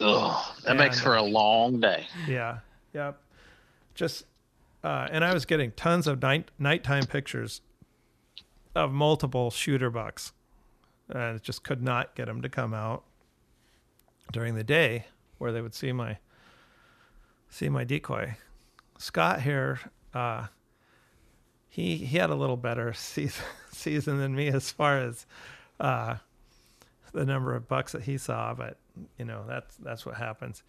Ugh, 0.00 0.44
that 0.64 0.76
makes 0.76 1.00
for 1.00 1.16
a 1.16 1.22
long 1.22 1.80
day. 1.80 2.06
Yeah. 2.28 2.58
Yep. 2.92 3.20
Just, 3.94 4.24
uh, 4.84 5.08
and 5.10 5.24
I 5.24 5.34
was 5.34 5.46
getting 5.46 5.72
tons 5.72 6.06
of 6.06 6.22
night 6.22 6.50
nighttime 6.58 7.06
pictures 7.06 7.60
of 8.76 8.92
multiple 8.92 9.50
shooter 9.50 9.90
bucks, 9.90 10.32
and 11.08 11.42
just 11.42 11.64
could 11.64 11.82
not 11.82 12.14
get 12.14 12.26
them 12.26 12.42
to 12.42 12.48
come 12.48 12.74
out 12.74 13.04
during 14.32 14.54
the 14.54 14.64
day 14.64 15.06
where 15.38 15.50
they 15.50 15.62
would 15.62 15.74
see 15.74 15.92
my 15.92 16.18
see 17.48 17.68
my 17.68 17.84
decoy. 17.84 18.36
Scott 18.98 19.40
here, 19.40 19.80
uh, 20.12 20.46
he 21.68 21.96
he 21.96 22.18
had 22.18 22.30
a 22.30 22.34
little 22.34 22.56
better 22.56 22.92
season 22.94 23.44
season 23.72 24.18
than 24.18 24.34
me 24.34 24.48
as 24.48 24.70
far 24.70 24.98
as 24.98 25.26
uh, 25.80 26.16
the 27.12 27.24
number 27.24 27.54
of 27.54 27.66
bucks 27.66 27.92
that 27.92 28.02
he 28.02 28.18
saw, 28.18 28.52
but 28.52 28.76
you 29.18 29.24
know 29.24 29.42
that's 29.48 29.74
that's 29.76 30.04
what 30.04 30.16
happens. 30.16 30.62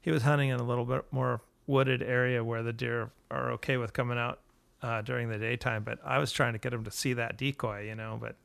He 0.00 0.10
was 0.10 0.22
hunting 0.22 0.48
in 0.48 0.58
a 0.60 0.64
little 0.64 0.86
bit 0.86 1.04
more 1.10 1.42
wooded 1.66 2.02
area 2.02 2.42
where 2.42 2.62
the 2.62 2.72
deer 2.72 3.10
are 3.30 3.52
okay 3.52 3.76
with 3.76 3.92
coming 3.92 4.16
out 4.16 4.40
uh, 4.82 5.02
during 5.02 5.28
the 5.28 5.38
daytime, 5.38 5.82
but 5.84 5.98
I 6.04 6.18
was 6.18 6.32
trying 6.32 6.52
to 6.54 6.58
get 6.58 6.72
him 6.72 6.84
to 6.84 6.90
see 6.90 7.12
that 7.14 7.36
decoy, 7.36 7.86
you 7.86 7.94
know. 7.94 8.18
But 8.20 8.36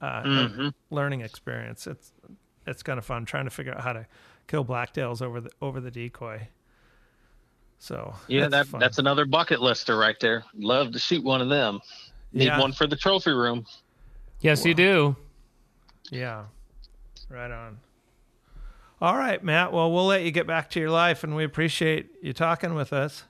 uh, 0.00 0.22
Mhm. 0.22 0.72
learning 0.90 1.20
experience, 1.22 1.86
it's 1.86 2.12
it's 2.66 2.82
kind 2.82 2.98
of 2.98 3.04
fun 3.04 3.24
trying 3.24 3.44
to 3.44 3.50
figure 3.50 3.74
out 3.74 3.82
how 3.82 3.92
to 3.92 4.06
kill 4.46 4.64
blacktails 4.64 5.20
over 5.22 5.40
the 5.40 5.50
over 5.60 5.80
the 5.80 5.90
decoy. 5.90 6.48
So 7.78 8.14
Yeah, 8.28 8.48
that's 8.48 8.70
that 8.70 8.78
that's 8.80 8.98
another 8.98 9.24
bucket 9.24 9.60
lister 9.60 9.96
right 9.96 10.18
there. 10.20 10.44
Love 10.54 10.92
to 10.92 10.98
shoot 10.98 11.24
one 11.24 11.40
of 11.40 11.48
them. 11.48 11.80
Need 12.32 12.44
Yeah. 12.46 12.60
one 12.60 12.72
for 12.72 12.86
the 12.86 12.96
trophy 12.96 13.32
room. 13.32 13.66
Yes, 14.40 14.64
you 14.64 14.74
do. 14.74 15.16
Yeah. 16.10 16.44
Right 17.28 17.50
on. 17.50 17.78
All 19.00 19.16
right, 19.16 19.42
Matt. 19.42 19.72
Well, 19.72 19.90
we'll 19.90 20.06
let 20.06 20.22
you 20.24 20.30
get 20.30 20.46
back 20.46 20.68
to 20.70 20.80
your 20.80 20.90
life, 20.90 21.24
and 21.24 21.34
we 21.34 21.42
appreciate 21.44 22.10
you 22.22 22.32
talking 22.34 22.74
with 22.74 22.92
us. 22.92 23.24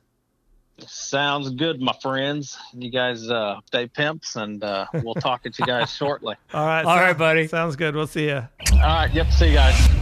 Sounds 0.88 1.50
good, 1.50 1.80
my 1.80 1.94
friends. 2.00 2.56
You 2.72 2.90
guys 2.90 3.28
uh, 3.30 3.60
stay 3.66 3.86
pimps, 3.86 4.36
and 4.36 4.62
uh, 4.64 4.86
we'll 5.02 5.14
talk 5.14 5.42
at 5.46 5.58
you 5.58 5.66
guys 5.66 5.90
shortly. 5.96 6.36
All 6.54 6.66
right. 6.66 6.84
All 6.84 6.96
right, 6.96 7.08
sounds- 7.08 7.18
buddy. 7.18 7.46
Sounds 7.48 7.76
good. 7.76 7.94
We'll 7.94 8.06
see 8.06 8.26
you. 8.26 8.42
All 8.72 8.78
right. 8.78 9.12
Yep. 9.12 9.30
See 9.32 9.48
you 9.48 9.54
guys. 9.54 9.99